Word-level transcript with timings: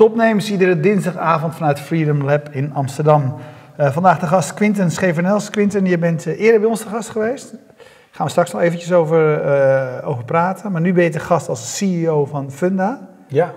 Topnames, 0.00 0.50
iedere 0.50 0.80
dinsdagavond 0.80 1.54
vanuit 1.54 1.80
Freedom 1.80 2.24
Lab 2.24 2.48
in 2.50 2.74
Amsterdam. 2.74 3.34
Uh, 3.80 3.90
vandaag 3.90 4.18
de 4.18 4.26
gast 4.26 4.54
Quinten 4.54 4.90
Schevenels. 4.90 5.50
Quinten, 5.50 5.86
je 5.86 5.98
bent 5.98 6.26
uh, 6.26 6.40
eerder 6.40 6.60
bij 6.60 6.68
ons 6.68 6.80
te 6.80 6.88
gast 6.88 7.08
geweest. 7.08 7.50
Daar 7.50 7.60
gaan 8.10 8.26
we 8.26 8.30
straks 8.30 8.52
nog 8.52 8.62
eventjes 8.62 8.92
over, 8.92 9.44
uh, 9.44 10.08
over 10.08 10.24
praten. 10.24 10.72
Maar 10.72 10.80
nu 10.80 10.92
ben 10.92 11.04
je 11.04 11.10
te 11.10 11.20
gast 11.20 11.48
als 11.48 11.76
CEO 11.76 12.24
van 12.24 12.50
Funda. 12.50 13.08
Ja. 13.26 13.52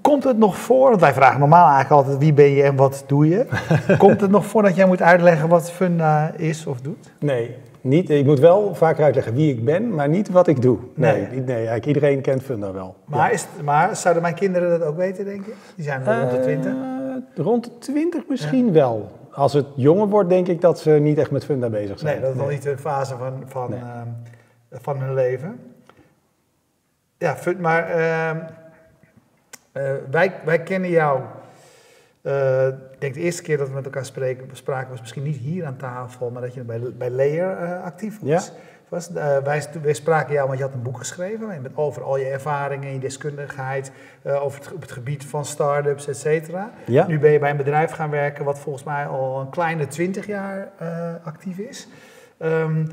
Komt 0.00 0.24
het 0.24 0.38
nog 0.38 0.58
voor, 0.58 0.88
want 0.88 1.00
wij 1.00 1.12
vragen 1.12 1.40
normaal 1.40 1.68
eigenlijk 1.70 1.90
altijd 1.90 2.18
wie 2.18 2.32
ben 2.32 2.50
je 2.50 2.62
en 2.62 2.76
wat 2.76 3.04
doe 3.06 3.28
je. 3.28 3.46
Komt 3.98 4.20
het 4.20 4.30
nog 4.30 4.46
voor 4.46 4.62
dat 4.62 4.76
jij 4.76 4.86
moet 4.86 5.02
uitleggen 5.02 5.48
wat 5.48 5.70
Funda 5.70 6.32
is 6.36 6.66
of 6.66 6.80
doet? 6.80 7.12
Nee, 7.20 7.56
niet, 7.88 8.10
ik 8.10 8.24
moet 8.24 8.38
wel 8.38 8.74
vaker 8.74 9.04
uitleggen 9.04 9.34
wie 9.34 9.52
ik 9.52 9.64
ben, 9.64 9.94
maar 9.94 10.08
niet 10.08 10.28
wat 10.28 10.46
ik 10.46 10.62
doe. 10.62 10.78
Nee, 10.94 11.20
nee, 11.20 11.40
nee 11.40 11.54
eigenlijk 11.56 11.86
iedereen 11.86 12.20
kent 12.20 12.42
Funda 12.42 12.72
wel. 12.72 12.96
Maar, 13.04 13.32
is, 13.32 13.46
maar 13.64 13.96
zouden 13.96 14.22
mijn 14.22 14.34
kinderen 14.34 14.78
dat 14.78 14.88
ook 14.88 14.96
weten, 14.96 15.24
denk 15.24 15.44
je? 15.44 15.52
Die 15.74 15.84
zijn 15.84 16.04
rond 16.04 16.30
de 16.30 16.40
20? 16.40 16.72
Uh, 16.72 17.44
rond 17.44 17.64
de 17.64 17.78
20 17.78 18.22
misschien 18.28 18.66
ja. 18.66 18.72
wel. 18.72 19.10
Als 19.30 19.52
het 19.52 19.66
jonger 19.74 20.08
wordt, 20.08 20.28
denk 20.28 20.48
ik 20.48 20.60
dat 20.60 20.80
ze 20.80 20.90
niet 20.90 21.18
echt 21.18 21.30
met 21.30 21.44
Funda 21.44 21.68
bezig 21.68 21.98
zijn. 21.98 22.12
Nee, 22.12 22.22
dat 22.22 22.34
is 22.34 22.40
nog 22.40 22.50
niet 22.50 22.62
de 22.62 22.78
fase 22.78 23.16
van, 23.16 23.42
van, 23.46 23.70
nee. 23.70 23.78
uh, 23.80 24.00
van 24.70 25.00
hun 25.00 25.14
leven. 25.14 25.60
Ja, 27.18 27.36
maar 27.58 27.90
uh, 27.90 28.30
wij, 30.10 30.32
wij 30.44 30.62
kennen 30.62 30.90
jou 30.90 31.20
uh, 32.22 32.68
ik 32.98 33.04
denk 33.04 33.14
de 33.14 33.20
eerste 33.20 33.42
keer 33.42 33.58
dat 33.58 33.68
we 33.68 33.74
met 33.74 33.84
elkaar 33.84 34.04
spreken, 34.04 34.48
spraken 34.52 34.90
was 34.90 35.00
misschien 35.00 35.22
niet 35.22 35.36
hier 35.36 35.64
aan 35.64 35.76
tafel, 35.76 36.30
maar 36.30 36.42
dat 36.42 36.54
je 36.54 36.60
bij, 36.60 36.80
bij 36.98 37.10
Layer 37.10 37.62
uh, 37.62 37.84
actief 37.84 38.18
was. 38.20 38.46
Ja. 38.46 38.52
was 38.88 39.10
uh, 39.10 39.38
wij, 39.38 39.64
wij, 39.82 39.94
spraken 39.94 40.32
jou, 40.34 40.46
want 40.46 40.58
je 40.58 40.64
had 40.64 40.74
een 40.74 40.82
boek 40.82 40.98
geschreven 40.98 41.62
met 41.62 41.76
over 41.76 42.02
al 42.02 42.16
je 42.16 42.24
ervaringen, 42.24 42.92
je 42.92 42.98
deskundigheid, 42.98 43.92
over 44.24 44.60
het, 44.60 44.72
op 44.72 44.80
het 44.80 44.92
gebied 44.92 45.24
van 45.24 45.44
start-ups, 45.44 46.08
et 46.08 46.16
cetera. 46.16 46.70
Ja. 46.86 47.06
Nu 47.06 47.18
ben 47.18 47.30
je 47.30 47.38
bij 47.38 47.50
een 47.50 47.56
bedrijf 47.56 47.90
gaan 47.90 48.10
werken 48.10 48.44
wat 48.44 48.58
volgens 48.58 48.84
mij 48.84 49.06
al 49.06 49.40
een 49.40 49.50
kleine 49.50 49.86
twintig 49.86 50.26
jaar 50.26 50.72
actief 51.22 51.58
is. 51.58 51.88
Um, 52.38 52.86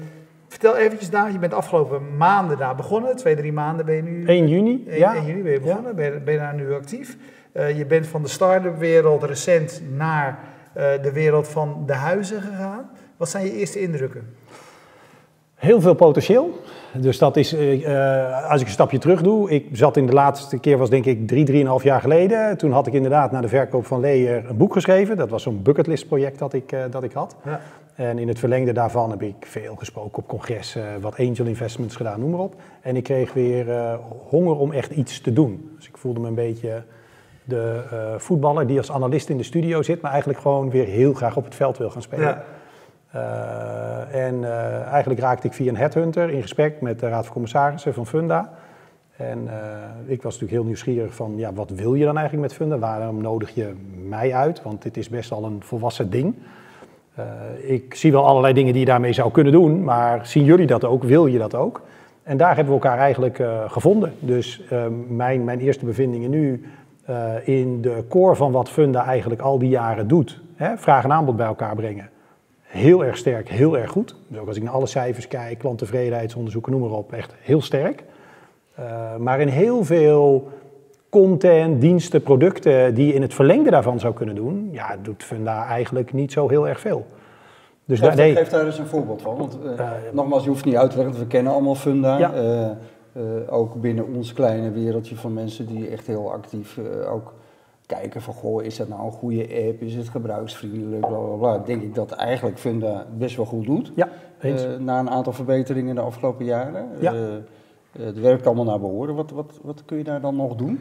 Vertel 0.47 0.75
eventjes 0.75 1.09
daar, 1.09 1.31
je 1.31 1.39
bent 1.39 1.51
de 1.51 1.57
afgelopen 1.57 2.17
maanden 2.17 2.57
daar 2.57 2.75
begonnen, 2.75 3.15
twee, 3.15 3.35
drie 3.35 3.53
maanden 3.53 3.85
ben 3.85 3.95
je 3.95 4.01
nu... 4.01 4.25
1 4.25 4.47
juni, 4.47 4.83
1, 4.87 4.97
ja. 4.97 5.15
1 5.15 5.25
juni 5.25 5.41
ben 5.41 5.51
je 5.51 5.59
begonnen, 5.59 5.89
ja. 5.89 5.93
ben, 5.93 6.13
je, 6.13 6.19
ben 6.19 6.33
je 6.33 6.39
daar 6.39 6.55
nu 6.55 6.73
actief. 6.73 7.17
Uh, 7.57 7.77
je 7.77 7.85
bent 7.85 8.07
van 8.07 8.21
de 8.21 8.27
start-up 8.27 8.77
wereld 8.77 9.23
recent 9.23 9.81
naar 9.95 10.39
uh, 10.77 10.83
de 11.01 11.11
wereld 11.11 11.47
van 11.47 11.83
de 11.85 11.93
huizen 11.93 12.41
gegaan. 12.41 12.89
Wat 13.17 13.29
zijn 13.29 13.45
je 13.45 13.53
eerste 13.53 13.81
indrukken? 13.81 14.35
Heel 15.55 15.81
veel 15.81 15.93
potentieel. 15.93 16.59
Dus 16.93 17.17
dat 17.17 17.37
is, 17.37 17.53
uh, 17.53 18.51
als 18.51 18.61
ik 18.61 18.67
een 18.67 18.73
stapje 18.73 18.97
terug 18.97 19.21
doe, 19.21 19.49
ik 19.49 19.67
zat 19.71 19.97
in 19.97 20.05
de 20.05 20.13
laatste 20.13 20.59
keer, 20.59 20.77
was 20.77 20.89
denk 20.89 21.05
ik 21.05 21.27
drie, 21.27 21.45
drieënhalf 21.45 21.83
jaar 21.83 22.01
geleden. 22.01 22.57
Toen 22.57 22.71
had 22.71 22.87
ik 22.87 22.93
inderdaad 22.93 23.31
na 23.31 23.41
de 23.41 23.47
verkoop 23.47 23.85
van 23.85 23.99
Leer 23.99 24.49
een 24.49 24.57
boek 24.57 24.73
geschreven. 24.73 25.17
Dat 25.17 25.29
was 25.29 25.43
zo'n 25.43 25.61
bucketlist 25.61 26.07
project 26.07 26.39
dat 26.39 26.53
ik, 26.53 26.75
dat 26.89 27.03
ik 27.03 27.11
had. 27.11 27.35
Ja. 27.45 27.59
En 27.95 28.19
in 28.19 28.27
het 28.27 28.39
verlengde 28.39 28.71
daarvan 28.71 29.09
heb 29.09 29.21
ik 29.21 29.35
veel 29.39 29.75
gesproken 29.75 30.17
op 30.17 30.27
congressen, 30.27 31.01
wat 31.01 31.17
angel 31.17 31.45
investments 31.45 31.95
gedaan, 31.95 32.19
noem 32.19 32.29
maar 32.29 32.39
op. 32.39 32.55
En 32.81 32.95
ik 32.95 33.03
kreeg 33.03 33.33
weer 33.33 33.97
honger 34.29 34.57
om 34.57 34.71
echt 34.71 34.91
iets 34.91 35.21
te 35.21 35.33
doen. 35.33 35.71
Dus 35.75 35.87
ik 35.87 35.97
voelde 35.97 36.19
me 36.19 36.27
een 36.27 36.35
beetje 36.35 36.83
de 37.45 37.83
uh, 37.93 37.99
voetballer 38.17 38.67
die 38.67 38.77
als 38.77 38.91
analist 38.91 39.29
in 39.29 39.38
de 39.38 39.43
studio 39.43 39.81
zit, 39.81 40.01
maar 40.01 40.11
eigenlijk 40.11 40.41
gewoon 40.41 40.69
weer 40.69 40.85
heel 40.85 41.13
graag 41.13 41.38
op 41.38 41.44
het 41.44 41.56
veld 41.56 41.78
wil 41.78 41.89
gaan 41.89 42.01
spelen. 42.01 42.28
Ja. 42.28 42.44
Uh, 43.16 44.25
en 44.25 44.35
uh, 44.35 44.81
eigenlijk 44.81 45.19
raakte 45.19 45.47
ik 45.47 45.53
via 45.53 45.69
een 45.69 45.78
headhunter 45.78 46.29
in 46.29 46.41
gesprek 46.41 46.81
met 46.81 47.00
de 47.00 47.07
Raad 47.07 47.23
van 47.23 47.33
Commissarissen 47.33 47.94
van 47.94 48.07
Funda. 48.07 48.53
En 49.17 49.50
ik 50.06 50.22
was 50.22 50.33
natuurlijk 50.33 50.51
heel 50.51 50.63
nieuwsgierig 50.63 51.13
van, 51.13 51.33
ja, 51.38 51.53
wat 51.53 51.69
wil 51.69 51.94
je 51.94 52.06
dan 52.06 52.17
eigenlijk 52.17 52.47
met 52.47 52.57
Funda? 52.57 52.78
Waarom 52.78 53.22
nodig 53.22 53.56
je 53.56 53.73
mij 54.07 54.33
uit? 54.33 54.62
Want 54.62 54.81
dit 54.81 54.97
is 54.97 55.09
best 55.09 55.31
al 55.31 55.44
een 55.44 55.63
volwassen 55.63 56.09
ding. 56.09 56.35
ik 57.62 57.95
zie 57.95 58.12
wel 58.12 58.25
allerlei 58.25 58.53
dingen 58.53 58.72
die 58.72 58.81
je 58.81 58.88
daarmee 58.88 59.13
zou 59.13 59.31
kunnen 59.31 59.53
doen, 59.53 59.83
maar 59.83 60.27
zien 60.27 60.44
jullie 60.44 60.67
dat 60.67 60.83
ook? 60.83 61.03
Wil 61.03 61.25
je 61.25 61.38
dat 61.38 61.56
ook? 61.56 61.81
En 62.23 62.38
daar 62.38 62.56
hebben 62.56 62.73
we 62.73 62.79
elkaar 62.81 62.97
eigenlijk 62.97 63.44
gevonden. 63.67 64.13
Dus 64.19 64.62
mijn, 65.07 65.44
mijn 65.44 65.59
eerste 65.59 65.85
bevindingen 65.85 66.29
nu 66.29 66.63
uh, 67.09 67.47
in 67.47 67.81
de 67.81 68.03
core 68.09 68.35
van 68.35 68.51
wat 68.51 68.69
Funda 68.69 69.05
eigenlijk 69.05 69.41
al 69.41 69.59
die 69.59 69.69
jaren 69.69 70.07
doet. 70.07 70.41
Hè, 70.55 70.77
vraag 70.77 71.03
en 71.03 71.11
aanbod 71.11 71.35
bij 71.35 71.45
elkaar 71.45 71.75
brengen. 71.75 72.09
Heel 72.61 73.05
erg 73.05 73.17
sterk, 73.17 73.49
heel 73.49 73.77
erg 73.77 73.91
goed. 73.91 74.16
Dus 74.27 74.39
ook 74.39 74.47
als 74.47 74.57
ik 74.57 74.63
naar 74.63 74.73
alle 74.73 74.85
cijfers 74.85 75.27
kijk, 75.27 75.57
klanttevredenheidsonderzoeken, 75.57 76.71
noem 76.71 76.81
maar 76.81 76.97
op, 76.97 77.13
echt 77.13 77.33
heel 77.41 77.61
sterk. 77.61 78.03
Uh, 78.79 79.15
maar 79.15 79.39
in 79.39 79.47
heel 79.47 79.83
veel 79.83 80.47
content, 81.09 81.81
diensten, 81.81 82.21
producten 82.21 82.94
die 82.94 83.07
je 83.07 83.13
in 83.13 83.21
het 83.21 83.33
verlengde 83.33 83.69
daarvan 83.69 83.99
zou 83.99 84.13
kunnen 84.13 84.35
doen, 84.35 84.69
ja, 84.71 84.95
doet 85.01 85.23
Funda 85.23 85.65
eigenlijk 85.65 86.13
niet 86.13 86.31
zo 86.31 86.49
heel 86.49 86.67
erg 86.67 86.79
veel. 86.79 87.05
Dus 87.85 87.99
geef, 87.99 88.07
daar, 88.07 88.17
nee. 88.17 88.35
geef 88.35 88.49
daar 88.49 88.65
eens 88.65 88.77
een 88.77 88.88
voorbeeld 88.88 89.21
van. 89.21 89.38
Want 89.38 89.57
uh, 89.63 89.71
uh, 89.71 89.89
nogmaals, 90.11 90.44
je 90.44 90.49
hoeft 90.49 90.65
niet 90.65 90.75
uit 90.75 90.91
te 90.91 90.97
leggen, 90.97 91.19
we 91.19 91.27
kennen 91.27 91.53
allemaal 91.53 91.75
Funda. 91.75 92.17
Ja. 92.17 92.31
Uh, 93.17 93.53
ook 93.53 93.81
binnen 93.81 94.07
ons 94.07 94.33
kleine 94.33 94.71
wereldje 94.71 95.15
van 95.15 95.33
mensen 95.33 95.65
die 95.65 95.87
echt 95.87 96.07
heel 96.07 96.31
actief 96.31 96.77
uh, 96.77 97.13
ook 97.13 97.33
kijken 97.85 98.21
van, 98.21 98.33
goh, 98.33 98.63
is 98.63 98.77
dat 98.77 98.87
nou 98.87 99.05
een 99.05 99.11
goede 99.11 99.41
app, 99.41 99.81
is 99.81 99.95
het 99.95 100.09
gebruiksvriendelijk, 100.09 101.07
bla 101.07 101.17
bla 101.17 101.35
bla. 101.35 101.57
Denk 101.57 101.81
ik 101.81 101.95
dat 101.95 102.11
eigenlijk 102.11 102.57
Funda 102.57 103.07
best 103.17 103.35
wel 103.35 103.45
goed 103.45 103.65
doet. 103.65 103.91
Ja, 103.95 104.09
uh, 104.41 104.77
na 104.79 104.99
een 104.99 105.09
aantal 105.09 105.33
verbeteringen 105.33 105.95
de 105.95 106.01
afgelopen 106.01 106.45
jaren. 106.45 106.87
Ja. 106.99 107.13
het 107.99 108.19
werkt 108.19 108.45
allemaal 108.45 108.65
naar 108.65 108.79
behoren. 108.79 109.15
Wat, 109.15 109.31
wat, 109.31 109.59
wat 109.61 109.85
kun 109.85 109.97
je 109.97 110.03
daar 110.03 110.21
dan 110.21 110.35
nog 110.35 110.55
doen? 110.55 110.79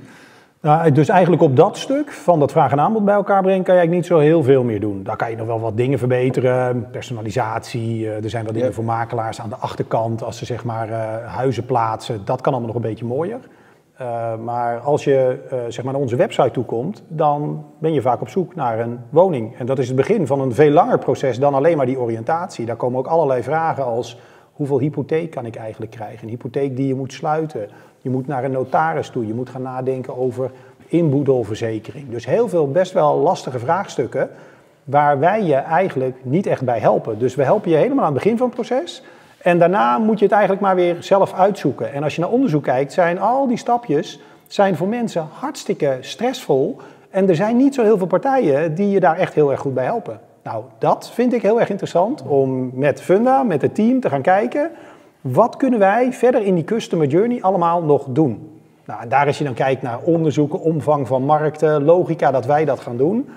Nou, 0.65 0.93
dus 0.93 1.09
eigenlijk 1.09 1.43
op 1.43 1.57
dat 1.57 1.79
stuk 1.79 2.13
van 2.13 2.39
dat 2.39 2.53
vraag 2.53 2.73
en 2.73 2.81
aanbod 2.81 3.05
bij 3.05 3.15
elkaar 3.15 3.43
brengen, 3.43 3.65
kan 3.65 3.75
je 3.75 3.81
eigenlijk 3.81 4.11
niet 4.11 4.19
zo 4.19 4.27
heel 4.27 4.43
veel 4.43 4.65
meer 4.65 4.81
doen. 4.81 5.03
Daar 5.03 5.17
kan 5.17 5.31
je 5.31 5.37
nog 5.37 5.47
wel 5.47 5.61
wat 5.61 5.77
dingen 5.77 5.99
verbeteren, 5.99 6.91
personalisatie, 6.91 8.11
er 8.11 8.31
zijn 8.31 8.45
wat 8.45 8.55
dingen 8.55 8.69
ja. 8.69 8.75
voor 8.75 8.85
makelaars 8.85 9.41
aan 9.41 9.49
de 9.49 9.57
achterkant, 9.57 10.23
als 10.23 10.39
ze 10.39 10.45
zeg 10.45 10.65
maar 10.65 10.89
uh, 10.89 11.27
huizen 11.27 11.65
plaatsen, 11.65 12.25
dat 12.25 12.41
kan 12.41 12.53
allemaal 12.53 12.73
nog 12.73 12.83
een 12.83 12.89
beetje 12.89 13.05
mooier. 13.05 13.39
Uh, 14.01 14.37
maar 14.37 14.79
als 14.79 15.05
je 15.05 15.39
uh, 15.53 15.59
zeg 15.69 15.85
maar 15.85 15.93
naar 15.93 16.03
onze 16.03 16.17
website 16.17 16.51
toe 16.51 16.65
komt, 16.65 17.03
dan 17.09 17.65
ben 17.79 17.93
je 17.93 18.03
vaak 18.03 18.21
op 18.21 18.29
zoek 18.29 18.55
naar 18.55 18.79
een 18.79 18.99
woning. 19.11 19.59
En 19.59 19.67
dat 19.67 19.79
is 19.79 19.87
het 19.87 19.97
begin 19.97 20.27
van 20.27 20.41
een 20.41 20.55
veel 20.55 20.71
langer 20.71 20.99
proces 20.99 21.39
dan 21.39 21.55
alleen 21.55 21.77
maar 21.77 21.87
die 21.87 22.01
oriëntatie. 22.01 22.67
Daar 22.67 22.77
komen 22.77 22.99
ook 22.99 23.07
allerlei 23.07 23.43
vragen 23.43 23.85
als 23.85 24.21
hoeveel 24.53 24.79
hypotheek 24.79 25.31
kan 25.31 25.47
ik 25.47 25.57
eigenlijk 25.57 25.91
krijgen? 25.91 26.23
Een 26.23 26.29
hypotheek 26.29 26.77
die 26.77 26.87
je 26.87 26.95
moet 26.95 27.13
sluiten. 27.13 27.69
Je 28.05 28.11
moet 28.11 28.27
naar 28.27 28.45
een 28.45 28.51
notaris 28.51 29.09
toe. 29.09 29.27
Je 29.27 29.35
moet 29.35 29.49
gaan 29.49 29.63
nadenken 29.63 30.17
over 30.19 30.51
inboedelverzekering. 30.87 32.11
Dus 32.11 32.27
heel 32.27 32.49
veel 32.49 32.71
best 32.71 32.93
wel 32.93 33.17
lastige 33.19 33.59
vraagstukken 33.59 34.31
waar 34.85 35.19
wij 35.19 35.43
je 35.43 35.55
eigenlijk 35.55 36.17
niet 36.23 36.47
echt 36.47 36.65
bij 36.65 36.79
helpen. 36.79 37.19
Dus 37.19 37.35
we 37.35 37.43
helpen 37.43 37.71
je 37.71 37.77
helemaal 37.77 38.05
aan 38.05 38.13
het 38.15 38.23
begin 38.23 38.37
van 38.37 38.47
het 38.47 38.55
proces. 38.55 39.03
En 39.39 39.59
daarna 39.59 39.99
moet 39.99 40.19
je 40.19 40.25
het 40.25 40.35
eigenlijk 40.35 40.63
maar 40.63 40.75
weer 40.75 40.97
zelf 41.01 41.35
uitzoeken. 41.35 41.93
En 41.93 42.03
als 42.03 42.15
je 42.15 42.21
naar 42.21 42.31
onderzoek 42.31 42.63
kijkt, 42.63 42.93
zijn 42.93 43.21
al 43.21 43.47
die 43.47 43.57
stapjes 43.57 44.21
zijn 44.47 44.77
voor 44.77 44.89
mensen 44.89 45.29
hartstikke 45.33 45.97
stressvol. 46.01 46.77
En 47.11 47.29
er 47.29 47.37
zijn 47.37 47.57
niet 47.57 47.75
zo 47.75 47.83
heel 47.83 47.99
veel 47.99 48.07
partijen 48.07 48.75
die 48.75 48.91
je 48.91 49.01
daar 49.01 49.17
echt 49.17 49.35
heel 49.35 49.51
erg 49.51 49.61
goed 49.61 49.75
bij 49.75 49.85
helpen. 49.85 50.21
Nou, 50.43 50.65
dat 50.79 51.11
vind 51.11 51.33
ik 51.33 51.43
heel 51.43 51.61
erg 51.61 51.69
interessant 51.69 52.23
om 52.23 52.71
met 52.75 53.01
Funda, 53.01 53.43
met 53.43 53.63
het 53.63 53.75
team 53.75 54.01
te 54.01 54.09
gaan 54.09 54.23
kijken. 54.23 54.71
Wat 55.33 55.57
kunnen 55.57 55.79
wij 55.79 56.13
verder 56.13 56.43
in 56.43 56.55
die 56.55 56.65
customer 56.65 57.07
journey 57.07 57.43
allemaal 57.43 57.83
nog 57.83 58.07
doen? 58.09 58.61
Nou, 58.87 59.03
en 59.03 59.09
daar 59.09 59.27
als 59.27 59.39
je 59.39 59.45
dan 59.45 59.55
kijkt 59.55 59.83
naar 59.83 60.01
onderzoeken, 60.01 60.61
omvang 60.61 61.07
van 61.07 61.23
markten, 61.23 61.85
logica 61.85 62.31
dat 62.31 62.47
wij 62.47 62.65
dat 62.65 62.81
gaan 62.81 62.97
doen. 62.97 63.29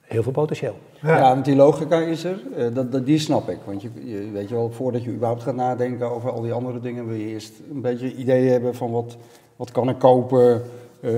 Heel 0.00 0.22
veel 0.22 0.32
potentieel. 0.32 0.74
Ja, 1.00 1.16
ja 1.16 1.34
want 1.34 1.44
die 1.44 1.56
logica 1.56 1.98
is 1.98 2.24
er, 2.24 2.42
uh, 2.56 2.74
dat, 2.74 2.92
dat, 2.92 3.06
die 3.06 3.18
snap 3.18 3.48
ik. 3.48 3.58
Want 3.64 3.82
je, 3.82 3.88
je, 4.04 4.30
weet 4.32 4.48
je 4.48 4.54
wel, 4.54 4.70
voordat 4.70 5.04
je 5.04 5.10
überhaupt 5.10 5.42
gaat 5.42 5.54
nadenken 5.54 6.10
over 6.10 6.30
al 6.30 6.40
die 6.40 6.52
andere 6.52 6.80
dingen, 6.80 7.06
wil 7.06 7.16
je 7.16 7.26
eerst 7.26 7.52
een 7.70 7.80
beetje 7.80 8.14
idee 8.14 8.48
hebben 8.48 8.74
van 8.74 8.90
wat, 8.90 9.16
wat 9.56 9.72
kan 9.72 9.88
ik 9.88 9.98
kopen, 9.98 10.62
uh, 11.00 11.12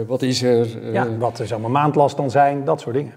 uh, 0.00 0.06
wat 0.06 0.22
is 0.22 0.42
er. 0.42 0.92
ja, 0.92 1.16
wat 1.18 1.40
zou 1.44 1.60
mijn 1.60 1.72
maandlast 1.72 2.16
dan 2.16 2.30
zijn, 2.30 2.64
dat 2.64 2.80
soort 2.80 2.94
dingen. 2.94 3.14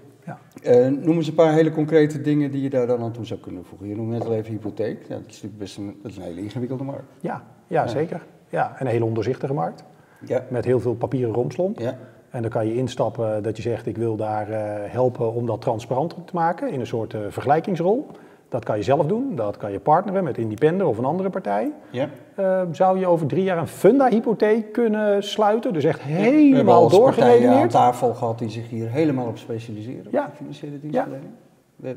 Ja. 0.62 0.88
noem 0.88 1.16
eens 1.16 1.28
een 1.28 1.34
paar 1.34 1.52
hele 1.52 1.70
concrete 1.70 2.20
dingen 2.20 2.50
die 2.50 2.62
je 2.62 2.70
daar 2.70 2.86
dan 2.86 3.02
aan 3.02 3.12
toe 3.12 3.24
zou 3.24 3.40
kunnen 3.40 3.64
voegen. 3.64 3.88
Je 3.88 3.96
noemt 3.96 4.10
net 4.10 4.24
al 4.24 4.34
even 4.34 4.50
hypotheek. 4.50 5.02
Ja, 5.02 5.14
dat 5.14 5.24
is 5.26 5.26
natuurlijk 5.26 5.58
best 5.58 5.76
een, 5.76 5.98
dat 6.02 6.10
is 6.10 6.16
een 6.16 6.22
hele 6.22 6.40
ingewikkelde 6.40 6.84
markt. 6.84 7.12
Ja, 7.20 7.42
ja, 7.66 7.82
ja. 7.82 7.88
zeker. 7.88 8.26
Ja, 8.48 8.74
en 8.78 8.86
een 8.86 8.92
hele 8.92 9.04
ondoorzichtige 9.04 9.54
markt. 9.54 9.84
Ja. 10.26 10.44
Met 10.48 10.64
heel 10.64 10.80
veel 10.80 10.94
papieren 10.94 11.34
romslomp. 11.34 11.78
Ja. 11.78 11.98
En 12.30 12.42
dan 12.42 12.50
kan 12.50 12.66
je 12.66 12.74
instappen 12.74 13.42
dat 13.42 13.56
je 13.56 13.62
zegt, 13.62 13.86
ik 13.86 13.96
wil 13.96 14.16
daar 14.16 14.50
uh, 14.50 14.56
helpen 14.92 15.32
om 15.34 15.46
dat 15.46 15.60
transparanter 15.60 16.24
te 16.24 16.34
maken 16.34 16.70
in 16.70 16.80
een 16.80 16.86
soort 16.86 17.12
uh, 17.12 17.20
vergelijkingsrol. 17.28 18.06
Dat 18.50 18.64
kan 18.64 18.76
je 18.76 18.82
zelf 18.82 19.06
doen, 19.06 19.32
dat 19.34 19.56
kan 19.56 19.72
je 19.72 19.78
partneren 19.80 20.24
met 20.24 20.38
Independer 20.38 20.86
of 20.86 20.98
een 20.98 21.04
andere 21.04 21.30
partij. 21.30 21.72
Ja. 21.90 22.08
Uh, 22.38 22.62
zou 22.72 22.98
je 22.98 23.06
over 23.06 23.26
drie 23.26 23.42
jaar 23.44 23.58
een 23.58 23.66
funda-hypotheek 23.66 24.72
kunnen 24.72 25.22
sluiten? 25.22 25.72
Dus 25.72 25.84
echt 25.84 26.00
helemaal 26.00 26.50
We 26.50 26.56
hebben 26.56 26.74
aan 26.74 26.88
doorgeredeneerd? 26.88 27.70
tafel 27.70 28.14
gehad 28.14 28.38
die 28.38 28.48
zich 28.50 28.68
hier 28.68 28.88
helemaal 28.90 29.26
op 29.26 29.38
specialiseren. 29.38 30.06
Ja. 30.10 30.24
Op 30.26 30.34
financiële 30.36 30.80
dienstverlening. 30.80 31.30
We- 31.76 31.96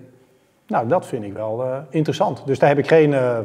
Nou, 0.67 0.87
dat 0.87 1.05
vind 1.05 1.23
ik 1.23 1.33
wel 1.33 1.63
eh, 1.63 1.77
interessant. 1.89 2.41
Dus 2.45 2.59
daar 2.59 2.69
heb 2.69 2.77
ik 2.77 2.87
geen 2.87 3.13
eh, 3.13 3.37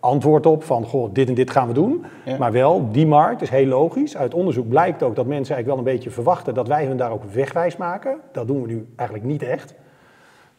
antwoord 0.00 0.46
op 0.46 0.62
van, 0.62 0.84
goh, 0.84 1.08
dit 1.12 1.28
en 1.28 1.34
dit 1.34 1.50
gaan 1.50 1.66
we 1.68 1.74
doen. 1.74 2.04
Ja. 2.24 2.36
Maar 2.38 2.52
wel, 2.52 2.88
die 2.92 3.06
markt 3.06 3.42
is 3.42 3.50
heel 3.50 3.66
logisch. 3.66 4.16
Uit 4.16 4.34
onderzoek 4.34 4.68
blijkt 4.68 5.02
ook 5.02 5.16
dat 5.16 5.26
mensen 5.26 5.54
eigenlijk 5.54 5.66
wel 5.66 5.78
een 5.78 5.98
beetje 5.98 6.10
verwachten 6.10 6.54
dat 6.54 6.68
wij 6.68 6.84
hun 6.86 6.96
daar 6.96 7.10
ook 7.12 7.24
wegwijs 7.24 7.76
maken. 7.76 8.16
Dat 8.32 8.46
doen 8.46 8.60
we 8.62 8.66
nu 8.68 8.86
eigenlijk 8.96 9.28
niet 9.28 9.42
echt. 9.42 9.74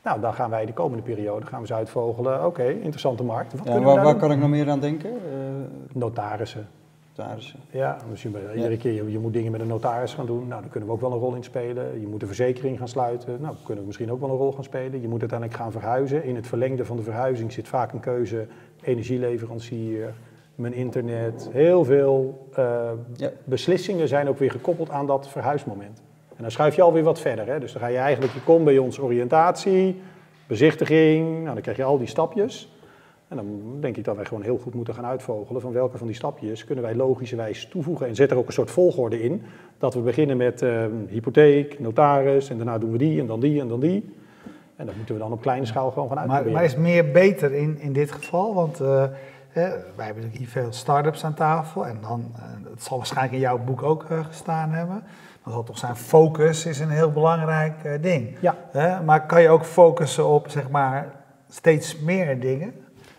Nou, 0.03 0.21
dan 0.21 0.33
gaan 0.33 0.49
wij 0.49 0.65
de 0.65 0.73
komende 0.73 1.03
periode 1.03 1.45
gaan 1.45 1.61
we 1.61 1.67
ze 1.67 1.73
uitvogelen. 1.73 2.45
Oké, 2.45 2.63
interessante 2.69 3.23
markt. 3.23 3.53
Wat 3.57 3.67
Ja, 3.67 3.79
waar, 3.79 3.95
waar 3.95 4.03
doen? 4.03 4.17
kan 4.17 4.31
ik 4.31 4.39
nog 4.39 4.49
meer 4.49 4.69
aan 4.69 4.79
denken? 4.79 5.09
Eh, 5.09 5.17
Notarissen. 5.93 6.67
notarissen. 7.17 7.59
Ja, 7.69 7.97
dus 8.09 8.21
je, 8.21 8.51
iedere 8.55 8.77
keer 8.77 8.91
je, 8.93 9.11
je 9.11 9.19
moet 9.19 9.33
dingen 9.33 9.51
met 9.51 9.61
een 9.61 9.67
notaris 9.67 10.13
gaan 10.13 10.25
doen. 10.25 10.47
Nou, 10.47 10.61
daar 10.61 10.69
kunnen 10.69 10.89
we 10.89 10.95
ook 10.95 11.01
wel 11.01 11.11
een 11.11 11.17
rol 11.19 11.35
in 11.35 11.43
spelen. 11.43 11.99
Je 11.99 12.07
moet 12.07 12.21
een 12.21 12.27
verzekering 12.27 12.77
gaan 12.77 12.87
sluiten. 12.87 13.31
Nou, 13.31 13.41
daar 13.53 13.63
kunnen 13.63 13.79
we 13.79 13.85
misschien 13.85 14.11
ook 14.11 14.19
wel 14.19 14.29
een 14.29 14.35
rol 14.37 14.51
gaan 14.51 14.63
spelen. 14.63 15.01
Je 15.01 15.07
moet 15.07 15.19
uiteindelijk 15.19 15.59
gaan 15.59 15.71
verhuizen. 15.71 16.23
In 16.23 16.35
het 16.35 16.47
verlengde 16.47 16.85
van 16.85 16.95
de 16.97 17.03
verhuizing 17.03 17.51
zit 17.51 17.67
vaak 17.67 17.93
een 17.93 17.99
keuze 17.99 18.47
energieleverancier, 18.83 20.13
mijn 20.55 20.73
internet. 20.73 21.49
Heel 21.51 21.83
veel 21.85 22.47
eh, 22.53 22.89
Ja. 23.15 23.29
beslissingen 23.43 24.07
zijn 24.07 24.27
ook 24.29 24.37
weer 24.39 24.51
gekoppeld 24.51 24.89
aan 24.89 25.05
dat 25.07 25.27
verhuismoment. 25.29 26.01
En 26.41 26.47
dan 26.47 26.55
schuif 26.55 26.75
je 26.75 26.81
alweer 26.81 27.03
wat 27.03 27.19
verder. 27.19 27.47
Hè? 27.47 27.59
Dus 27.59 27.71
dan 27.71 27.81
ga 27.81 27.87
je 27.87 27.97
eigenlijk, 27.97 28.33
je 28.33 28.41
komt 28.43 28.63
bij 28.63 28.77
ons 28.77 28.99
oriëntatie, 28.99 30.01
bezichtiging, 30.47 31.41
nou, 31.41 31.53
dan 31.53 31.61
krijg 31.61 31.77
je 31.77 31.83
al 31.83 31.97
die 31.97 32.07
stapjes. 32.07 32.75
En 33.27 33.35
dan 33.35 33.77
denk 33.79 33.97
ik 33.97 34.03
dat 34.03 34.15
wij 34.15 34.25
gewoon 34.25 34.43
heel 34.43 34.57
goed 34.57 34.73
moeten 34.73 34.93
gaan 34.93 35.05
uitvogelen 35.05 35.61
van 35.61 35.71
welke 35.71 35.97
van 35.97 36.07
die 36.07 36.15
stapjes 36.15 36.65
kunnen 36.65 36.83
wij 36.83 36.95
logischerwijs 36.95 37.67
toevoegen. 37.67 38.07
En 38.07 38.15
zet 38.15 38.31
er 38.31 38.37
ook 38.37 38.47
een 38.47 38.53
soort 38.53 38.71
volgorde 38.71 39.23
in. 39.23 39.43
Dat 39.77 39.93
we 39.93 39.99
beginnen 39.99 40.37
met 40.37 40.61
eh, 40.61 40.85
hypotheek, 41.07 41.79
notaris 41.79 42.49
en 42.49 42.57
daarna 42.57 42.77
doen 42.77 42.91
we 42.91 42.97
die 42.97 43.19
en 43.19 43.25
dan 43.25 43.39
die 43.39 43.61
en 43.61 43.67
dan 43.67 43.79
die. 43.79 44.15
En 44.75 44.85
dat 44.85 44.95
moeten 44.95 45.15
we 45.15 45.21
dan 45.21 45.31
op 45.31 45.41
kleine 45.41 45.65
schaal 45.65 45.91
gewoon 45.91 46.07
gaan 46.07 46.17
Maar, 46.17 46.25
uitproberen. 46.25 46.61
maar 46.61 46.69
is 46.69 46.75
meer 46.75 47.11
beter 47.11 47.53
in, 47.53 47.79
in 47.79 47.93
dit 47.93 48.11
geval? 48.11 48.53
Want 48.53 48.79
eh, 48.79 49.71
wij 49.95 50.05
hebben 50.05 50.29
hier 50.31 50.47
veel 50.47 50.71
start-ups 50.71 51.23
aan 51.23 51.33
tafel. 51.33 51.87
En 51.87 51.97
dan, 52.01 52.31
eh, 52.35 52.41
het 52.71 52.83
zal 52.83 52.97
waarschijnlijk 52.97 53.33
in 53.33 53.39
jouw 53.39 53.57
boek 53.57 53.83
ook 53.83 54.05
eh, 54.09 54.25
gestaan 54.25 54.69
hebben. 54.69 55.03
Dat 55.43 55.53
zal 55.53 55.63
toch 55.63 55.77
zijn, 55.77 55.95
focus 55.95 56.65
is 56.65 56.79
een 56.79 56.89
heel 56.89 57.11
belangrijk 57.11 57.83
eh, 57.83 57.91
ding. 58.01 58.37
Ja. 58.39 58.55
Hè, 58.71 59.03
maar 59.03 59.25
kan 59.25 59.41
je 59.41 59.49
ook 59.49 59.65
focussen 59.65 60.27
op, 60.27 60.49
zeg 60.49 60.69
maar, 60.69 61.13
steeds 61.49 61.99
meer 61.99 62.39
dingen? 62.39 62.73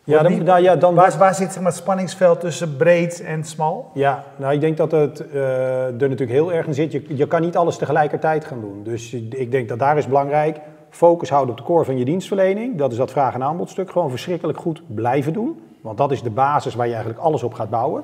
Ja, 0.05 0.23
dan, 0.23 0.45
nou 0.45 0.63
ja, 0.63 0.77
dan 0.77 0.95
Waar, 0.95 1.19
waar 1.19 1.35
zit 1.35 1.53
zeg 1.53 1.63
maar, 1.63 1.73
het 1.73 1.81
spanningsveld 1.81 2.41
tussen 2.41 2.77
breed 2.77 3.23
en 3.23 3.45
smal? 3.45 3.91
Ja, 3.95 4.25
nou 4.37 4.55
ik 4.55 4.61
denk 4.61 4.77
dat 4.77 4.91
het 4.91 5.31
eh, 5.31 5.87
er 5.87 5.93
natuurlijk 5.93 6.31
heel 6.31 6.53
erg 6.53 6.67
in 6.67 6.75
zit. 6.75 6.93
Je, 6.93 7.05
je 7.09 7.27
kan 7.27 7.41
niet 7.41 7.57
alles 7.57 7.77
tegelijkertijd 7.77 8.45
gaan 8.45 8.61
doen. 8.61 8.83
Dus 8.85 9.13
ik 9.13 9.51
denk 9.51 9.69
dat 9.69 9.79
daar 9.79 9.99
is 9.99 10.07
belangrijk. 10.07 10.61
Focus 10.91 11.31
houden 11.31 11.51
op 11.51 11.61
de 11.61 11.67
core 11.67 11.85
van 11.85 11.99
je 11.99 12.05
dienstverlening. 12.05 12.79
Dat 12.79 12.93
is 12.93 12.97
dat 12.97 13.11
vraag- 13.11 13.35
en 13.35 13.43
aanbodstuk. 13.43 13.91
Gewoon 13.91 14.11
verschrikkelijk 14.11 14.59
goed 14.59 14.83
blijven 14.87 15.33
doen. 15.33 15.61
Want 15.81 15.99
dat 15.99 16.13
is 16.13 16.23
de 16.23 16.31
basis 16.31 16.75
waar 16.75 16.87
je 16.87 16.93
eigenlijk 16.93 17.23
alles 17.23 17.43
op 17.43 17.55
gaat 17.55 17.71
bouwen. 17.71 18.03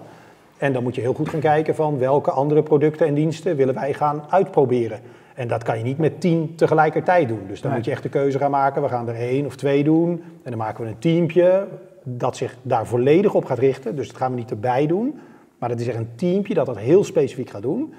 En 0.58 0.72
dan 0.72 0.82
moet 0.82 0.94
je 0.94 1.00
heel 1.00 1.14
goed 1.14 1.28
gaan 1.28 1.40
kijken 1.40 1.74
van 1.74 1.98
welke 1.98 2.30
andere 2.30 2.62
producten 2.62 3.06
en 3.06 3.14
diensten 3.14 3.56
willen 3.56 3.74
wij 3.74 3.92
gaan 3.94 4.22
uitproberen. 4.28 5.00
En 5.34 5.48
dat 5.48 5.62
kan 5.62 5.78
je 5.78 5.84
niet 5.84 5.98
met 5.98 6.20
tien 6.20 6.52
tegelijkertijd 6.56 7.28
doen. 7.28 7.40
Dus 7.48 7.60
dan 7.60 7.68
Nee. 7.70 7.78
moet 7.78 7.86
je 7.88 7.92
echt 7.92 8.02
de 8.02 8.08
keuze 8.08 8.38
gaan 8.38 8.50
maken. 8.50 8.82
We 8.82 8.88
gaan 8.88 9.08
er 9.08 9.14
één 9.14 9.46
of 9.46 9.56
twee 9.56 9.84
doen. 9.84 10.10
En 10.42 10.50
dan 10.50 10.58
maken 10.58 10.84
we 10.84 10.90
een 10.90 10.98
teampje 10.98 11.66
dat 12.02 12.36
zich 12.36 12.56
daar 12.62 12.86
volledig 12.86 13.34
op 13.34 13.44
gaat 13.44 13.58
richten. 13.58 13.96
Dus 13.96 14.08
dat 14.08 14.16
gaan 14.16 14.30
we 14.30 14.36
niet 14.36 14.50
erbij 14.50 14.86
doen. 14.86 15.18
Maar 15.58 15.68
dat 15.68 15.80
is 15.80 15.88
echt 15.88 15.96
een 15.98 16.10
teampje 16.14 16.54
dat 16.54 16.66
dat 16.66 16.78
heel 16.78 17.04
specifiek 17.04 17.50
gaat 17.50 17.62
doen. 17.62 17.94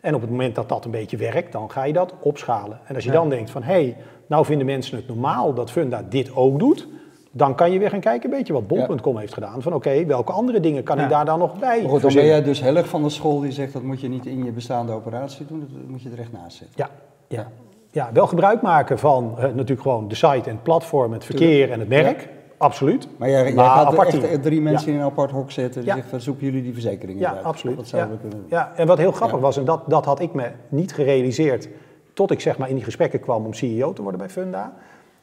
En 0.00 0.14
op 0.14 0.20
het 0.20 0.30
moment 0.30 0.54
dat 0.54 0.68
dat 0.68 0.84
een 0.84 0.90
beetje 0.90 1.16
werkt, 1.16 1.52
dan 1.52 1.70
ga 1.70 1.84
je 1.84 1.92
dat 1.92 2.14
opschalen. 2.20 2.78
En 2.84 2.94
als 2.94 3.04
je 3.04 3.10
Ja. 3.10 3.16
dan 3.16 3.28
denkt 3.28 3.50
van, 3.50 3.62
hé, 3.62 3.72
hey, 3.72 3.96
nou 4.26 4.44
vinden 4.44 4.66
mensen 4.66 4.96
het 4.96 5.08
normaal 5.08 5.54
dat 5.54 5.70
Funda 5.70 6.04
dit 6.08 6.34
ook 6.36 6.58
doet. 6.58 6.88
Dan 7.36 7.54
kan 7.54 7.70
je 7.72 7.78
weer 7.78 7.90
gaan 7.90 8.00
kijken, 8.00 8.30
een 8.30 8.36
beetje 8.36 8.52
wat 8.52 8.66
Bol.com 8.66 9.18
heeft 9.18 9.34
gedaan. 9.34 9.62
Van 9.62 9.74
oké, 9.74 10.04
welke 10.06 10.32
andere 10.32 10.60
dingen 10.60 10.82
kan 10.82 10.96
Ja. 10.96 11.02
ik 11.02 11.08
daar 11.10 11.24
dan 11.24 11.38
nog 11.38 11.58
bij 11.58 11.80
Maar 11.80 11.90
goed, 11.90 12.00
dan 12.02 12.12
ben 12.14 12.24
jij 12.26 12.42
dus 12.42 12.60
heel 12.60 12.76
erg 12.76 12.88
van 12.88 13.02
de 13.02 13.08
school 13.08 13.40
die 13.40 13.52
zegt 13.52 13.72
dat 13.72 13.82
moet 13.82 14.00
je 14.00 14.08
niet 14.08 14.26
in 14.26 14.44
je 14.44 14.50
bestaande 14.52 14.92
operatie 14.92 15.46
doen, 15.46 15.60
dat 15.60 15.88
moet 15.88 16.02
je 16.02 16.10
er 16.10 16.18
echt 16.18 16.32
naast 16.32 16.56
zetten. 16.56 16.74
Ja, 16.76 16.90
ja. 17.28 17.48
ja, 17.90 18.10
wel 18.12 18.26
gebruik 18.26 18.62
maken 18.62 18.98
van 18.98 19.34
eh, 19.38 19.42
natuurlijk 19.42 19.80
gewoon 19.80 20.08
de 20.08 20.14
site 20.14 20.42
en 20.48 20.54
het 20.54 20.62
platform, 20.62 21.12
het 21.12 21.24
verkeer 21.24 21.70
en 21.70 21.78
het 21.80 21.88
merk. 21.88 22.28
Absoluut. 22.58 23.08
Maar 23.16 23.30
jij, 23.30 23.42
jij 23.44 23.54
Maar 23.54 23.64
gaat 23.70 23.86
apart 23.86 24.22
echt 24.22 24.42
drie 24.42 24.60
mensen 24.60 24.92
in 24.92 24.98
een 24.98 25.04
apart 25.04 25.30
hok 25.30 25.50
zetten 25.50 25.82
die 25.84 25.92
zegt 25.92 26.08
van 26.08 26.20
zoeken 26.20 26.44
jullie 26.44 26.62
die 26.62 26.72
verzekeringen 26.72 27.20
Ja, 27.20 27.34
uit. 27.34 27.44
absoluut. 27.44 27.76
Dat 27.76 27.84
Ja. 27.84 27.90
zouden 27.90 28.14
we 28.14 28.20
kunnen 28.20 28.38
doen. 28.38 28.48
Ja, 28.50 28.72
en 28.76 28.86
wat 28.86 28.98
heel 28.98 29.12
grappig 29.12 29.40
was, 29.40 29.56
en 29.56 29.64
dat, 29.64 29.80
dat 29.86 30.04
had 30.04 30.20
ik 30.20 30.32
me 30.34 30.50
niet 30.68 30.94
gerealiseerd 30.94 31.68
tot 32.12 32.30
ik 32.30 32.40
zeg 32.40 32.58
maar 32.58 32.68
in 32.68 32.74
die 32.74 32.84
gesprekken 32.84 33.20
kwam 33.20 33.44
om 33.44 33.52
CEO 33.54 33.92
te 33.92 34.02
worden 34.02 34.20
bij 34.20 34.28
Funda. 34.30 34.72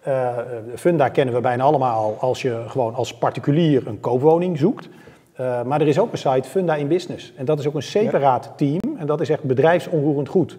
Eh, 0.02 0.28
eh, 0.28 0.44
Funda 0.76 1.10
kennen 1.10 1.34
we 1.36 1.42
bijna 1.42 1.64
allemaal 1.64 2.16
als 2.20 2.42
je 2.42 2.64
gewoon 2.68 2.96
als 2.96 3.14
particulier 3.18 3.88
een 3.88 4.00
koopwoning 4.00 4.58
zoekt. 4.58 4.90
Eh, 5.34 5.64
maar 5.64 5.82
er 5.82 5.88
is 5.88 6.00
ook 6.00 6.12
een 6.12 6.18
site 6.18 6.50
Funda 6.50 6.76
in 6.76 6.88
Business. 6.88 7.34
En 7.36 7.46
dat 7.46 7.60
is 7.60 7.68
ook 7.68 7.76
een 7.76 7.84
separaat 7.84 8.52
team. 8.56 8.80
En 8.98 9.06
dat 9.06 9.22
is 9.22 9.30
echt 9.30 9.44
bedrijfsonroerend 9.44 10.30
goed. 10.30 10.58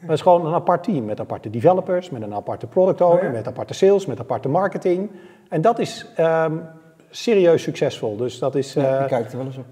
Dat 0.00 0.10
is 0.16 0.20
gewoon 0.20 0.46
een 0.46 0.54
apart 0.54 0.82
team 0.82 1.04
met 1.04 1.20
aparte 1.20 1.50
developers, 1.50 2.10
met 2.10 2.22
een 2.22 2.34
aparte 2.34 2.66
product 2.66 3.00
owner, 3.00 3.18
Oh 3.18 3.24
ja? 3.24 3.30
met 3.30 3.46
aparte 3.46 3.74
sales, 3.74 4.06
met 4.06 4.20
aparte 4.20 4.48
marketing. 4.48 5.10
En 5.48 5.60
dat 5.60 5.78
is 5.78 6.06
ehm, 6.16 6.52
serieus 7.10 7.62
succesvol. 7.62 8.16
Dus 8.16 8.38
dat 8.38 8.54
is 8.54 8.72
Ja, 8.72 9.10
er 9.10 9.26
wel 9.36 9.44
eens 9.44 9.56
op. 9.56 9.66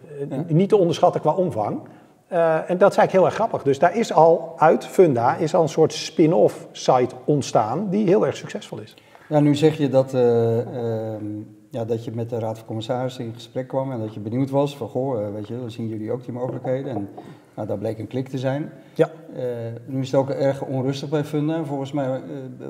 niet 0.50 0.69
te 0.69 0.76
onderschatten 0.76 1.20
qua 1.20 1.32
omvang. 1.32 1.81
En 2.28 2.78
dat 2.78 2.90
is 2.90 2.96
eigenlijk 2.96 3.12
heel 3.12 3.25
erg 3.25 3.34
grappig. 3.34 3.62
Dus 3.62 3.78
daar 3.78 3.96
is 3.96 4.12
al 4.12 4.55
uit 4.56 4.87
Funda 4.87 5.37
is 5.37 5.55
al 5.55 5.62
een 5.62 5.69
soort 5.69 5.93
spin-off 5.93 6.67
site 6.72 7.14
ontstaan 7.25 7.88
die 7.90 8.06
heel 8.06 8.26
erg 8.26 8.37
succesvol 8.37 8.78
is. 8.78 8.94
Ja, 9.34 9.40
nu 9.40 9.54
zeg 9.54 9.76
je 9.76 9.88
dat, 9.88 10.14
eh, 10.14 10.58
ehm, 10.60 11.25
ja, 11.70 11.84
dat 11.84 12.04
je 12.04 12.10
met 12.14 12.31
de 12.31 12.38
Raad 12.38 12.58
van 12.58 12.66
Commissarissen 12.66 13.25
in 13.25 13.34
gesprek 13.34 13.69
kwam 13.69 13.92
en 13.92 13.98
dat 14.00 14.14
je 14.14 14.20
benieuwd 14.20 14.50
was 14.50 14.76
van, 14.76 14.88
goh, 14.88 15.20
eh, 15.20 15.32
weet 15.34 15.48
je, 15.48 15.58
dan 15.60 15.70
zien 15.70 15.88
jullie 15.88 16.12
ook 16.12 16.25
die 16.25 16.32
mogelijkheden. 16.32 16.90
En 16.90 17.08
nou, 17.54 17.69
daar 17.69 17.78
bleek 17.78 17.98
een 17.98 18.06
klik 18.06 18.28
te 18.28 18.38
zijn. 18.38 18.70
Ja. 18.94 19.10
Eh, 19.36 19.42
nu 19.86 20.00
is 20.00 20.10
het 20.10 20.20
ook 20.20 20.31
erg 20.31 20.62
onrustig 20.62 21.08
bij 21.08 21.25
Funda. 21.25 21.64
Volgens 21.64 21.92
mij 21.92 22.20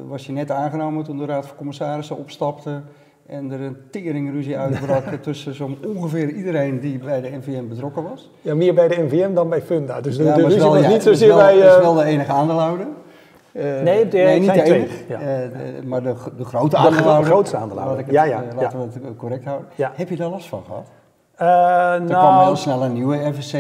was 0.09 0.27
je 0.27 0.33
net 0.33 0.51
aangenomen 0.51 1.05
toen 1.05 1.19
de 1.19 1.25
Raad 1.25 1.47
van 1.47 1.57
Commissarissen 1.57 2.17
opstapte 2.17 2.83
en 3.27 3.51
er 3.51 3.61
een 3.61 3.77
teringruzie 3.91 4.59
uitbrak 4.59 5.05
tussen 5.23 5.55
zo'n 5.55 5.79
ongeveer 5.97 6.31
iedereen 6.31 6.81
die 6.81 6.99
bij 6.99 7.21
de 7.21 7.29
NVM 7.31 7.69
betrokken 7.69 8.03
was. 8.03 8.31
Ja, 8.43 8.55
meer 8.55 8.75
bij 8.75 8.89
de 8.89 9.03
NVM 9.03 9.35
dan 9.35 9.49
bij 9.49 9.63
Funda. 9.63 10.01
Dus 10.01 10.17
de, 10.17 10.23
Ja, 10.23 10.35
de 10.35 10.41
is 10.41 10.45
ruzie 10.45 10.61
wel- 10.61 10.71
was 10.73 10.81
ja, 10.83 10.89
niet 10.89 10.97
is 10.97 11.05
zozeer 11.05 11.35
bij... 11.35 11.57
is 11.57 11.65
eh, 11.65 11.81
wel 11.81 11.95
de 11.95 12.05
enige 12.05 12.33
aandeelhouder. 12.33 12.87
Eh, 13.55 13.81
Nee, 13.83 14.09
de- 14.09 14.17
nee, 14.17 14.41
niet 14.41 14.55
de 14.55 14.63
enige, 14.63 14.97
ja. 15.09 15.19
eh, 15.21 15.25
de- 15.27 15.87
maar 15.87 16.03
de, 16.03 16.15
de 16.37 16.45
grote 16.45 16.69
De 16.69 16.77
gro- 16.77 16.87
aandeelhouder. 16.87 17.31
grootste 17.31 17.57
aandeelhouder. 17.57 17.97
Laat 17.97 18.07
ik 18.09 18.13
het, 18.13 18.15
Ja, 18.15 18.25
ja, 18.37 18.43
eh, 18.51 18.57
laten 18.63 18.79
we 18.79 18.85
het 19.07 19.17
correct 19.17 19.45
houden. 19.45 19.69
Heb 19.77 20.09
je 20.09 20.17
daar 20.17 20.29
last 20.29 20.49
van 20.49 20.63
gehad? 20.67 20.87
eh, 21.35 21.93
Er 21.93 21.99
kwam 22.05 22.09
nou, 22.35 22.45
heel 22.45 22.57
snel 22.57 22.83
een 22.83 22.93
nieuwe 22.93 23.33
FSC, 23.35 23.55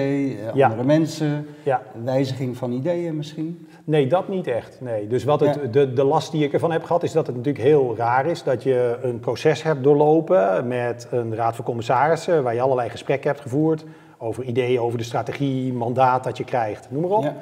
Ja. 0.54 0.66
andere 0.66 0.84
mensen, 0.84 1.46
ja. 1.62 1.82
wijziging 2.04 2.56
van 2.56 2.72
ideeën 2.72 3.16
misschien. 3.16 3.68
Nee, 3.84 4.06
dat 4.06 4.28
niet 4.28 4.46
echt. 4.46 4.78
Nee. 4.80 5.06
Dus 5.06 5.24
wat 5.24 5.40
het, 5.40 5.54
Ja. 5.62 5.68
de, 5.70 5.92
de 5.92 6.04
last 6.04 6.32
die 6.32 6.44
ik 6.44 6.52
ervan 6.52 6.72
heb 6.72 6.84
gehad, 6.84 7.02
is 7.02 7.12
dat 7.12 7.26
het 7.26 7.36
natuurlijk 7.36 7.64
heel 7.64 7.94
raar 7.96 8.26
is 8.26 8.42
dat 8.42 8.62
je 8.62 8.98
een 9.02 9.20
proces 9.20 9.62
hebt 9.62 9.82
doorlopen 9.82 10.68
met 10.68 11.08
een 11.10 11.34
raad 11.34 11.56
van 11.56 11.64
commissarissen, 11.64 12.42
waar 12.42 12.54
je 12.54 12.60
allerlei 12.60 12.88
gesprekken 12.90 13.30
hebt 13.30 13.42
gevoerd 13.42 13.84
over 14.18 14.44
ideeën, 14.44 14.80
over 14.80 14.98
de 14.98 15.04
strategie, 15.04 15.72
mandaat 15.72 16.24
dat 16.24 16.36
je 16.36 16.44
krijgt, 16.44 16.86
noem 16.90 17.00
maar 17.02 17.10
op. 17.18 17.32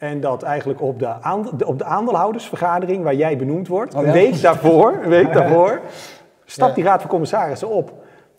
En 0.00 0.20
dat 0.20 0.42
eigenlijk 0.42 0.80
op 0.82 0.98
de, 0.98 1.66
op 1.66 1.78
de 1.78 1.84
aandeelhoudersvergadering, 1.84 3.02
waar 3.04 3.14
jij 3.14 3.36
benoemd 3.36 3.68
wordt, 3.68 3.94
Oh 3.94 4.00
ja? 4.02 4.06
een 4.06 4.12
week 4.12 4.40
daarvoor, 4.40 4.98
een 5.02 5.08
week 5.18 5.32
daarvoor 5.32 5.80
stapt 6.44 6.74
die 6.74 6.84
raad 6.84 7.00
van 7.00 7.10
commissarissen 7.10 7.68
op. 7.68 7.92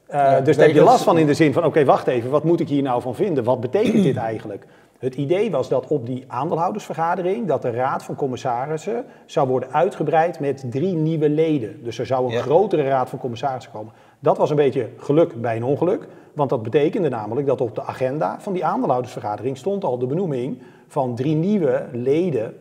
Uh, 0.10 0.16
Ja, 0.16 0.42
dus 0.42 0.58
daar 0.58 0.66
heb 0.66 0.76
je 0.76 0.82
last 0.84 1.04
van 1.04 1.18
in 1.18 1.26
de 1.26 1.34
zin 1.34 1.54
van, 1.54 1.66
oké, 1.66 1.86
wacht 1.86 2.08
even, 2.08 2.30
wat 2.30 2.44
moet 2.44 2.60
ik 2.60 2.68
hier 2.70 2.82
nou 2.82 3.02
van 3.02 3.16
vinden? 3.16 3.44
Wat 3.44 3.60
betekent 3.60 4.04
dit 4.04 4.18
eigenlijk? 4.18 4.66
Het 5.00 5.16
idee 5.16 5.52
was 5.52 5.70
dat 5.70 5.88
op 5.88 6.06
die 6.06 6.24
aandeelhoudersvergadering, 6.28 7.48
dat 7.48 7.62
de 7.62 7.72
raad 7.72 8.04
van 8.04 8.16
commissarissen 8.16 9.06
zou 9.26 9.48
worden 9.48 9.74
uitgebreid 9.74 10.40
met 10.40 10.66
drie 10.70 10.94
nieuwe 10.96 11.30
leden. 11.30 11.84
Dus 11.84 12.00
er 12.00 12.06
zou 12.06 12.26
een 12.26 12.32
Ja. 12.32 12.42
grotere 12.42 12.84
raad 12.88 13.10
van 13.10 13.20
commissarissen 13.20 13.72
komen. 13.72 13.94
Dat 14.22 14.38
was 14.38 14.50
een 14.50 14.56
beetje 14.56 14.90
geluk 14.98 15.42
bij 15.42 15.56
een 15.56 15.64
ongeluk, 15.64 16.08
want 16.34 16.50
dat 16.50 16.64
betekende 16.64 17.10
namelijk 17.10 17.48
dat 17.48 17.62
op 17.62 17.76
de 17.76 17.82
agenda 17.84 18.40
van 18.40 18.54
die 18.54 18.66
aandeelhoudersvergadering 18.66 19.58
stond 19.58 19.84
al 19.84 19.98
de 19.98 20.06
benoeming 20.08 20.62
van 20.88 21.16
drie 21.16 21.36
nieuwe 21.36 21.86
leden, 21.92 22.56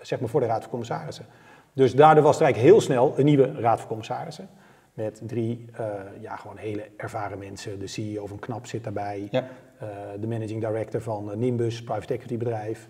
zeg 0.00 0.20
maar 0.20 0.28
voor 0.28 0.40
de 0.40 0.46
raad 0.46 0.60
van 0.60 0.70
commissarissen. 0.70 1.24
Dus 1.72 1.94
daardoor 1.94 2.24
was 2.24 2.36
er 2.36 2.42
eigenlijk 2.44 2.72
heel 2.72 2.82
snel 2.82 3.14
een 3.16 3.24
nieuwe 3.24 3.52
raad 3.60 3.78
van 3.78 3.88
commissarissen. 3.88 4.48
Met 4.94 5.20
drie 5.26 5.64
eh, 5.72 5.84
ja, 6.20 6.36
gewoon 6.36 6.56
hele 6.56 6.82
ervaren 6.96 7.38
mensen. 7.38 7.78
De 7.78 7.86
CEO 7.86 8.26
van 8.26 8.38
KNAP 8.38 8.66
zit 8.66 8.84
daarbij. 8.84 9.28
Ja. 9.30 9.44
eh, 9.78 9.86
de 10.20 10.26
managing 10.26 10.60
director 10.66 11.00
van 11.00 11.30
eh, 11.30 11.36
Nimbus, 11.36 11.82
private 11.82 12.14
equity 12.14 12.36
bedrijf. 12.36 12.88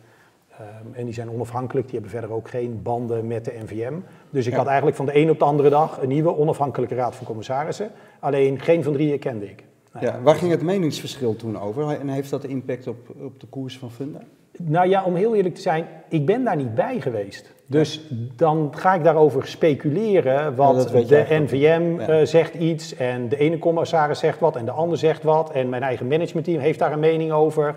Ehm, 0.50 0.64
en 0.92 1.04
die 1.04 1.14
zijn 1.14 1.30
onafhankelijk. 1.30 1.84
Die 1.86 1.94
hebben 1.94 2.10
verder 2.18 2.32
ook 2.36 2.48
geen 2.50 2.82
banden 2.82 3.26
met 3.26 3.44
de 3.44 3.52
NVM. 3.64 3.94
Dus 4.30 4.46
ik 4.46 4.52
Ja. 4.52 4.58
had 4.58 4.66
eigenlijk 4.66 4.96
van 4.96 5.06
de 5.06 5.16
een 5.16 5.30
op 5.30 5.38
de 5.38 5.44
andere 5.44 5.68
dag 5.68 6.02
een 6.02 6.08
nieuwe 6.08 6.36
onafhankelijke 6.36 6.94
raad 6.94 7.14
van 7.14 7.26
commissarissen. 7.26 7.90
Alleen 8.20 8.60
geen 8.60 8.82
van 8.84 8.92
drieën 8.92 9.18
kende 9.18 9.44
ik. 9.44 9.64
Nou 9.92 10.06
Ja, 10.06 10.20
waar 10.22 10.34
ging 10.34 10.50
het 10.50 10.62
meningsverschil 10.62 11.36
toen 11.36 11.58
over 11.60 11.88
en 12.00 12.08
heeft 12.08 12.30
dat 12.30 12.44
impact 12.44 12.86
op, 12.86 12.96
op 13.24 13.40
de 13.40 13.46
koers 13.46 13.78
van 13.78 13.90
Funda? 13.90 14.18
Nou 14.62 14.88
ja, 14.88 15.04
om 15.04 15.14
heel 15.14 15.34
eerlijk 15.34 15.54
te 15.54 15.60
zijn, 15.60 15.86
ik 16.08 16.26
ben 16.26 16.44
daar 16.44 16.56
niet 16.56 16.74
bij 16.74 17.00
geweest. 17.00 17.54
Dus 17.66 18.10
dan 18.36 18.68
ga 18.74 18.94
ik 18.94 19.04
daarover 19.04 19.46
speculeren, 19.46 20.54
want 20.54 20.88
de 21.08 21.26
NVM 21.28 21.94
Ja. 21.98 22.06
eh, 22.08 22.26
zegt 22.26 22.54
iets 22.54 22.94
en 22.96 23.28
de 23.28 23.36
ene 23.36 23.58
commissaris 23.58 24.18
zegt 24.18 24.40
wat 24.40 24.56
en 24.56 24.64
de 24.64 24.70
ander 24.70 24.98
zegt 24.98 25.22
wat 25.22 25.50
en 25.50 25.68
mijn 25.68 25.82
eigen 25.82 26.06
managementteam 26.06 26.60
heeft 26.60 26.78
daar 26.78 26.92
een 26.92 26.98
mening 27.00 27.32
over. 27.32 27.76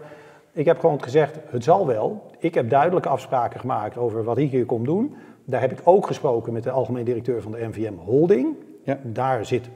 Ik 0.53 0.65
heb 0.65 0.79
gewoon 0.79 1.03
gezegd, 1.03 1.37
het 1.49 1.63
zal 1.63 1.87
wel. 1.87 2.23
Ik 2.39 2.53
heb 2.53 2.69
duidelijke 2.69 3.09
afspraken 3.09 3.59
gemaakt 3.59 3.97
over 3.97 4.23
wat 4.23 4.37
ik 4.37 4.51
hier 4.51 4.65
kom 4.65 4.85
doen. 4.85 5.15
Daar 5.45 5.61
heb 5.61 5.71
ik 5.71 5.79
ook 5.83 6.07
gesproken 6.07 6.53
met 6.53 6.63
de 6.63 6.71
algemeen 6.71 7.03
directeur 7.05 7.41
van 7.41 7.51
de 7.51 7.67
NVM 7.71 7.93
Holding. 8.05 8.55
Ja. 8.89 8.97
Daar 9.03 9.45
zit 9.45 9.69
70% 9.69 9.71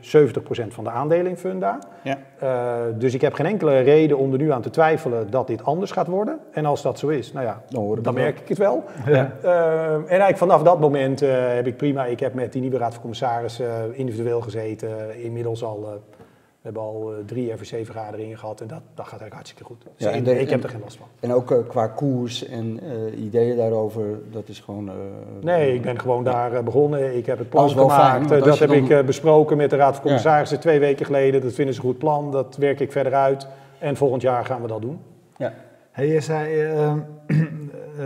van 0.68 0.84
de 0.84 0.90
aandelen 0.90 1.28
in 1.28 1.38
Funda. 1.38 1.80
Ja. 2.04 2.18
Eh, 2.40 2.76
dus 2.98 3.14
ik 3.14 3.22
heb 3.22 3.34
geen 3.34 3.46
enkele 3.46 3.80
reden 3.80 4.18
om 4.18 4.32
er 4.32 4.38
nu 4.38 4.52
aan 4.52 4.62
te 4.62 4.70
twijfelen 4.70 5.30
dat 5.30 5.48
dit 5.48 5.64
anders 5.64 5.92
gaat 5.92 6.08
worden. 6.08 6.40
En 6.52 6.66
als 6.66 6.82
dat 6.82 7.00
zo 7.00 7.08
is, 7.08 7.34
nou 7.34 7.46
ja, 7.46 7.62
Dan 8.02 8.14
merk 8.14 8.40
ik 8.40 8.48
het 8.48 8.58
wel. 8.58 8.84
Ja. 9.06 9.32
Eh, 9.42 9.94
en 9.94 10.08
eigenlijk 10.08 10.38
vanaf 10.38 10.64
dat 10.64 10.80
moment 10.80 11.22
eh, 11.22 11.30
heb 11.48 11.68
ik 11.68 11.78
prima, 11.78 12.06
ik 12.06 12.20
heb 12.20 12.34
met 12.34 12.52
die 12.52 12.62
nieuwe 12.62 12.78
raad 12.78 12.92
van 12.92 13.02
commissarissen 13.02 13.68
eh, 13.68 14.00
individueel 14.00 14.42
gezeten. 14.42 15.24
Inmiddels 15.24 15.64
al, 15.64 15.84
eh, 15.84 16.23
we 16.64 16.70
hebben 16.70 16.82
al 16.82 17.12
eh, 17.14 17.18
drie 17.26 17.52
RVC-vergaderingen 17.52 18.38
gehad 18.38 18.62
en 18.62 18.68
dat, 18.68 18.78
dat 18.94 19.08
gaat 19.08 19.20
eigenlijk 19.22 19.34
hartstikke 19.34 19.64
goed. 19.64 19.82
Dus 19.84 19.92
Ja, 20.06 20.10
ik, 20.10 20.16
en 20.16 20.24
de- 20.24 20.40
ik 20.40 20.50
heb 20.50 20.60
en- 20.60 20.64
er 20.66 20.70
geen 20.70 20.82
last 20.84 20.98
van. 20.98 21.08
En 21.20 21.34
ook 21.34 21.52
eh, 21.52 21.58
qua 21.68 21.88
koers 21.88 22.46
en 22.48 22.80
eh, 23.14 23.24
ideeën 23.24 23.58
daarover, 23.58 24.04
dat 24.32 24.48
is 24.48 24.60
gewoon... 24.60 24.88
eh, 24.90 24.94
Nee, 25.42 25.74
ik 25.74 25.82
ben 25.82 26.00
gewoon 26.00 26.24
daar 26.24 26.64
begonnen. 26.64 27.18
Ik 27.18 27.26
heb 27.26 27.38
het 27.38 27.50
plan 27.50 27.70
gemaakt. 27.70 27.94
fijn, 28.28 28.28
dat 28.42 28.60
heb 28.60 28.70
dan- 28.70 28.78
ik 29.00 29.06
besproken 29.06 29.58
met 29.58 29.70
de 29.70 29.76
Raad 29.76 29.86
van 29.88 29.96
Ja. 29.98 30.02
Commissarissen 30.04 30.60
twee 30.60 30.80
weken 30.80 31.06
geleden. 31.06 31.42
Dat 31.42 31.54
vinden 31.54 31.74
ze 31.74 31.80
een 31.80 31.86
goed 31.88 31.98
plan. 31.98 32.32
Dat 32.32 32.56
werk 32.58 32.80
ik 32.80 32.92
verder 32.92 33.14
uit. 33.14 33.48
En 33.80 33.96
volgend 33.96 34.22
jaar 34.22 34.46
gaan 34.46 34.62
we 34.62 34.68
dat 34.68 34.82
doen. 34.82 35.00
Ja. 35.38 35.54
Hey, 35.92 36.08
je 36.08 36.22
zei, 36.22 36.62
eh, 36.62 36.92
eh, 37.28 38.06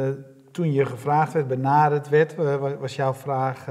toen 0.52 0.74
je 0.74 0.86
gevraagd 0.86 1.34
werd, 1.34 1.48
benaderd 1.48 2.10
werd, 2.10 2.36
wa- 2.36 2.78
was 2.80 2.96
jouw 2.96 3.14
vraag 3.14 3.68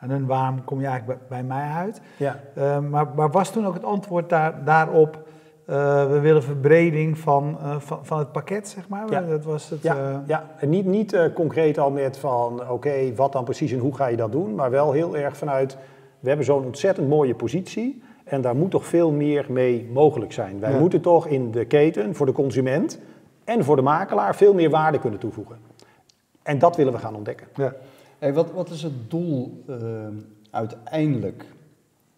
aan 0.00 0.10
hun, 0.10 0.26
waarom 0.26 0.64
kom 0.64 0.80
je 0.80 0.86
eigenlijk 0.86 1.18
bij, 1.28 1.28
bij 1.38 1.46
mij 1.46 1.68
uit? 1.70 2.00
Ja. 2.16 2.40
Eh, 2.54 2.78
maar, 2.78 3.06
maar 3.14 3.30
was 3.30 3.50
toen 3.52 3.66
ook 3.66 3.74
het 3.74 3.84
antwoord 3.84 4.28
daar, 4.28 4.64
daarop, 4.64 5.28
eh, 5.64 6.06
we 6.10 6.18
willen 6.20 6.42
verbreding 6.42 7.18
van, 7.18 7.58
eh, 7.62 7.76
van, 7.78 7.98
van 8.02 8.18
het 8.18 8.32
pakket, 8.32 8.68
zeg 8.68 8.88
maar? 8.88 9.10
Ja. 9.10 9.20
Dat 9.20 9.44
was 9.44 9.70
het, 9.70 9.82
Ja, 9.82 9.96
eh, 9.96 10.16
ja. 10.26 10.44
En 10.58 10.68
niet, 10.68 10.86
niet 10.86 11.30
concreet 11.34 11.78
al 11.78 11.90
met 11.90 12.18
van 12.18 12.68
oké, 12.70 13.14
wat 13.14 13.32
dan 13.32 13.44
precies 13.44 13.72
en 13.72 13.78
hoe 13.78 13.94
ga 13.96 14.06
je 14.06 14.16
dat 14.16 14.32
doen, 14.32 14.54
maar 14.54 14.70
wel 14.70 14.92
heel 14.92 15.16
erg 15.16 15.36
vanuit, 15.36 15.76
we 16.20 16.28
hebben 16.28 16.46
zo'n 16.46 16.64
ontzettend 16.64 17.08
mooie 17.08 17.34
positie 17.34 18.02
en 18.24 18.40
daar 18.40 18.56
moet 18.56 18.70
toch 18.70 18.86
veel 18.86 19.10
meer 19.12 19.46
mee 19.48 19.90
mogelijk 19.92 20.32
zijn. 20.32 20.60
Wij 20.60 20.72
Ja. 20.72 20.78
moeten 20.78 21.00
toch 21.00 21.26
in 21.26 21.50
de 21.50 21.64
keten 21.64 22.14
voor 22.14 22.26
de 22.26 22.32
consument 22.32 22.98
en 23.44 23.64
voor 23.64 23.76
de 23.76 23.82
makelaar 23.82 24.34
veel 24.36 24.54
meer 24.54 24.70
waarde 24.70 24.98
kunnen 24.98 25.18
toevoegen. 25.20 25.56
En 26.42 26.58
dat 26.58 26.76
willen 26.76 26.92
we 26.92 26.98
gaan 26.98 27.14
ontdekken. 27.14 27.46
ja. 27.54 27.72
Hey, 28.20 28.32
wat, 28.32 28.52
wat 28.52 28.70
is 28.70 28.82
het 28.82 29.10
doel 29.10 29.64
eh, 29.66 29.76
uiteindelijk 30.50 31.44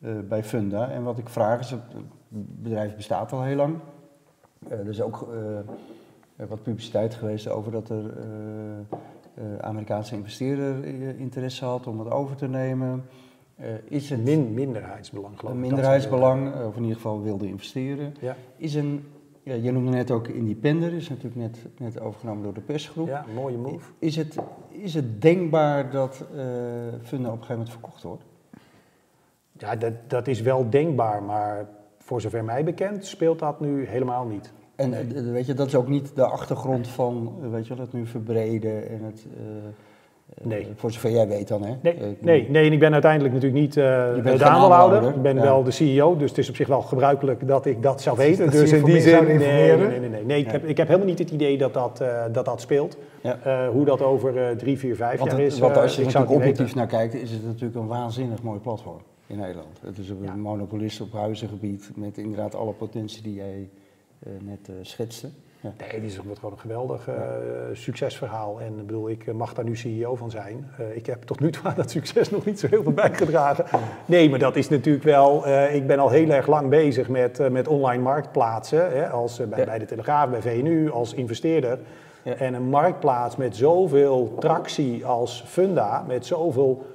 eh, 0.00 0.11
bij 0.28 0.44
Funda? 0.44 0.90
En 0.90 1.02
wat 1.02 1.18
ik 1.18 1.28
vraag 1.28 1.61
is, 1.61 1.71
het 1.71 1.80
bedrijf 2.28 2.97
bestaat 2.97 3.32
al 3.32 3.42
heel 3.42 3.56
lang. 3.56 3.76
Eh, 4.68 4.78
er 4.78 4.88
is 4.88 5.00
ook 5.00 5.28
eh, 6.37 6.47
wat 6.49 6.62
publiciteit 6.62 7.14
geweest 7.14 7.49
over 7.49 7.73
dat 7.73 7.88
er 7.88 8.04
Amerikaanse 9.61 10.14
investeerder 10.14 10.85
interesse 11.18 11.64
had 11.64 11.87
om 11.87 11.99
het 11.99 12.11
over 12.11 12.37
te 12.37 12.49
nemen. 12.49 13.04
Is 13.85 14.11
het 14.11 14.25
Min, 14.25 14.54
minderheidsbelang 14.54 15.38
geloof 15.38 15.54
een 15.54 15.62
ik. 15.62 15.68
minderheidsbelang, 15.71 16.54
eh, 16.54 16.66
of 16.66 16.76
in 16.76 16.80
ieder 16.82 16.97
geval 16.97 17.23
wilde 17.23 17.47
investeren? 17.47 18.14
Ja, 18.21 18.37
Is 18.56 18.75
een, 18.75 19.04
ja, 19.42 19.54
je 19.54 19.72
noemde 19.72 19.90
net 19.90 20.11
ook 20.11 20.28
Independer, 20.28 20.92
is 20.92 21.08
natuurlijk 21.08 21.37
net, 21.37 21.58
net 21.78 22.00
overgenomen 22.00 22.42
door 22.42 22.54
de 22.54 22.61
persgroep. 22.61 23.08
ja, 23.08 23.25
mooie 23.34 23.56
move. 23.56 23.90
Is 23.99 24.16
het, 24.16 24.37
is 24.68 24.94
het 24.94 25.22
denkbaar 25.22 25.90
dat 25.90 26.25
Funda 27.02 27.28
op 27.28 27.32
een 27.32 27.44
gegeven 27.44 27.49
moment 27.49 27.70
verkocht 27.70 28.02
wordt? 28.02 28.22
Ja, 29.58 29.76
dat, 29.76 29.92
dat 30.06 30.26
is 30.26 30.40
wel 30.40 30.70
denkbaar, 30.70 31.22
maar 31.22 31.68
voor 31.99 32.20
zover 32.20 32.44
mij 32.44 32.64
bekend 32.64 33.06
speelt 33.06 33.38
dat 33.38 33.61
nu 33.61 33.87
helemaal 33.87 34.26
niet. 34.26 34.52
En 34.75 34.90
Nee. 34.90 35.14
eh, 35.14 35.22
weet 35.22 35.46
je, 35.46 35.54
dat 35.54 35.66
is 35.66 35.75
ook 35.75 35.88
niet 35.88 36.16
de 36.16 36.25
achtergrond 36.26 36.88
van, 36.88 37.34
eh, 37.42 37.50
weet 37.50 37.66
je 37.66 37.75
wel, 37.75 37.84
het 37.84 37.92
nu 37.92 38.06
verbreden 38.06 38.88
en 38.88 39.02
het... 39.02 39.26
Nee. 40.44 40.66
Voor 40.74 40.92
zover 40.92 41.10
jij 41.10 41.28
weet 41.28 41.48
dan, 41.48 41.62
hè? 41.64 41.74
Nee, 41.82 41.94
Eh, 41.94 42.02
nee, 42.20 42.50
nee, 42.50 42.66
en 42.66 42.72
ik 42.72 42.78
ben 42.78 42.92
uiteindelijk 42.92 43.34
natuurlijk 43.34 43.60
niet 43.62 43.76
eh, 43.76 44.14
bent 44.22 44.38
de 44.38 44.44
aandeelhouder. 44.44 45.08
Ik 45.08 45.22
ben 45.22 45.34
ja. 45.36 45.42
wel 45.42 45.62
de 45.62 45.70
CEO, 45.70 46.16
dus 46.16 46.28
het 46.30 46.38
is 46.38 46.48
op 46.48 46.56
zich 46.56 46.68
wel 46.68 46.80
gebruikelijk 46.82 47.46
dat 47.46 47.66
ik 47.66 47.82
dat 47.82 48.00
zou 48.02 48.16
weten. 48.16 48.44
dat 48.44 48.54
dus 48.54 48.72
in 48.72 48.84
die 48.84 49.00
zin, 49.00 49.24
nee, 49.24 49.38
nee, 49.38 49.76
nee, 49.76 50.08
nee, 50.08 50.24
nee. 50.24 50.38
Ik, 50.38 50.46
Ja. 50.46 50.52
heb, 50.52 50.64
ik 50.64 50.76
heb 50.76 50.86
helemaal 50.86 51.08
niet 51.08 51.18
het 51.18 51.30
idee 51.30 51.58
dat 51.58 51.74
dat, 51.74 52.00
eh, 52.00 52.24
dat, 52.32 52.44
dat 52.44 52.60
speelt. 52.60 52.96
Ja. 53.22 53.38
Eh, 53.42 53.68
hoe 53.68 53.84
dat 53.84 54.02
over 54.02 54.36
eh, 54.48 54.56
drie, 54.56 54.78
vier, 54.78 54.96
vijf 54.96 55.18
Want, 55.18 55.30
jaar 55.30 55.40
is, 55.40 55.58
want 55.58 55.76
eh, 55.76 55.82
als 55.82 55.96
je 55.96 56.02
ik 56.02 56.12
er 56.12 56.20
objectief 56.28 56.58
weten. 56.58 56.76
naar 56.76 56.86
kijkt, 56.86 57.14
is 57.14 57.30
het 57.30 57.44
natuurlijk 57.44 57.74
een 57.74 57.86
waanzinnig 57.86 58.42
mooi 58.42 58.58
platform 58.58 59.00
in 59.26 59.36
Nederland. 59.38 59.78
Het 59.84 59.98
is 59.98 60.08
een 60.08 60.18
Ja. 60.22 60.34
monopolist 60.34 61.00
op 61.00 61.12
huizengebied 61.12 61.90
met 61.94 62.18
inderdaad 62.18 62.54
alle 62.54 62.72
potentie 62.72 63.22
die 63.22 63.34
jij 63.34 63.68
eh, 64.18 64.32
net 64.42 64.68
eh, 64.68 64.74
schetste. 64.82 65.28
Ja. 65.62 65.73
Nee, 65.78 66.00
dit 66.00 66.11
is 66.11 66.16
gewoon 66.16 66.52
een 66.52 66.59
geweldig 66.59 67.09
eh, 67.09 67.14
succesverhaal. 67.73 68.61
En 68.61 68.78
ik 68.78 68.87
bedoel, 68.87 69.09
ik 69.09 69.26
eh, 69.26 69.35
mag 69.35 69.54
daar 69.54 69.64
nu 69.64 69.76
CEO 69.76 70.14
van 70.14 70.31
zijn. 70.31 70.71
Eh, 70.78 70.97
ik 70.97 71.07
heb 71.07 71.23
tot 71.23 71.40
nu 71.40 71.50
toe 71.50 71.64
aan 71.64 71.75
dat 71.76 71.90
succes 71.90 72.31
nog 72.37 72.45
niet 72.45 72.61
zo 72.61 72.66
heel 72.66 72.83
veel 72.83 72.92
bijgedragen. 72.92 73.64
Nee, 74.07 74.31
maar 74.31 74.38
dat 74.38 74.57
is 74.57 74.69
natuurlijk 74.69 75.04
wel... 75.04 75.49
ik 75.73 75.87
ben 75.87 75.99
al 75.99 76.09
heel 76.11 76.31
erg 76.31 76.47
lang 76.47 76.69
bezig 76.69 77.09
met, 77.09 77.50
met 77.50 77.69
online 77.69 78.02
marktplaatsen. 78.02 78.92
Hè, 78.92 79.09
als, 79.09 79.37
bij, 79.49 79.59
Ja. 79.59 79.64
bij 79.64 79.78
de 79.78 79.85
Telegraaf, 79.85 80.31
bij 80.31 80.42
VNU, 80.42 80.90
als 80.90 81.14
investeerder. 81.14 81.78
Ja. 82.23 82.35
En 82.35 82.54
een 82.54 82.69
marktplaats 82.69 83.37
met 83.37 83.57
zoveel 83.57 84.35
tractie 84.38 85.07
als 85.07 85.45
Funda, 85.47 86.04
met 86.07 86.26
zoveel 86.26 86.87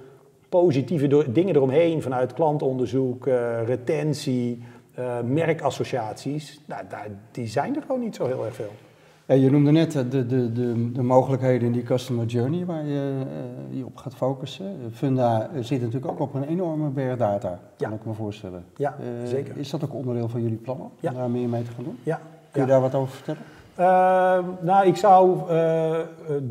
positieve 0.50 1.32
dingen 1.32 1.56
eromheen, 1.56 2.02
vanuit 2.02 2.34
klantonderzoek, 2.34 3.26
retentie, 3.66 4.64
eh, 4.98 5.22
merkassociaties, 5.22 6.62
nou, 6.66 6.84
daar, 6.90 7.08
die 7.32 7.48
zijn 7.48 7.76
er 7.76 7.82
gewoon 7.82 8.00
niet 8.00 8.16
zo 8.16 8.26
heel 8.26 8.46
erg 8.46 8.56
veel. 8.56 8.72
Je 9.38 9.52
noemde 9.52 9.72
net 9.72 9.96
eh, 9.96 10.02
de, 10.10 10.26
de, 10.26 10.52
de, 10.52 10.92
de 10.92 11.02
mogelijkheden 11.04 11.68
in 11.68 11.74
die 11.74 11.84
customer 11.84 12.26
journey 12.26 12.66
waar 12.66 12.86
je 12.86 13.14
eh, 13.72 13.78
je 13.78 13.86
op 13.86 13.98
gaat 13.98 14.16
focussen. 14.16 14.76
Funda 14.94 15.50
zit 15.60 15.82
natuurlijk 15.82 16.12
ook 16.12 16.20
op 16.20 16.34
een 16.34 16.44
enorme 16.44 16.90
berg 16.90 17.18
data, 17.18 17.60
kan 17.78 17.90
Ja. 17.90 17.96
ik 17.96 18.06
me 18.06 18.14
voorstellen. 18.14 18.64
Ja, 18.76 18.96
zeker. 19.24 19.58
Is 19.58 19.70
dat 19.70 19.84
ook 19.84 19.94
onderdeel 19.94 20.30
van 20.30 20.42
jullie 20.42 20.58
plannen, 20.58 20.90
Ja. 21.00 21.10
om 21.10 21.16
daar 21.18 21.30
meer 21.30 21.50
mee 21.50 21.64
te 21.64 21.72
gaan 21.72 21.84
doen? 21.84 21.98
Ja, 22.04 22.20
Kun 22.52 22.62
je 22.62 22.68
daar 22.68 22.82
wat 22.82 22.96
over 22.96 23.14
vertellen? 23.16 23.42
Nou, 24.62 24.88
ik 24.88 24.96
zou 24.96 25.40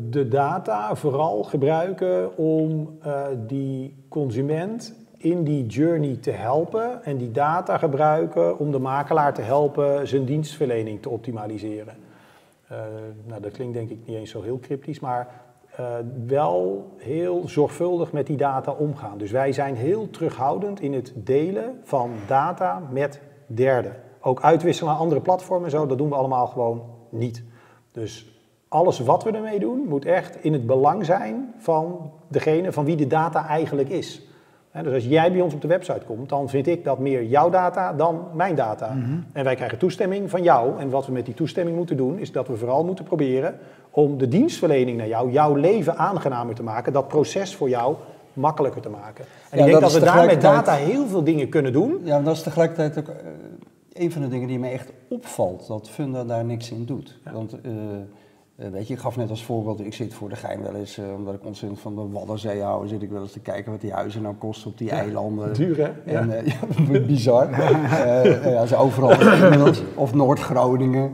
de 0.09 0.27
data 0.27 0.95
vooral 0.95 1.43
gebruiken 1.43 2.37
om 2.37 2.97
die 3.47 4.05
consument 4.09 4.93
in 5.17 5.43
die 5.43 5.65
journey 5.65 6.15
te 6.15 6.31
helpen 6.31 7.03
en 7.03 7.17
die 7.17 7.31
data 7.31 7.77
gebruiken 7.77 8.59
om 8.59 8.71
de 8.71 8.79
makelaar 8.79 9.33
te 9.33 9.41
helpen 9.41 10.07
zijn 10.07 10.25
dienstverlening 10.25 11.01
te 11.01 11.09
optimaliseren. 11.09 11.95
Eh, 12.67 12.77
nou, 13.25 13.41
dat 13.41 13.51
klinkt 13.51 13.73
denk 13.73 13.89
ik 13.89 13.97
niet 14.05 14.17
eens 14.17 14.31
zo 14.31 14.41
heel 14.41 14.59
cryptisch, 14.59 14.99
maar 14.99 15.27
eh, 15.75 15.85
wel 16.27 16.91
heel 16.97 17.47
zorgvuldig 17.47 18.11
met 18.11 18.27
die 18.27 18.37
data 18.37 18.71
omgaan. 18.71 19.17
Dus 19.17 19.31
wij 19.31 19.51
zijn 19.51 19.75
heel 19.75 20.09
terughoudend 20.09 20.81
in 20.81 20.93
het 20.93 21.13
delen 21.15 21.79
van 21.83 22.11
data 22.27 22.81
met 22.91 23.19
derden. 23.45 23.95
Ook 24.21 24.41
uitwisselen 24.41 24.93
aan 24.93 24.99
andere 24.99 25.21
platformen 25.21 25.65
en 25.65 25.71
zo, 25.71 25.85
dat 25.85 25.97
doen 25.97 26.09
we 26.09 26.15
allemaal 26.15 26.47
gewoon 26.47 26.83
niet. 27.09 27.43
Dus 27.91 28.37
alles 28.67 28.99
wat 28.99 29.23
we 29.23 29.31
ermee 29.31 29.59
doen, 29.59 29.85
moet 29.87 30.05
echt 30.05 30.43
in 30.43 30.53
het 30.53 30.65
belang 30.65 31.05
zijn 31.05 31.53
van 31.57 32.11
degene 32.27 32.71
van 32.71 32.85
wie 32.85 32.95
de 32.95 33.07
data 33.07 33.47
eigenlijk 33.47 33.89
is. 33.89 34.26
Dus 34.83 34.93
als 34.93 35.05
jij 35.05 35.31
bij 35.31 35.41
ons 35.41 35.53
op 35.53 35.61
de 35.61 35.67
website 35.67 36.05
komt, 36.05 36.29
dan 36.29 36.49
vind 36.49 36.67
ik 36.67 36.83
dat 36.83 36.99
meer 36.99 37.23
jouw 37.23 37.49
data 37.49 37.93
dan 37.93 38.27
mijn 38.33 38.55
data. 38.55 38.97
En 39.33 39.43
wij 39.43 39.55
krijgen 39.55 39.77
toestemming 39.77 40.29
van 40.29 40.43
jou. 40.43 40.79
En 40.79 40.89
wat 40.89 41.05
we 41.05 41.11
met 41.11 41.25
die 41.25 41.33
toestemming 41.33 41.77
moeten 41.77 41.97
doen, 41.97 42.19
is 42.19 42.31
dat 42.31 42.47
we 42.47 42.55
vooral 42.55 42.83
moeten 42.83 43.05
proberen 43.05 43.59
om 43.89 44.17
de 44.17 44.27
dienstverlening 44.27 44.97
naar 44.97 45.07
jou, 45.07 45.31
jouw 45.31 45.55
leven 45.55 45.97
aangenamer 45.97 46.55
te 46.55 46.63
maken, 46.63 46.93
dat 46.93 47.07
proces 47.07 47.55
voor 47.55 47.69
jou 47.69 47.95
makkelijker 48.33 48.81
te 48.81 48.89
maken. 48.89 49.25
En 49.49 49.57
Ja, 49.57 49.65
ik 49.65 49.69
denk 49.69 49.81
dat 49.81 49.93
we 49.93 49.99
daar 49.99 50.25
met 50.25 50.41
data 50.41 50.73
heel 50.73 51.07
veel 51.07 51.23
dingen 51.23 51.49
kunnen 51.49 51.73
doen. 51.73 51.99
Ja, 52.03 52.15
maar 52.15 52.23
dat 52.23 52.35
is 52.35 52.43
tegelijkertijd 52.43 52.97
ook 52.97 53.07
eh, 53.07 53.15
een 53.93 54.11
van 54.11 54.21
de 54.21 54.27
dingen 54.27 54.47
die 54.47 54.59
me 54.59 54.69
echt 54.69 54.91
opvalt, 55.09 55.67
dat 55.67 55.89
Funda 55.89 56.23
daar 56.23 56.45
niks 56.45 56.71
in 56.71 56.85
doet. 56.85 57.19
Ja. 57.25 57.31
Want, 57.31 57.61
eh, 57.61 57.71
eh, 58.57 58.69
weet 58.69 58.87
je, 58.87 58.93
ik 58.93 58.99
gaf 58.99 59.17
net 59.17 59.29
als 59.29 59.45
voorbeeld, 59.45 59.79
ik 59.79 59.93
zit 59.93 60.13
voor 60.13 60.29
de 60.29 60.35
gein 60.35 60.61
wel 60.61 60.75
eens, 60.75 60.97
eh, 60.97 61.05
omdat 61.15 61.33
ik 61.33 61.45
ontzettend 61.45 61.81
van 61.81 61.95
de 61.95 62.09
Waddenzee 62.11 62.61
hou, 62.61 62.87
zit 62.87 63.01
ik 63.01 63.09
wel 63.09 63.21
eens 63.21 63.31
te 63.31 63.39
kijken 63.39 63.71
wat 63.71 63.81
die 63.81 63.91
huizen 63.91 64.21
nou 64.21 64.35
kosten 64.35 64.71
op 64.71 64.77
die 64.77 64.89
eilanden. 64.89 65.53
Duur 65.53 65.77
hè? 65.77 66.13
En, 66.13 66.37
eh, 66.37 66.45
ja, 66.91 66.99
bizar. 66.99 67.49
Ja, 68.49 68.65
ze 68.65 68.75
overal 68.75 69.21
inmiddels. 69.43 69.83
Of 69.95 70.13
Noord-Groningen. 70.13 71.11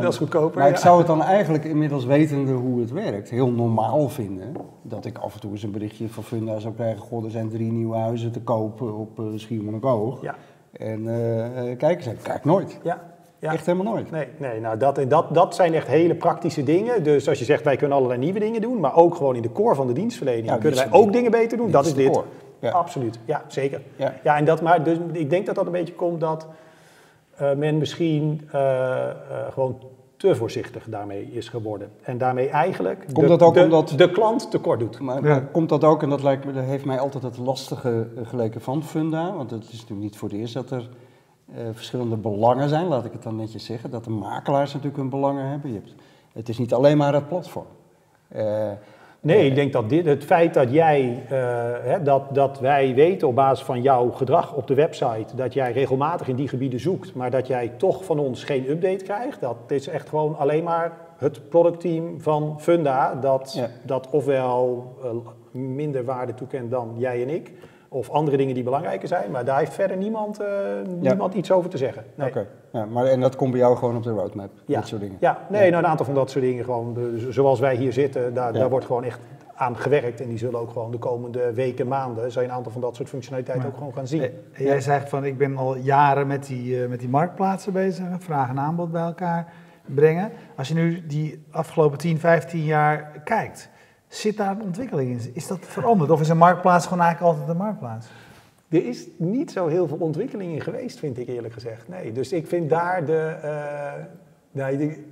Dat 0.00 0.12
is 0.12 0.18
goedkoper, 0.18 0.58
Maar 0.58 0.68
ik 0.68 0.74
ja. 0.74 0.80
zou 0.80 0.98
het 0.98 1.06
dan 1.06 1.22
eigenlijk 1.22 1.64
inmiddels 1.64 2.04
wetende 2.04 2.52
hoe 2.52 2.80
het 2.80 2.90
werkt, 2.90 3.30
heel 3.30 3.50
normaal 3.50 4.08
vinden. 4.08 4.52
Dat 4.82 5.04
ik 5.04 5.18
af 5.18 5.34
en 5.34 5.40
toe 5.40 5.50
eens 5.50 5.62
een 5.62 5.70
berichtje 5.70 6.08
van 6.08 6.22
Funda 6.22 6.58
zou 6.58 6.74
krijgen. 6.74 7.00
Goh, 7.00 7.24
er 7.24 7.30
zijn 7.30 7.48
drie 7.48 7.72
nieuwe 7.72 7.96
huizen 7.96 8.32
te 8.32 8.40
kopen 8.40 8.94
op 8.94 9.18
uh, 9.18 9.26
Schiermonnikoog. 9.34 10.22
Ja. 10.22 10.34
En 10.72 11.08
eh, 11.08 11.76
kijk 11.76 12.06
eens, 12.06 12.22
kijk 12.22 12.44
nooit. 12.44 12.80
Ja. 12.82 13.13
Ja. 13.44 13.52
Echt 13.52 13.66
helemaal 13.66 13.92
nooit. 13.92 14.10
Nee, 14.10 14.26
nee 14.36 14.60
nou 14.60 14.76
dat, 14.78 14.98
en 14.98 15.08
dat, 15.08 15.34
dat 15.34 15.54
zijn 15.54 15.74
echt 15.74 15.86
hele 15.86 16.14
praktische 16.14 16.62
dingen. 16.62 17.02
Dus 17.02 17.28
als 17.28 17.38
je 17.38 17.44
zegt, 17.44 17.64
wij 17.64 17.76
kunnen 17.76 17.96
allerlei 17.96 18.20
nieuwe 18.20 18.38
dingen 18.38 18.60
doen, 18.60 18.80
maar 18.80 18.96
ook 18.96 19.14
gewoon 19.14 19.36
in 19.36 19.42
de 19.42 19.52
core 19.52 19.74
van 19.74 19.86
de 19.86 19.92
dienstverlening 19.92 20.46
Ja, 20.46 20.56
kunnen 20.56 20.78
wij 20.90 21.00
ook 21.00 21.12
dingen 21.12 21.30
beter 21.30 21.56
doen. 21.58 21.70
dat 21.70 21.86
is 21.86 21.94
de 21.94 22.02
dit. 22.02 22.20
Ja. 22.58 22.70
Absoluut, 22.70 23.18
ja, 23.24 23.44
zeker. 23.48 23.80
Ja. 23.96 24.14
Ja, 24.22 24.36
en 24.36 24.44
dat, 24.44 24.62
maar 24.62 24.84
dus, 24.84 24.98
ik 25.12 25.30
denk 25.30 25.46
dat 25.46 25.54
dat 25.54 25.66
een 25.66 25.72
beetje 25.72 25.94
komt 25.94 26.20
dat 26.20 26.46
eh, 27.36 27.52
men 27.54 27.78
misschien 27.78 28.48
eh, 28.52 29.08
eh, 29.08 29.14
gewoon 29.52 29.76
te 30.16 30.34
voorzichtig 30.34 30.84
daarmee 30.88 31.28
is 31.32 31.48
geworden. 31.48 31.90
En 32.02 32.18
daarmee 32.18 32.48
eigenlijk 32.48 33.04
Komt 33.04 33.16
de, 33.20 33.26
dat 33.26 33.42
ook 33.42 33.54
de, 33.54 33.62
omdat- 33.62 33.94
de 33.96 34.10
klant 34.10 34.50
tekort 34.50 34.80
doet. 34.80 35.00
Maar, 35.00 35.24
Ja. 35.24 35.38
komt 35.52 35.68
dat 35.68 35.84
ook, 35.84 36.02
en 36.02 36.08
dat, 36.08 36.22
lijkt 36.22 36.44
me, 36.44 36.52
dat 36.52 36.64
heeft 36.64 36.84
mij 36.84 36.98
altijd 36.98 37.24
het 37.24 37.38
lastige 37.38 38.06
geleken 38.22 38.60
van 38.60 38.82
Funda, 38.84 39.32
want 39.36 39.50
het 39.50 39.62
is 39.64 39.72
natuurlijk 39.72 40.00
niet 40.00 40.16
voor 40.16 40.28
het 40.28 40.38
eerst 40.38 40.54
dat 40.54 40.70
er 40.70 40.88
verschillende 41.72 42.16
belangen 42.16 42.68
zijn, 42.68 42.86
laat 42.86 43.04
ik 43.04 43.12
het 43.12 43.22
dan 43.22 43.36
netjes 43.36 43.64
zeggen, 43.64 43.90
dat 43.90 44.04
de 44.04 44.10
makelaars 44.10 44.72
natuurlijk 44.72 45.00
hun 45.00 45.10
belangen 45.10 45.48
hebben. 45.48 45.72
Je 45.72 45.76
hebt 45.76 45.94
het 46.32 46.48
is 46.48 46.58
niet 46.58 46.74
alleen 46.74 46.96
maar 46.96 47.14
het 47.14 47.28
platform. 47.28 47.66
Eh, 48.28 48.70
Nee, 49.20 49.46
ik 49.46 49.54
denk 49.54 49.72
dat 49.72 49.88
dit, 49.88 50.04
het 50.06 50.24
feit 50.24 50.54
dat 50.54 50.72
jij, 50.72 51.22
eh, 51.28 51.36
hè, 51.82 52.02
dat, 52.02 52.34
dat 52.34 52.60
wij 52.60 52.94
weten 52.94 53.28
op 53.28 53.34
basis 53.34 53.64
van 53.64 53.82
jouw 53.82 54.10
gedrag 54.10 54.54
op 54.54 54.66
de 54.66 54.74
website, 54.74 55.36
dat 55.36 55.52
jij 55.52 55.72
regelmatig 55.72 56.28
in 56.28 56.36
die 56.36 56.48
gebieden 56.48 56.80
zoekt, 56.80 57.14
maar 57.14 57.30
dat 57.30 57.46
jij 57.46 57.68
toch 57.76 58.04
van 58.04 58.18
ons 58.18 58.44
geen 58.44 58.70
update 58.70 59.04
krijgt, 59.04 59.40
dat 59.40 59.56
is 59.68 59.88
echt 59.88 60.08
gewoon 60.08 60.36
alleen 60.38 60.64
maar 60.64 60.92
het 61.16 61.48
productteam 61.48 62.20
van 62.20 62.60
Funda, 62.60 63.14
dat, 63.14 63.52
Ja. 63.56 63.68
dat 63.82 64.08
ofwel 64.10 64.92
eh, 65.02 65.10
minder 65.60 66.04
waarde 66.04 66.34
toekent 66.34 66.70
dan 66.70 66.94
jij 66.96 67.22
en 67.22 67.28
ik, 67.28 67.52
of 67.94 68.10
andere 68.10 68.36
dingen 68.36 68.54
die 68.54 68.62
belangrijker 68.64 69.08
zijn, 69.08 69.30
maar 69.30 69.44
daar 69.44 69.58
heeft 69.58 69.74
verder 69.74 69.96
niemand, 69.96 70.40
eh, 70.40 70.46
niemand 71.00 71.34
iets 71.34 71.52
over 71.52 71.70
te 71.70 71.76
zeggen. 71.76 72.04
Nee. 72.14 72.28
Oké, 72.28 72.46
ja, 72.72 72.84
maar 72.84 73.04
en 73.06 73.20
dat 73.20 73.36
komt 73.36 73.50
bij 73.50 73.60
jou 73.60 73.76
gewoon 73.76 73.96
op 73.96 74.02
de 74.02 74.10
roadmap, 74.10 74.50
Ja. 74.66 74.78
dit 74.78 74.88
soort 74.88 75.00
dingen. 75.00 75.16
Ja, 75.20 75.38
nee, 75.48 75.70
nou, 75.70 75.82
een 75.82 75.90
aantal 75.90 76.06
van 76.06 76.14
dat 76.14 76.30
soort 76.30 76.44
dingen 76.44 76.64
gewoon, 76.64 76.94
de- 76.94 77.26
zoals 77.32 77.60
wij 77.60 77.76
hier 77.76 77.92
zitten, 77.92 78.34
daar, 78.34 78.52
Ja. 78.52 78.58
daar 78.58 78.70
wordt 78.70 78.86
gewoon 78.86 79.04
echt 79.04 79.20
aan 79.54 79.76
gewerkt. 79.76 80.20
En 80.20 80.28
die 80.28 80.38
zullen 80.38 80.60
ook 80.60 80.70
gewoon 80.70 80.90
de 80.90 80.98
komende 80.98 81.52
weken, 81.52 81.88
maanden, 81.88 82.30
je 82.32 82.42
een 82.42 82.52
aantal 82.52 82.72
van 82.72 82.80
dat 82.80 82.96
soort 82.96 83.08
functionaliteiten 83.08 83.68
ook 83.68 83.76
gewoon 83.76 83.92
gaan 83.94 84.06
zien. 84.06 84.22
En 84.22 84.64
jij 84.64 84.80
zegt 84.80 85.08
van 85.08 85.24
ik 85.24 85.38
ben 85.38 85.56
al 85.56 85.76
jaren 85.76 86.26
met 86.26 86.46
die, 86.46 86.82
eh, 86.82 86.88
met 86.88 87.00
die 87.00 87.08
marktplaatsen 87.08 87.72
bezig, 87.72 88.04
vraag 88.18 88.48
en 88.48 88.58
aanbod 88.58 88.92
bij 88.92 89.02
elkaar 89.02 89.52
brengen. 89.86 90.30
Als 90.56 90.68
je 90.68 90.74
nu 90.74 91.06
die 91.06 91.44
afgelopen 91.50 91.98
10, 91.98 92.18
15 92.18 92.64
jaar 92.64 93.20
kijkt, 93.24 93.70
zit 94.14 94.36
daar 94.36 94.50
een 94.50 94.62
ontwikkeling 94.62 95.10
in? 95.10 95.30
Is 95.34 95.46
dat 95.46 95.58
veranderd? 95.60 96.10
Of 96.10 96.20
is 96.20 96.28
een 96.28 96.36
marktplaats 96.36 96.86
gewoon 96.86 97.02
eigenlijk 97.02 97.32
altijd 97.34 97.50
een 97.50 97.62
marktplaats? 97.64 98.06
Er 98.68 98.86
is 98.86 99.06
niet 99.16 99.50
zo 99.52 99.66
heel 99.66 99.88
veel 99.88 99.96
ontwikkeling 99.96 100.52
in 100.52 100.60
geweest, 100.60 100.98
vind 100.98 101.18
ik 101.18 101.28
eerlijk 101.28 101.54
gezegd. 101.54 101.88
Nee, 101.88 102.12
dus 102.12 102.32
ik 102.32 102.46
vind 102.46 102.70
daar 102.70 103.04
de... 103.06 103.36
nee, 104.50 104.76
die- 104.76 105.04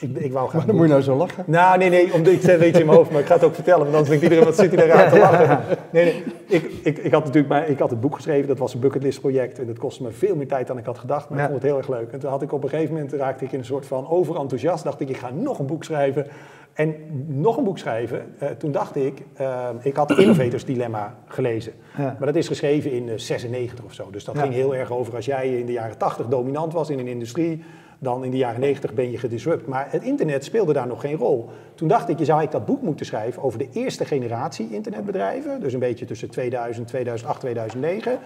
ik, 0.00 0.16
ik 0.18 0.32
wou 0.32 0.48
graag... 0.48 0.52
Maar 0.56 0.66
dan 0.66 0.74
moet 0.76 0.84
je 0.84 0.90
nou 0.90 1.02
zo 1.02 1.14
lachen. 1.16 1.44
Nou, 1.46 1.78
nee, 1.78 1.88
nee, 1.90 2.12
omdat 2.14 2.32
ik 2.32 2.40
zet 2.40 2.62
iets 2.64 2.78
in 2.78 2.86
mijn 2.86 2.96
hoofd, 2.98 3.10
maar 3.10 3.20
ik 3.20 3.26
ga 3.26 3.34
het 3.34 3.44
ook 3.44 3.54
vertellen, 3.54 3.78
want 3.80 3.90
anders 3.90 4.08
denkt 4.08 4.22
iedereen, 4.22 4.44
wat 4.44 4.56
zit 4.56 4.74
hij 4.74 4.86
daar 4.86 5.04
aan 5.04 5.10
te 5.12 5.18
lachen? 5.18 5.60
Nee, 5.92 6.04
nee, 6.04 6.24
ik, 6.46 6.70
ik, 6.82 6.98
ik 6.98 7.12
had 7.12 7.24
natuurlijk 7.24 7.48
mijn, 7.52 7.70
ik 7.70 7.78
had 7.78 7.90
het 7.90 8.00
boek 8.00 8.14
geschreven, 8.14 8.48
dat 8.48 8.58
was 8.58 8.74
een 8.74 8.80
bucketlist 8.80 9.20
project 9.20 9.58
en 9.58 9.66
dat 9.66 9.78
kostte 9.78 10.02
me 10.02 10.10
veel 10.10 10.36
meer 10.36 10.48
tijd 10.48 10.66
dan 10.66 10.78
ik 10.78 10.84
had 10.84 10.98
gedacht, 10.98 11.28
maar 11.28 11.38
Ja. 11.38 11.44
ik 11.44 11.50
vond 11.50 11.62
het 11.62 11.70
heel 11.70 11.78
erg 11.80 11.88
leuk. 11.88 12.12
En 12.12 12.18
toen 12.18 12.30
had 12.30 12.42
ik 12.42 12.52
op 12.52 12.62
een 12.62 12.68
gegeven 12.68 12.94
moment, 12.94 13.12
raakte 13.12 13.44
ik 13.44 13.52
in 13.52 13.58
een 13.58 13.64
soort 13.64 13.86
van 13.86 14.08
overenthousiast, 14.08 14.84
dacht 14.84 15.00
ik, 15.00 15.08
ik 15.08 15.16
ga 15.16 15.30
nog 15.30 15.58
een 15.58 15.66
boek 15.66 15.84
schrijven 15.84 16.26
en 16.72 16.94
nog 17.26 17.56
een 17.56 17.64
boek 17.64 17.78
schrijven. 17.78 18.22
Eh, 18.38 18.48
toen 18.48 18.72
dacht 18.72 18.96
ik, 18.96 19.22
eh, 19.34 19.68
ik 19.82 19.96
had 19.96 20.18
Innovators 20.18 20.64
Dilemma 20.64 21.14
gelezen, 21.26 21.72
Ja. 21.96 22.16
maar 22.18 22.26
dat 22.26 22.36
is 22.36 22.48
geschreven 22.48 22.90
in 22.92 23.08
eh, 23.08 23.14
96 23.16 23.84
of 23.84 23.92
zo, 23.94 24.08
dus 24.10 24.24
dat 24.24 24.34
Ja. 24.34 24.40
ging 24.40 24.54
heel 24.54 24.74
erg 24.74 24.92
over 24.92 25.14
als 25.14 25.24
jij 25.24 25.58
in 25.58 25.66
de 25.66 25.72
jaren 25.72 25.98
80 25.98 26.26
dominant 26.26 26.72
was 26.72 26.90
in 26.90 26.98
een 26.98 27.08
industrie, 27.08 27.64
dan 28.02 28.24
in 28.24 28.30
de 28.30 28.36
jaren 28.36 28.60
90 28.60 28.94
ben 28.94 29.10
je 29.10 29.18
gedisrupt. 29.18 29.66
Maar 29.66 29.86
het 29.90 30.02
internet 30.02 30.44
speelde 30.44 30.72
daar 30.72 30.86
nog 30.86 31.00
geen 31.00 31.16
rol. 31.16 31.48
Toen 31.74 31.88
dacht 31.88 32.08
ik, 32.08 32.18
je 32.18 32.24
zou 32.24 32.38
eigenlijk 32.38 32.66
dat 32.66 32.76
boek 32.76 32.86
moeten 32.86 33.06
schrijven 33.06 33.42
over 33.42 33.58
de 33.58 33.68
eerste 33.72 34.04
generatie 34.04 34.68
internetbedrijven. 34.70 35.60
Dus 35.60 35.72
een 35.72 35.78
beetje 35.78 36.04
tussen 36.04 36.30
2000, 36.30 36.86
2008, 36.86 37.40
2009. 37.40 38.18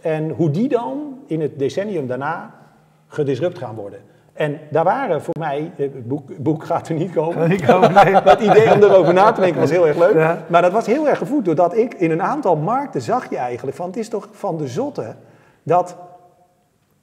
En 0.00 0.30
hoe 0.30 0.50
die 0.50 0.68
dan 0.68 1.18
in 1.26 1.40
het 1.40 1.58
decennium 1.58 2.06
daarna 2.06 2.54
gedisrupt 3.06 3.58
gaan 3.58 3.74
worden. 3.74 4.00
En 4.32 4.58
daar 4.70 4.84
waren 4.84 5.22
voor 5.22 5.34
mij, 5.38 5.72
eh, 5.76 5.88
het 5.92 6.42
boek, 6.42 6.64
gaat 6.64 6.88
er 6.88 6.94
niet 6.94 7.12
komen. 7.12 7.50
Ik 7.50 7.66
nee. 7.66 8.14
Het 8.24 8.40
idee 8.40 8.72
om 8.72 8.82
erover 8.82 9.14
na 9.14 9.32
te 9.32 9.40
denken 9.40 9.60
was 9.60 9.70
heel 9.70 9.86
erg 9.86 9.98
leuk. 9.98 10.14
Ja. 10.14 10.44
Maar 10.46 10.62
dat 10.62 10.72
was 10.72 10.86
heel 10.86 11.08
erg 11.08 11.18
gevoed 11.18 11.44
doordat 11.44 11.76
ik 11.76 11.94
in 11.94 12.10
een 12.10 12.22
aantal 12.22 12.56
markten 12.56 13.00
zag 13.00 13.30
je 13.30 13.36
eigenlijk 13.36 13.76
van 13.76 13.86
het 13.86 13.96
is 13.96 14.08
toch 14.08 14.28
van 14.32 14.56
de 14.56 14.68
zotte 14.68 15.14
dat 15.62 15.96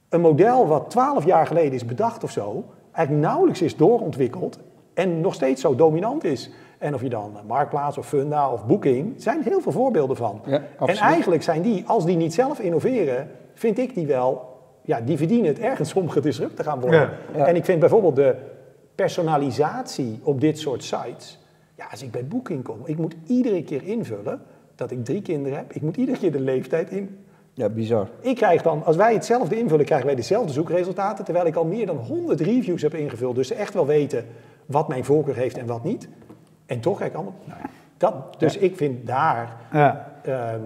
een 0.08 0.20
model 0.20 0.66
wat 0.66 0.90
twaalf 0.90 1.24
jaar 1.24 1.46
geleden 1.46 1.72
is 1.72 1.84
bedacht 1.84 2.24
of 2.24 2.30
zo, 2.30 2.64
eigenlijk 2.92 3.26
nauwelijks 3.26 3.62
is 3.62 3.76
doorontwikkeld 3.76 4.58
en 4.94 5.20
nog 5.20 5.34
steeds 5.34 5.60
zo 5.60 5.74
dominant 5.74 6.24
is. 6.24 6.50
En 6.78 6.94
of 6.94 7.02
je 7.02 7.08
dan 7.08 7.36
Marktplaats 7.46 7.98
of 7.98 8.06
Funda 8.06 8.52
of 8.52 8.66
Booking, 8.66 9.14
zijn 9.16 9.42
heel 9.42 9.60
veel 9.60 9.72
voorbeelden 9.72 10.16
van. 10.16 10.40
Ja, 10.46 10.62
en 10.78 10.96
eigenlijk 10.96 11.42
zijn 11.42 11.62
die, 11.62 11.84
als 11.86 12.04
die 12.04 12.16
niet 12.16 12.34
zelf 12.34 12.58
innoveren, 12.58 13.30
vind 13.54 13.78
ik 13.78 13.94
die 13.94 14.06
wel, 14.06 14.56
ja, 14.82 15.00
die 15.00 15.16
verdienen 15.16 15.46
het 15.46 15.58
ergens 15.58 15.94
om 15.94 16.08
gedisrupt 16.08 16.56
te 16.56 16.62
gaan 16.62 16.80
worden. 16.80 17.00
Ja, 17.00 17.10
ja. 17.36 17.46
En 17.46 17.56
ik 17.56 17.64
vind 17.64 17.80
bijvoorbeeld 17.80 18.16
de 18.16 18.34
personalisatie 18.94 20.20
op 20.22 20.40
dit 20.40 20.58
soort 20.58 20.84
sites, 20.84 21.38
ja, 21.74 21.86
als 21.90 22.02
ik 22.02 22.10
bij 22.10 22.26
Booking 22.26 22.64
kom, 22.64 22.80
ik 22.84 22.98
moet 22.98 23.16
iedere 23.26 23.62
keer 23.62 23.82
invullen 23.82 24.40
dat 24.74 24.90
ik 24.90 25.04
drie 25.04 25.22
kinderen 25.22 25.58
heb. 25.58 25.72
Ik 25.72 25.82
moet 25.82 25.96
iedere 25.96 26.18
keer 26.18 26.32
de 26.32 26.40
leeftijd 26.40 26.90
in, 26.90 27.18
Ja, 27.58 27.68
bizar. 27.68 28.08
ik 28.20 28.36
krijg 28.36 28.62
dan, 28.62 28.84
als 28.84 28.96
wij 28.96 29.12
hetzelfde 29.12 29.58
invullen, 29.58 29.84
krijgen 29.84 30.06
wij 30.06 30.16
dezelfde 30.16 30.52
zoekresultaten, 30.52 31.24
terwijl 31.24 31.46
ik 31.46 31.56
al 31.56 31.64
meer 31.64 31.86
dan 31.86 31.96
100 31.96 32.40
reviews 32.40 32.82
heb 32.82 32.94
ingevuld. 32.94 33.34
Dus 33.34 33.48
ze 33.48 33.54
echt 33.54 33.74
wel 33.74 33.86
weten 33.86 34.26
wat 34.66 34.88
mijn 34.88 35.04
voorkeur 35.04 35.36
heeft 35.36 35.58
en 35.58 35.66
wat 35.66 35.84
niet. 35.84 36.08
En 36.66 36.80
toch 36.80 36.96
krijg 36.96 37.10
ik 37.10 37.16
allemaal. 37.16 37.34
nou 37.44 37.60
dat, 37.96 38.14
dus 38.38 38.56
ik 38.56 38.76
vind 38.76 39.06
daar 39.06 39.56
Ja. 39.72 40.12
ehm, 40.22 40.60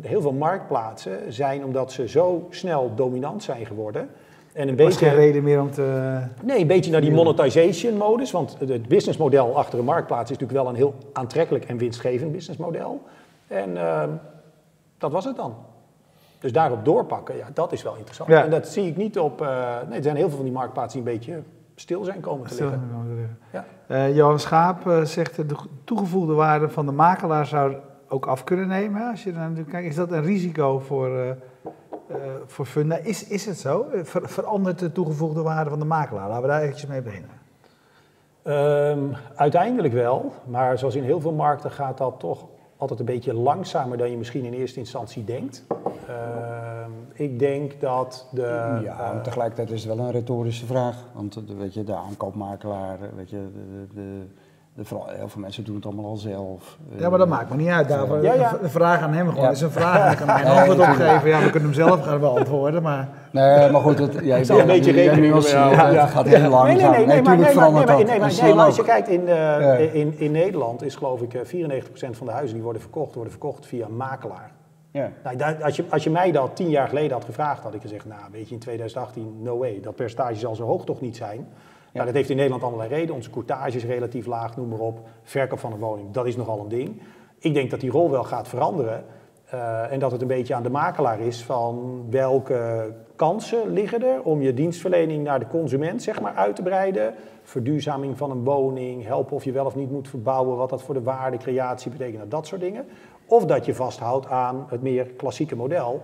heel 0.00 0.20
veel 0.20 0.32
marktplaatsen 0.32 1.32
zijn, 1.32 1.64
omdat 1.64 1.92
ze 1.92 2.08
zo 2.08 2.46
snel 2.50 2.92
dominant 2.94 3.42
zijn 3.42 3.66
geworden. 3.66 4.08
En 4.52 4.68
een 4.68 4.76
was 4.76 4.96
geen 4.96 5.08
beetje, 5.08 5.24
reden 5.24 5.42
meer 5.42 5.60
om 5.60 5.70
te... 5.70 6.18
nee, 6.42 6.60
een 6.60 6.66
beetje 6.66 6.90
naar 6.90 7.00
die 7.00 7.12
monetization 7.12 7.96
modus. 7.96 8.30
Want 8.30 8.56
het 8.58 8.88
businessmodel 8.88 9.56
achter 9.56 9.78
een 9.78 9.84
marktplaats 9.84 10.30
is 10.30 10.38
natuurlijk 10.38 10.64
wel 10.64 10.68
een 10.68 10.78
heel 10.78 10.94
aantrekkelijk 11.12 11.64
en 11.64 11.76
winstgevend 11.76 12.32
businessmodel. 12.32 13.00
En 13.46 13.76
ehm, 13.76 14.10
dat 14.98 15.12
was 15.12 15.24
het 15.24 15.36
dan. 15.36 15.54
Dus 16.44 16.52
daarop 16.52 16.84
doorpakken, 16.84 17.36
ja, 17.36 17.46
dat 17.54 17.72
is 17.72 17.82
wel 17.82 17.94
interessant. 17.94 18.28
Ja. 18.28 18.44
En 18.44 18.50
dat 18.50 18.66
zie 18.68 18.86
ik 18.86 18.96
niet 18.96 19.18
op. 19.18 19.40
eh, 19.40 19.48
nee, 19.88 19.96
er 19.96 20.02
zijn 20.02 20.16
heel 20.16 20.26
veel 20.28 20.36
van 20.36 20.44
die 20.44 20.54
marktplaatsen 20.54 21.02
die 21.04 21.12
een 21.12 21.18
beetje 21.18 21.42
stil 21.74 22.04
zijn 22.04 22.20
komen 22.20 22.46
te 22.46 22.54
liggen. 22.54 23.38
Ja. 23.52 23.64
Eh, 23.86 24.16
Johan 24.16 24.38
Schaap 24.38 24.86
eh, 24.88 25.02
zegt 25.02 25.36
de 25.36 25.56
toegevoegde 25.84 26.32
waarde 26.32 26.68
van 26.68 26.86
de 26.86 26.92
makelaar 26.92 27.46
zou 27.46 27.74
ook 28.08 28.26
af 28.26 28.44
kunnen 28.44 28.68
nemen. 28.68 29.00
hè, 29.02 29.10
Als 29.10 29.24
je 29.24 29.30
er 29.30 29.36
natuurlijk 29.38 29.70
kijkt, 29.70 29.88
is 29.88 29.94
dat 29.96 30.10
een 30.12 30.22
risico 30.22 30.78
voor, 30.78 31.36
voor 32.46 32.66
Funda? 32.66 32.96
Is, 32.96 33.26
is 33.28 33.46
het 33.46 33.58
zo? 33.58 33.86
Ver- 34.02 34.28
verandert 34.28 34.78
de 34.78 34.92
toegevoegde 34.92 35.42
waarde 35.42 35.70
van 35.70 35.78
de 35.78 35.84
makelaar? 35.84 36.28
Laten 36.28 36.42
we 36.42 36.48
daar 36.48 36.62
eventjes 36.62 36.88
mee 36.88 37.02
beginnen. 37.02 37.30
Ehm, 38.42 38.98
uiteindelijk 39.34 39.94
wel, 39.94 40.32
maar 40.46 40.78
zoals 40.78 40.94
in 40.94 41.02
heel 41.02 41.20
veel 41.20 41.32
markten 41.32 41.70
gaat 41.70 41.98
dat 41.98 42.14
toch 42.18 42.46
altijd 42.76 43.00
een 43.00 43.06
beetje 43.06 43.34
langzamer 43.34 43.98
dan 43.98 44.10
je 44.10 44.16
misschien 44.16 44.44
in 44.44 44.52
eerste 44.52 44.78
instantie 44.78 45.24
denkt. 45.24 45.64
Ehm, 46.08 46.90
ik 47.12 47.38
denk 47.38 47.80
dat 47.80 48.28
de. 48.30 48.40
ja, 48.82 48.92
eh, 48.92 48.98
maar 48.98 49.22
tegelijkertijd 49.22 49.70
is 49.70 49.84
het 49.84 49.96
wel 49.96 50.06
een 50.06 50.12
retorische 50.12 50.66
vraag. 50.66 51.04
Want 51.12 51.42
weet 51.58 51.74
je, 51.74 51.84
de 51.84 51.94
aankoopmakelaar, 51.94 52.98
weet 53.16 53.30
je, 53.30 53.48
de, 53.54 53.86
de, 53.94 54.26
de, 54.74 54.82
heel 55.06 55.28
veel 55.28 55.40
mensen 55.40 55.64
doen 55.64 55.74
het 55.74 55.86
allemaal 55.86 56.04
al 56.04 56.16
zelf. 56.16 56.78
Eh, 56.94 57.00
Ja, 57.00 57.08
maar 57.08 57.18
dat 57.18 57.28
maakt 57.28 57.50
me 57.50 57.56
niet 57.56 57.68
uit. 57.68 57.88
Daarvoor, 57.88 58.22
Ja, 58.22 58.32
ja. 58.32 58.56
De 58.62 58.68
vraag 58.68 59.00
aan 59.00 59.12
hem 59.12 59.28
gewoon 59.28 59.44
Ja. 59.44 59.50
is 59.50 59.60
een 59.60 59.70
vraag. 59.70 60.12
Ik 60.12 60.18
kan 60.26 60.28
geen 60.36 60.44
Nee, 60.44 60.54
antwoord 60.58 60.78
op 60.78 60.84
geven. 60.94 61.28
Ja, 61.28 61.38
we 61.42 61.50
kunnen 61.50 61.62
hem 61.62 61.72
zelf 61.72 62.02
gaan 62.04 62.20
beantwoorden. 62.20 62.82
Maar 62.82 63.08
Nee, 63.30 63.70
maar 63.70 63.80
goed, 63.80 63.98
het, 63.98 64.18
jij 64.22 64.44
zal 64.44 64.58
een 64.60 64.66
beetje 64.66 64.92
rekening 64.92 65.42
ja. 65.48 65.68
het 65.86 66.10
gaat 66.10 66.26
heel 66.28 66.50
langzaam. 66.50 66.66
Nee, 66.66 66.76
nee, 66.76 67.06
nee, 67.06 67.06
nee, 67.06 67.06
maar, 67.06 67.06
natuurlijk 67.06 67.06
nee, 67.06 67.22
maar, 67.22 67.36
nee, 67.36 67.46
verandert 67.52 67.86
maar, 67.86 67.96
dat. 67.96 68.06
nee, 68.06 68.18
maar, 68.18 68.28
En 68.38 68.44
nee, 68.44 68.54
maar 68.54 68.66
als 68.66 68.76
je 68.76 68.82
kijkt 68.84 69.08
in, 69.08 69.28
eh, 69.28 69.34
Ja. 69.34 69.74
in, 69.74 70.18
in 70.18 70.32
Nederland 70.32 70.82
is 70.82 70.94
geloof 70.96 71.20
ik 71.22 71.34
eh, 71.34 71.40
94% 71.44 72.16
van 72.16 72.26
de 72.26 72.32
huizen 72.32 72.54
die 72.54 72.62
worden 72.64 72.82
verkocht, 72.82 73.14
worden 73.14 73.32
verkocht 73.32 73.66
via 73.66 73.86
een 73.86 73.96
makelaar. 73.96 74.50
Ja. 74.90 75.10
Nou, 75.36 75.62
als, 75.62 75.76
je, 75.76 75.84
als 75.90 76.04
je 76.04 76.10
mij 76.10 76.32
dat 76.32 76.56
tien 76.56 76.68
jaar 76.70 76.88
geleden 76.88 77.12
had 77.12 77.24
gevraagd, 77.24 77.62
had 77.62 77.74
ik 77.74 77.80
gezegd, 77.80 78.04
nou 78.06 78.20
weet 78.32 78.48
je, 78.48 78.54
in 78.54 78.60
2018, 78.60 79.36
no 79.42 79.58
way, 79.58 79.80
dat 79.82 79.94
percentage 79.94 80.34
zal 80.38 80.54
zo 80.54 80.64
hoog 80.64 80.84
toch 80.84 81.00
niet 81.00 81.16
zijn. 81.16 81.46
Nou, 81.94 82.06
dat 82.06 82.14
heeft 82.14 82.30
in 82.30 82.36
Nederland 82.36 82.62
allerlei 82.62 82.88
redenen. 82.88 83.14
Onze 83.14 83.30
courtage 83.30 83.76
is 83.76 83.84
relatief 83.84 84.26
laag, 84.26 84.56
noem 84.56 84.68
maar 84.68 84.78
op. 84.78 85.00
Verkoop 85.22 85.58
van 85.58 85.72
een 85.72 85.78
woning, 85.78 86.10
dat 86.10 86.26
is 86.26 86.36
nogal 86.36 86.60
een 86.60 86.68
ding. 86.68 87.02
Ik 87.38 87.54
denk 87.54 87.70
dat 87.70 87.80
die 87.80 87.90
rol 87.90 88.10
wel 88.10 88.24
gaat 88.24 88.48
veranderen. 88.48 89.04
eh, 89.44 89.92
en 89.92 89.98
dat 89.98 90.12
het 90.12 90.20
een 90.20 90.26
beetje 90.26 90.54
aan 90.54 90.62
de 90.62 90.70
makelaar 90.70 91.20
is 91.20 91.44
van 91.44 92.04
welke 92.10 92.92
kansen 93.16 93.72
liggen 93.72 94.02
er 94.02 94.22
om 94.22 94.42
je 94.42 94.54
dienstverlening 94.54 95.24
naar 95.24 95.38
de 95.38 95.46
consument 95.46 96.02
zeg 96.02 96.20
maar, 96.20 96.34
uit 96.34 96.56
te 96.56 96.62
breiden. 96.62 97.14
Verduurzaming 97.42 98.16
van 98.16 98.30
een 98.30 98.44
woning, 98.44 99.06
helpen 99.06 99.36
of 99.36 99.44
je 99.44 99.52
wel 99.52 99.64
of 99.64 99.74
niet 99.74 99.90
moet 99.90 100.08
verbouwen, 100.08 100.56
wat 100.56 100.70
dat 100.70 100.82
voor 100.82 100.94
de 100.94 101.02
waardecreatie 101.02 101.90
betekent, 101.90 102.16
nou, 102.16 102.28
dat 102.28 102.46
soort 102.46 102.60
dingen. 102.60 102.86
Of 103.26 103.44
dat 103.44 103.64
je 103.66 103.74
vasthoudt 103.74 104.26
aan 104.26 104.66
het 104.68 104.82
meer 104.82 105.06
klassieke 105.06 105.56
model. 105.56 106.02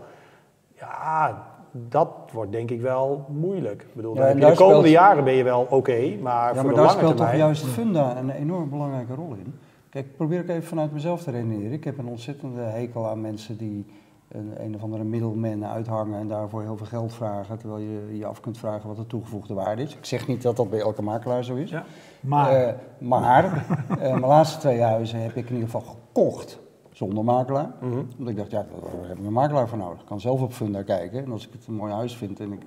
Ja, 0.74 1.49
dat 1.72 2.08
wordt 2.32 2.52
denk 2.52 2.70
ik 2.70 2.80
wel 2.80 3.24
moeilijk. 3.28 3.82
Ik 3.82 3.94
bedoel, 3.94 4.14
Ja, 4.14 4.20
dan 4.26 4.36
de 4.40 4.56
komende 4.56 4.58
speelt- 4.78 4.86
jaren 4.88 5.24
ben 5.24 5.34
je 5.34 5.42
wel 5.44 5.66
oké, 5.70 6.16
maar 6.22 6.48
Ja, 6.48 6.54
voor 6.54 6.64
maar 6.64 6.74
de 6.74 6.80
daar 6.80 6.90
speelt 6.90 7.16
toch 7.16 7.34
juist 7.36 7.64
funda 7.64 8.16
een 8.16 8.30
enorm 8.30 8.70
belangrijke 8.70 9.14
rol 9.14 9.34
in. 9.34 9.54
Kijk, 9.90 10.16
probeer 10.16 10.40
ik 10.40 10.48
even 10.48 10.62
vanuit 10.68 10.92
mezelf 10.92 11.22
te 11.22 11.30
redeneren. 11.30 11.72
Ik 11.72 11.84
heb 11.84 11.98
een 11.98 12.06
ontzettende 12.08 12.60
hekel 12.60 13.06
aan 13.08 13.20
mensen 13.20 13.56
die 13.56 13.86
een, 14.28 14.52
een 14.56 14.74
of 14.74 14.82
andere 14.82 15.04
middelman 15.04 15.64
uithangen 15.66 16.18
en 16.20 16.28
daarvoor 16.28 16.62
heel 16.62 16.76
veel 16.76 16.86
geld 16.86 17.12
vragen, 17.12 17.58
terwijl 17.58 17.80
je 17.80 18.16
je 18.18 18.26
af 18.26 18.40
kunt 18.40 18.58
vragen 18.58 18.88
wat 18.88 18.96
de 18.96 19.06
toegevoegde 19.06 19.54
waarde 19.54 19.82
is. 19.82 19.96
Ik 19.96 20.04
zeg 20.04 20.26
niet 20.26 20.42
dat 20.42 20.56
dat 20.56 20.70
bij 20.70 20.80
elke 20.80 21.02
makelaar 21.02 21.44
zo 21.44 21.54
is. 21.54 21.70
Ja. 21.70 21.84
Maar, 22.20 22.52
Eh, 22.52 22.72
maar 22.98 23.44
eh, 23.90 23.98
mijn 24.00 24.20
laatste 24.20 24.58
twee 24.58 24.80
huizen 24.82 25.22
heb 25.22 25.36
ik 25.36 25.46
in 25.48 25.54
ieder 25.54 25.70
geval 25.70 25.94
gekocht 26.12 26.58
zonder 27.00 27.24
makelaar. 27.24 27.70
Mhm. 27.80 27.98
Omdat 28.18 28.28
ik 28.32 28.36
dacht, 28.36 28.50
ja, 28.50 28.66
daar 28.82 29.08
heb 29.08 29.18
ik 29.18 29.24
een 29.26 29.32
makelaar 29.32 29.68
voor 29.68 29.78
nodig. 29.78 30.00
Ik 30.00 30.06
kan 30.06 30.20
zelf 30.20 30.42
op 30.42 30.52
Funda 30.52 30.82
kijken 30.82 31.24
en 31.24 31.32
als 31.32 31.46
ik 31.46 31.52
het 31.52 31.66
een 31.66 31.74
mooi 31.74 31.92
huis 31.92 32.16
vind, 32.16 32.40
en 32.40 32.52
ik, 32.52 32.60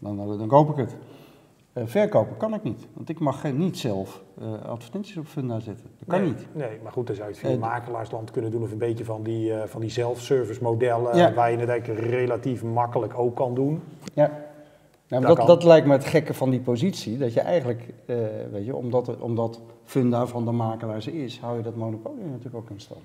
dan, 0.00 0.16
dan, 0.16 0.38
dan 0.38 0.48
koop 0.48 0.70
ik 0.70 0.76
het. 0.76 0.96
Eh, 1.72 1.82
verkopen 1.86 2.36
kan 2.36 2.54
ik 2.54 2.62
niet, 2.62 2.86
want 2.92 3.08
ik 3.08 3.18
mag 3.20 3.40
geen, 3.40 3.56
niet 3.58 3.78
zelf 3.78 4.22
eh, 4.40 4.62
advertenties 4.70 5.16
op 5.16 5.26
Funda 5.26 5.60
zetten. 5.60 5.86
Dat 5.98 6.08
kan 6.08 6.20
nee, 6.20 6.28
niet. 6.28 6.46
Nee, 6.52 6.78
maar 6.82 6.92
goed, 6.92 7.06
dan 7.06 7.16
zou 7.16 7.28
je 7.28 7.34
het 7.34 7.42
via 7.44 7.50
Eh, 7.52 7.56
d- 7.56 7.60
makelaarsland 7.60 8.30
kunnen 8.30 8.50
doen 8.50 8.62
of 8.62 8.72
een 8.72 8.78
beetje 8.78 9.04
van 9.04 9.22
die, 9.22 9.54
eh, 9.54 9.68
van 9.68 9.80
die 9.80 9.90
self-service 9.90 10.62
modellen 10.62 11.16
Ja. 11.16 11.32
waar 11.34 11.50
je 11.50 11.58
het 11.58 11.68
eigenlijk 11.68 12.00
relatief 12.06 12.62
makkelijk 12.62 13.18
ook 13.18 13.36
kan 13.36 13.54
doen. 13.54 13.80
Ja. 14.14 14.30
Nou, 15.08 15.26
Dat 15.26 15.46
dat, 15.46 15.64
lijkt 15.64 15.86
me 15.86 15.92
het 15.92 16.04
gekke 16.04 16.34
van 16.34 16.50
die 16.50 16.60
positie. 16.60 17.18
Dat 17.18 17.32
je 17.32 17.40
eigenlijk, 17.40 17.82
eh, 18.06 18.16
weet 18.52 18.64
je, 18.64 18.76
omdat, 18.76 19.16
omdat 19.20 19.60
Funda 19.84 20.26
van 20.26 20.44
de 20.44 20.50
makelaars 20.52 21.06
is, 21.06 21.40
hou 21.40 21.56
je 21.56 21.62
dat 21.62 21.76
monopolie 21.76 22.24
natuurlijk 22.24 22.54
ook 22.56 22.70
in 22.70 22.80
stand. 22.80 23.00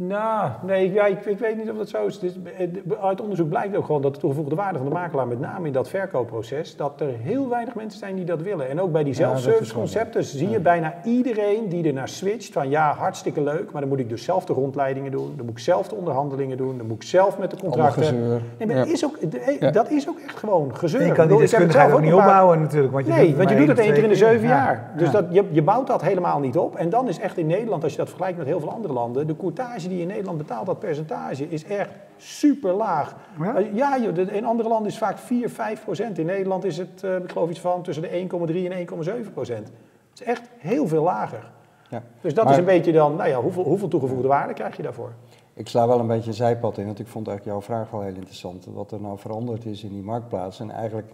Nou, 0.00 0.50
nee, 0.62 0.92
ja, 0.92 1.06
ik, 1.06 1.24
ik 1.24 1.38
weet 1.38 1.56
niet 1.56 1.70
of 1.70 1.76
dat 1.76 1.88
zo 1.88 2.06
is. 2.06 2.20
Eh, 2.58 2.68
Uit 3.02 3.20
onderzoek 3.20 3.48
blijkt 3.48 3.76
ook 3.76 3.84
gewoon 3.84 4.02
dat 4.02 4.14
de 4.14 4.20
toegevoegde 4.20 4.54
waarde 4.54 4.78
van 4.78 4.86
de 4.86 4.92
makelaar, 4.92 5.26
met 5.26 5.40
name 5.40 5.66
in 5.66 5.72
dat 5.72 5.88
verkoopproces, 5.88 6.76
dat 6.76 7.00
er 7.00 7.08
heel 7.20 7.48
weinig 7.48 7.74
mensen 7.74 7.98
zijn 7.98 8.16
die 8.16 8.24
dat 8.24 8.42
willen. 8.42 8.68
En 8.68 8.80
ook 8.80 8.92
bij 8.92 9.04
die 9.04 9.14
Ja, 9.14 9.20
dat 9.20 9.36
is 9.36 9.42
self-service 9.42 9.72
wel 9.72 9.82
concepten 9.82 10.24
zie 10.24 10.48
je 10.48 10.60
bijna 10.60 10.94
iedereen 11.04 11.68
die 11.68 11.86
er 11.86 11.92
naar 11.92 12.08
switcht 12.08 12.52
van 12.52 12.70
ja, 12.70 12.94
hartstikke 12.94 13.40
leuk, 13.40 13.72
maar 13.72 13.80
dan 13.80 13.90
moet 13.90 13.98
ik 13.98 14.08
dus 14.08 14.24
zelf 14.24 14.44
de 14.44 14.52
rondleidingen 14.52 15.10
doen, 15.10 15.32
dan 15.36 15.44
moet 15.46 15.54
ik 15.54 15.62
zelf 15.62 15.88
de 15.88 15.94
onderhandelingen 15.94 16.56
doen, 16.56 16.76
dan 16.76 16.86
moet 16.86 17.02
ik 17.02 17.08
zelf 17.08 17.38
met 17.38 17.50
de 17.50 17.56
contracten. 17.56 18.16
Nee, 18.58 18.66
maar 18.68 18.76
dat, 18.76 18.86
is 18.86 19.04
ook, 19.04 19.18
Ja. 19.60 19.70
dat 19.70 19.90
is 19.90 20.08
ook 20.08 20.18
echt 20.18 20.38
gewoon 20.38 20.76
gezeur. 20.76 21.00
je 21.00 21.06
Ik 21.06 21.14
kan 21.14 21.28
die 21.28 21.38
deskundigheid 21.38 21.92
ook 21.92 22.00
niet 22.00 22.12
opbouwen 22.12 22.60
natuurlijk. 22.60 22.92
Want 22.92 23.06
je 23.06 23.12
nee, 23.12 23.26
doet 23.26 23.36
want 23.36 23.50
je 23.50 23.56
doet 23.56 23.68
het 23.68 23.78
één 23.78 23.92
keer 23.92 24.02
in 24.02 24.08
de 24.08 24.14
zeven 24.14 24.48
jaar. 24.48 24.90
Dus 24.96 25.10
dat, 25.10 25.24
je, 25.30 25.44
je 25.50 25.62
bouwt 25.62 25.86
dat 25.86 26.02
helemaal 26.02 26.40
niet 26.40 26.56
op. 26.56 26.76
En 26.76 26.90
dan 26.90 27.08
is 27.08 27.18
echt 27.18 27.36
in 27.38 27.46
Nederland, 27.46 27.82
als 27.82 27.92
je 27.92 27.98
dat 27.98 28.08
vergelijkt 28.08 28.38
met 28.38 28.46
heel 28.46 28.60
veel 28.60 28.70
andere 28.70 28.92
landen, 28.92 29.26
de 29.26 29.36
courtage 29.36 29.87
die 29.88 30.00
in 30.00 30.06
Nederland 30.06 30.38
betaalt, 30.38 30.66
dat 30.66 30.78
percentage, 30.78 31.48
is 31.48 31.64
echt 31.64 31.90
super 32.16 32.72
laag. 32.72 33.16
Ja? 33.40 33.54
Eh, 33.56 33.74
Ja, 33.74 33.98
joh, 33.98 34.16
in 34.32 34.44
andere 34.44 34.68
landen 34.68 34.86
is 34.88 34.94
het 34.94 35.04
vaak 35.04 35.18
4, 35.18 35.50
5 35.50 35.84
procent. 35.84 36.18
In 36.18 36.26
Nederland 36.26 36.64
is 36.64 36.78
het, 36.78 37.02
eh, 37.04 37.16
ik 37.16 37.30
geloof 37.30 37.50
iets 37.50 37.60
van 37.60 37.82
tussen 37.82 38.02
de 38.02 38.16
1,3 38.16 38.64
en 38.70 38.72
1,7 38.78 39.32
procent. 39.32 39.66
Het 40.10 40.20
is 40.20 40.22
echt 40.22 40.42
heel 40.58 40.86
veel 40.88 41.02
lager. 41.02 41.50
Ja. 41.90 42.02
Dus 42.20 42.34
dat 42.34 42.44
Maar- 42.44 42.52
is 42.52 42.58
een 42.58 42.64
beetje 42.64 42.92
dan, 42.92 43.16
nou 43.16 43.28
ja, 43.28 43.40
hoeveel, 43.40 43.64
hoeveel 43.64 43.88
toegevoegde 43.88 44.28
waarde 44.28 44.52
krijg 44.52 44.76
je 44.76 44.82
daarvoor? 44.82 45.12
Ik 45.54 45.68
sla 45.68 45.86
wel 45.86 45.98
een 46.00 46.06
beetje 46.06 46.28
een 46.30 46.36
zijpad 46.36 46.78
in, 46.78 46.86
want 46.86 46.98
ik 46.98 47.06
vond 47.06 47.28
eigenlijk 47.28 47.58
jouw 47.58 47.66
vraag 47.76 47.90
wel 47.90 48.00
heel 48.00 48.14
interessant. 48.14 48.66
Wat 48.72 48.92
er 48.92 49.00
nou 49.00 49.18
veranderd 49.18 49.64
is 49.64 49.82
in 49.84 49.92
die 49.92 50.02
marktplaats. 50.02 50.60
En 50.60 50.70
eigenlijk 50.70 51.08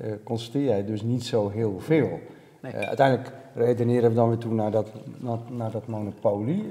eh 0.00 0.12
constateer 0.24 0.62
jij 0.64 0.84
dus 0.84 1.02
niet 1.02 1.24
zo 1.24 1.48
heel 1.48 1.74
veel. 1.78 2.18
Nee. 2.60 2.72
Uiteindelijk 2.74 3.32
redeneren 3.54 4.08
we 4.10 4.16
dan 4.16 4.28
weer 4.28 4.38
toe 4.38 4.52
naar 4.54 4.70
dat, 4.70 4.90
naar, 5.18 5.38
naar 5.48 5.70
dat 5.70 5.86
monopolie. 5.86 6.66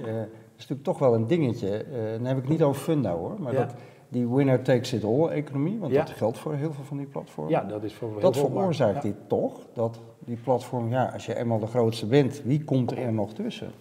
Is 0.60 0.67
natuurlijk 0.67 0.84
toch 0.84 1.00
wel 1.00 1.13
een 1.13 1.28
dingetje. 1.28 1.78
Eh, 1.78 2.12
dan 2.12 2.26
heb 2.26 2.38
ik 2.38 2.48
niet 2.50 2.63
over 2.63 2.82
Funda 2.82 3.12
hoor, 3.15 3.36
maar 3.39 3.54
Ja. 3.54 3.60
dat, 3.65 3.74
die 4.10 4.28
winner 4.28 4.62
takes 4.62 4.93
it 4.93 5.04
all 5.04 5.28
economie, 5.28 5.80
want 5.80 5.91
Ja. 5.91 6.00
dat 6.04 6.10
geldt 6.10 6.38
voor 6.38 6.54
heel 6.54 6.74
veel 6.74 6.84
van 6.84 6.98
die 6.98 7.06
platformen. 7.06 7.52
Ja, 7.54 7.63
dat 7.63 7.84
is 7.84 7.93
voor 7.93 8.10
heel 8.12 8.19
Dat 8.19 8.38
veroorzaakt 8.38 9.02
dit 9.02 9.15
toch, 9.28 9.60
dat 9.74 10.00
die 10.19 10.38
platform, 10.43 10.89
ja, 10.89 11.10
als 11.13 11.26
je 11.26 11.36
eenmaal 11.36 11.60
de 11.60 11.67
grootste 11.67 12.06
bent, 12.06 12.41
wie 12.43 12.63
komt 12.63 12.91
er 12.98 13.13
nog 13.13 13.34
tussen? 13.34 13.72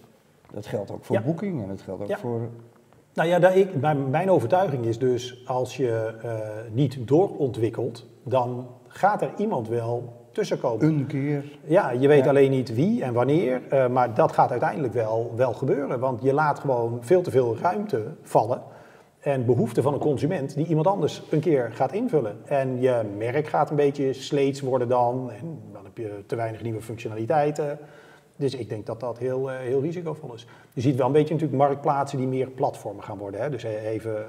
Dat 0.53 0.65
geldt 0.65 0.91
ook 0.91 1.05
voor 1.05 1.15
Ja. 1.15 1.21
boeking 1.21 1.61
en 1.61 1.67
dat 1.67 1.81
geldt 1.81 2.01
ook 2.01 2.07
Ja. 2.07 2.17
voor... 2.17 2.49
Nou 3.13 3.29
ja, 3.29 3.49
ik, 3.49 3.75
mijn, 3.81 4.09
mijn 4.09 4.31
overtuiging 4.31 4.85
is 4.85 4.99
dus, 4.99 5.47
als 5.47 5.77
je 5.77 6.15
eh, 6.21 6.39
niet 6.73 7.07
doorontwikkelt, 7.07 8.05
dan 8.23 8.67
gaat 8.87 9.21
er 9.21 9.31
iemand 9.37 9.67
wel 9.67 10.13
tussenkomen. 10.39 10.87
Een 10.87 11.07
keer 11.07 11.43
Ja, 11.63 11.91
je 11.91 12.07
weet 12.07 12.23
Ja. 12.23 12.29
alleen 12.29 12.51
niet 12.51 12.73
wie 12.75 13.03
en 13.03 13.13
wanneer, 13.13 13.61
eh, 13.69 13.87
maar 13.87 14.13
dat 14.13 14.31
gaat 14.31 14.51
uiteindelijk 14.51 14.93
wel, 14.93 15.33
wel 15.35 15.53
gebeuren. 15.53 15.99
Want 15.99 16.21
je 16.21 16.33
laat 16.33 16.59
gewoon 16.59 16.97
veel 17.01 17.21
te 17.21 17.31
veel 17.31 17.57
ruimte 17.61 18.03
vallen 18.21 18.61
en 19.19 19.45
behoeften 19.45 19.83
van 19.83 19.93
een 19.93 19.99
consument 19.99 20.55
die 20.55 20.65
iemand 20.65 20.87
anders 20.87 21.23
een 21.29 21.39
keer 21.39 21.69
gaat 21.73 21.91
invullen. 21.93 22.37
En 22.45 22.81
je 22.81 23.01
merk 23.17 23.47
gaat 23.47 23.69
een 23.69 23.75
beetje 23.75 24.13
sleets 24.13 24.61
worden 24.61 24.87
dan 24.87 25.31
en 25.31 25.59
dan 25.73 25.83
heb 25.83 25.97
je 25.97 26.23
te 26.25 26.35
weinig 26.35 26.61
nieuwe 26.63 26.81
functionaliteiten. 26.81 27.79
Dus 28.35 28.55
ik 28.55 28.69
denk 28.69 28.85
dat 28.85 28.99
dat 28.99 29.17
heel, 29.17 29.51
eh, 29.51 29.57
heel 29.57 29.81
risicovol 29.81 30.33
is. 30.33 30.45
Je 30.73 30.81
ziet 30.81 30.95
wel 30.95 31.05
een 31.07 31.11
beetje 31.11 31.33
natuurlijk 31.33 31.61
marktplaatsen 31.61 32.17
die 32.17 32.27
meer 32.27 32.47
platformen 32.49 33.03
gaan 33.03 33.17
worden. 33.17 33.41
Hè? 33.41 33.49
Dus 33.49 33.63
eh, 33.63 33.85
even, 33.85 34.25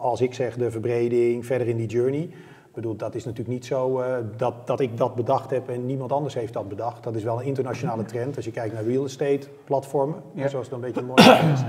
als 0.00 0.20
ik 0.20 0.34
zeg 0.34 0.56
de 0.56 0.70
verbreding, 0.70 1.46
verder 1.46 1.68
in 1.68 1.76
die 1.76 1.88
journey. 1.88 2.30
Ik 2.76 2.82
bedoel, 2.82 2.96
dat 2.96 3.14
is 3.14 3.24
natuurlijk 3.24 3.54
niet 3.54 3.66
zo 3.66 4.00
eh, 4.00 4.16
dat, 4.36 4.66
dat 4.66 4.80
ik 4.80 4.96
dat 4.96 5.14
bedacht 5.14 5.50
heb 5.50 5.68
en 5.68 5.86
niemand 5.86 6.12
anders 6.12 6.34
heeft 6.34 6.52
dat 6.52 6.68
bedacht. 6.68 7.02
Dat 7.02 7.14
is 7.14 7.22
wel 7.24 7.40
een 7.40 7.46
internationale 7.46 8.04
trend. 8.04 8.36
Als 8.36 8.44
je 8.44 8.50
kijkt 8.50 8.74
naar 8.74 8.84
real 8.84 9.04
estate 9.04 9.48
platformen, 9.64 10.22
Ja. 10.32 10.48
zoals 10.48 10.66
het 10.66 10.74
een 10.74 10.80
beetje 10.80 11.02
mooi 11.02 11.22
is. 11.22 11.60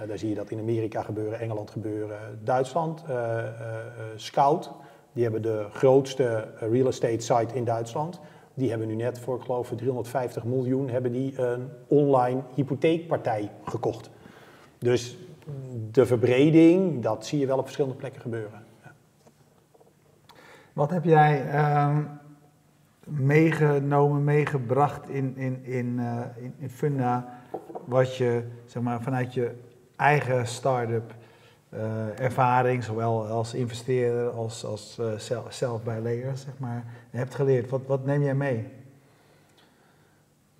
Eh, 0.00 0.08
daar 0.08 0.18
zie 0.18 0.28
je 0.28 0.34
dat 0.34 0.50
in 0.50 0.58
Amerika 0.58 1.02
gebeuren, 1.02 1.40
Engeland 1.40 1.70
gebeuren, 1.70 2.18
Duitsland. 2.44 3.04
eh, 3.08 3.44
Scout, 4.16 4.70
die 5.12 5.22
hebben 5.22 5.42
de 5.42 5.66
grootste 5.72 6.48
real 6.70 6.86
estate 6.86 7.20
site 7.20 7.54
in 7.54 7.64
Duitsland. 7.64 8.20
Die 8.54 8.70
hebben 8.70 8.86
nu 8.88 8.94
net 8.94 9.18
voor, 9.18 9.36
ik 9.36 9.42
geloof, 9.42 9.72
350 9.76 10.44
miljoen 10.44 10.88
hebben 10.88 11.12
die 11.12 11.40
een 11.42 11.68
online 11.86 12.40
hypotheekpartij 12.54 13.50
gekocht. 13.64 14.10
Dus 14.78 15.16
de 15.90 16.06
verbreding, 16.06 17.02
dat 17.02 17.26
zie 17.26 17.38
je 17.38 17.46
wel 17.46 17.56
op 17.58 17.64
verschillende 17.64 17.96
plekken 17.96 18.20
gebeuren. 18.20 18.68
Wat 20.80 20.90
heb 20.90 21.04
jij 21.04 21.48
ehm, 21.50 22.02
meegenomen, 23.04 24.24
meegebracht 24.24 25.08
in, 25.08 25.36
in, 25.36 25.64
in, 25.64 25.98
eh, 25.98 26.44
in, 26.44 26.54
in 26.58 26.70
Funda, 26.70 27.28
wat 27.84 28.16
je 28.16 28.44
zeg 28.64 28.82
maar, 28.82 29.02
vanuit 29.02 29.34
je 29.34 29.54
eigen 29.96 30.46
start-up 30.46 31.14
eh, 31.68 32.20
ervaring, 32.20 32.84
zowel 32.84 33.26
als 33.26 33.54
investeerder 33.54 34.30
als, 34.30 34.64
als 34.64 34.98
eh, 34.98 35.48
zelf, 35.48 35.82
bij 35.82 36.00
Layer, 36.00 36.36
zeg 36.36 36.58
maar, 36.58 36.84
hebt 37.10 37.34
geleerd? 37.34 37.70
Wat, 37.70 37.86
wat 37.86 38.04
neem 38.04 38.22
jij 38.22 38.34
mee? 38.34 38.68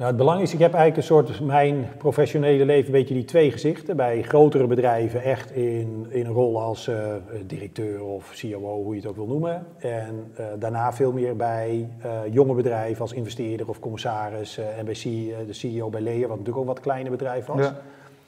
Nou, 0.00 0.12
het 0.12 0.20
belang 0.20 0.40
is, 0.40 0.52
ik 0.52 0.58
heb 0.58 0.74
eigenlijk 0.74 0.96
een 0.96 1.14
soort, 1.16 1.40
mijn 1.40 1.88
professionele 1.98 2.64
leven, 2.64 2.86
een 2.86 2.98
beetje 3.00 3.14
die 3.14 3.24
twee 3.24 3.50
gezichten. 3.50 3.96
Bij 3.96 4.22
grotere 4.22 4.66
bedrijven 4.66 5.22
echt 5.22 5.50
in, 5.50 6.06
in 6.08 6.26
een 6.26 6.32
rol 6.32 6.60
als 6.60 6.88
eh, 6.88 7.14
directeur 7.46 8.02
of 8.02 8.40
COO, 8.40 8.82
hoe 8.82 8.94
je 8.94 9.00
het 9.00 9.10
ook 9.10 9.16
wil 9.16 9.26
noemen. 9.26 9.66
En 9.78 10.32
eh, 10.34 10.44
daarna 10.58 10.92
veel 10.92 11.12
meer 11.12 11.36
bij 11.36 11.88
eh, 12.02 12.10
jonge 12.30 12.54
bedrijven 12.54 13.00
als 13.00 13.12
investeerder 13.12 13.68
of 13.68 13.80
commissaris. 13.80 14.58
en 14.58 14.84
bij 14.84 14.94
C- 14.94 15.46
de 15.46 15.52
CEO 15.52 15.88
bij 15.88 16.00
Leer, 16.00 16.28
wat 16.28 16.38
natuurlijk 16.38 16.58
ook 16.58 16.66
wat 16.66 16.80
kleiner 16.80 17.10
bedrijf 17.10 17.46
was. 17.46 17.66
Ja. 17.66 17.80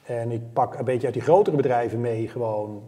En 0.05 0.31
ik 0.31 0.41
pak 0.53 0.79
een 0.79 0.85
beetje 0.85 1.07
uit 1.07 1.15
die 1.15 1.23
grotere 1.23 1.57
bedrijven 1.57 2.01
mee 2.01 2.29
gewoon 2.29 2.83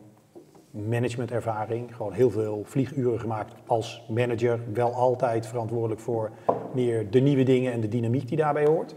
managementervaring. 0.75 1.97
Gewoon 1.97 2.13
heel 2.13 2.31
veel 2.31 2.63
vlieguren 2.65 3.21
gemaakt 3.21 3.55
als 3.67 4.05
manager. 4.09 4.61
Wel 4.73 4.93
altijd 4.93 5.47
verantwoordelijk 5.47 6.01
voor 6.01 6.31
meer 6.73 7.11
de 7.11 7.21
nieuwe 7.21 7.43
dingen 7.43 7.73
en 7.73 7.81
de 7.81 7.89
dynamiek 7.89 8.29
die 8.29 8.37
daarbij 8.37 8.67
hoort. 8.67 8.95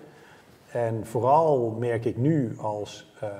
En 0.71 1.05
vooral 1.05 1.75
merk 1.79 2.05
ik 2.05 2.17
nu 2.17 2.53
als 2.57 3.13
ehm, 3.21 3.31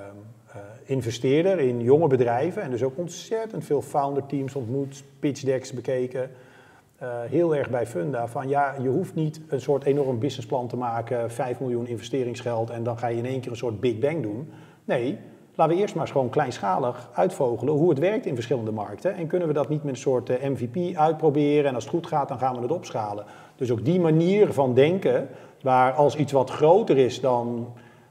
eh, 0.52 0.60
investeerder 0.84 1.58
in 1.58 1.80
jonge 1.80 2.06
bedrijven 2.06 2.62
en 2.62 2.70
dus 2.70 2.82
ook 2.82 2.98
ontzettend 2.98 3.64
veel 3.64 3.82
founder 3.82 4.26
teams 4.26 4.54
ontmoet, 4.54 5.04
pitch 5.18 5.42
decks 5.42 5.72
bekeken. 5.72 6.30
eh, 6.98 7.20
heel 7.26 7.56
erg 7.56 7.70
bij 7.70 7.86
Funda 7.86 8.28
van 8.28 8.48
ja, 8.48 8.74
je 8.82 8.88
hoeft 8.88 9.14
niet 9.14 9.40
een 9.48 9.60
soort 9.60 9.84
enorm 9.84 10.18
businessplan 10.18 10.68
te 10.68 10.76
maken, 10.76 11.30
5 11.30 11.60
miljoen 11.60 11.86
investeringsgeld 11.86 12.70
en 12.70 12.82
dan 12.82 12.98
ga 12.98 13.06
je 13.06 13.16
in 13.16 13.26
één 13.26 13.40
keer 13.40 13.50
een 13.50 13.56
soort 13.56 13.80
big 13.80 13.98
bang 13.98 14.22
doen. 14.22 14.50
Nee, 14.84 15.18
laten 15.58 15.74
we 15.74 15.80
eerst 15.80 15.94
maar 15.94 16.02
eens 16.02 16.12
gewoon 16.12 16.30
kleinschalig 16.30 17.08
uitvogelen 17.12 17.74
hoe 17.74 17.88
het 17.88 17.98
werkt 17.98 18.26
in 18.26 18.34
verschillende 18.34 18.70
markten. 18.70 19.14
En 19.14 19.26
kunnen 19.26 19.48
we 19.48 19.54
dat 19.54 19.68
niet 19.68 19.82
met 19.84 19.94
een 19.94 20.00
soort 20.00 20.30
eh, 20.30 20.48
MVP 20.48 20.96
uitproberen 20.96 21.64
en 21.64 21.74
als 21.74 21.84
het 21.84 21.92
goed 21.92 22.06
gaat 22.06 22.28
dan 22.28 22.38
gaan 22.38 22.54
we 22.54 22.62
het 22.62 22.70
opschalen. 22.70 23.24
Dus 23.56 23.70
ook 23.70 23.84
die 23.84 24.00
manier 24.00 24.52
van 24.52 24.74
denken, 24.74 25.28
waar 25.62 25.92
als 25.92 26.16
iets 26.16 26.32
wat 26.32 26.50
groter 26.50 26.98
is 26.98 27.20
dan 27.20 27.66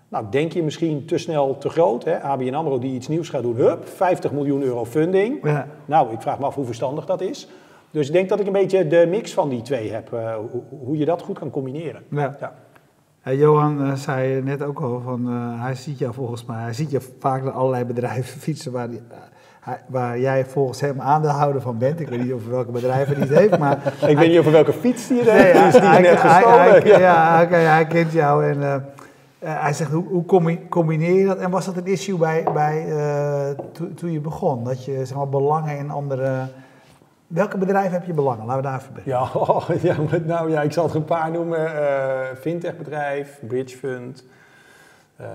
nou, 0.08 0.26
denk 0.30 0.52
je 0.52 0.64
misschien 0.64 1.06
te 1.06 1.18
snel 1.18 1.58
te 1.58 1.70
groot. 1.70 2.04
Hè? 2.04 2.22
ABN 2.22 2.54
AMRO 2.54 2.80
die 2.80 2.94
iets 2.94 3.08
nieuws 3.08 3.30
gaat 3.30 3.42
doen, 3.42 3.56
hup, 3.56 3.88
50 3.88 4.32
miljoen 4.32 4.62
euro 4.62 4.86
funding. 4.86 5.44
Ja. 5.44 5.68
Nou, 5.86 6.14
ik 6.14 6.22
vraag 6.22 6.40
me 6.40 6.46
af 6.46 6.56
hoe 6.56 6.66
verstandig 6.66 7.06
dat 7.06 7.22
is. 7.22 7.48
Dus 7.92 8.08
ik 8.08 8.14
denk 8.14 8.30
dat 8.30 8.40
ik 8.40 8.46
een 8.48 8.54
beetje 8.54 8.88
de 8.88 9.06
mix 9.10 9.34
van 9.34 9.50
die 9.50 9.62
twee 9.62 9.92
heb, 9.92 10.14
eh, 10.14 10.36
hoe, 10.52 10.64
hoe 10.84 10.98
je 10.98 11.06
dat 11.06 11.22
goed 11.22 11.40
kan 11.40 11.50
combineren. 11.50 12.04
Ja. 12.10 12.38
Ja. 12.40 12.56
Eh, 13.28 13.40
Johan 13.40 13.84
eh, 13.86 13.94
zei 13.94 14.42
net 14.42 14.64
ook 14.64 14.80
al 14.80 15.02
van, 15.04 15.28
eh, 15.28 15.64
hij 15.64 15.76
ziet 15.76 15.98
jou 16.00 16.14
volgens 16.14 16.46
mij, 16.46 16.62
hij 16.62 16.74
ziet 16.74 16.92
je 16.92 17.02
vaak 17.20 17.44
naar 17.44 17.52
allerlei 17.54 17.84
bedrijven 17.86 18.40
fietsen 18.46 18.72
waar 18.72 18.88
hij- 19.60 19.80
waar 19.88 20.20
jij 20.20 20.46
volgens 20.46 20.82
hem 20.82 21.02
aandeelhouder 21.02 21.62
van 21.62 21.78
bent. 21.78 22.00
Ik 22.00 22.08
weet 22.08 22.24
niet 22.24 22.32
over 22.32 22.52
welke 22.52 22.72
bedrijven 22.72 23.16
hij 23.18 23.28
het 23.28 23.38
heeft, 23.38 23.58
maar... 23.58 23.94
Ik 24.12 24.18
weet 24.18 24.30
niet 24.30 24.40
over 24.40 24.52
welke 24.52 24.74
fiets 24.74 25.08
die 25.08 25.24
Nee, 25.24 25.26
hij, 25.30 25.68
is 25.68 25.74
die 25.74 25.82
hij- 25.82 26.02
net 26.02 26.22
hij- 26.22 26.82
Ja. 26.86 27.00
ja, 27.00 27.46
hij, 27.48 27.64
hij 27.64 27.86
kent 27.88 28.12
jou 28.12 28.46
en 28.46 28.62
eh, 28.64 28.74
eh, 28.74 28.82
hij 29.62 29.74
zegt, 29.74 29.92
hoe, 29.92 30.08
hoe 30.08 30.26
combi- 30.26 30.68
combineer 30.70 31.20
je 31.20 31.26
dat? 31.26 31.38
En 31.38 31.50
was 31.50 31.66
dat 31.66 31.78
een 31.78 31.86
issue 31.86 32.18
bij, 32.18 32.46
bij, 32.54 32.86
eh, 32.98 33.64
toen- 33.72 33.94
toen 33.94 34.12
je 34.12 34.20
begon? 34.20 34.64
Dat 34.64 34.86
je 34.86 35.06
zeg 35.06 35.18
maar, 35.18 35.30
belangen 35.30 35.78
in 35.78 35.90
andere... 35.90 36.48
Welke 37.28 37.58
bedrijven 37.58 37.92
heb 37.92 38.06
je 38.06 38.14
belangen? 38.14 38.46
Laten 38.46 38.62
we 38.62 38.68
daar 38.68 38.80
even 38.80 38.94
beginnen. 38.94 39.22
Ja, 39.22 39.40
oh, 39.40 40.26
nou 40.36 40.52
ja, 40.52 40.62
ik 40.62 40.72
zal 40.72 40.90
er 40.90 40.96
een 40.96 41.06
paar 41.06 41.32
noemen. 41.32 41.76
Eh 41.76 42.36
fintechbedrijf, 42.36 43.40
Bridge 43.48 43.78
eh, 45.18 45.28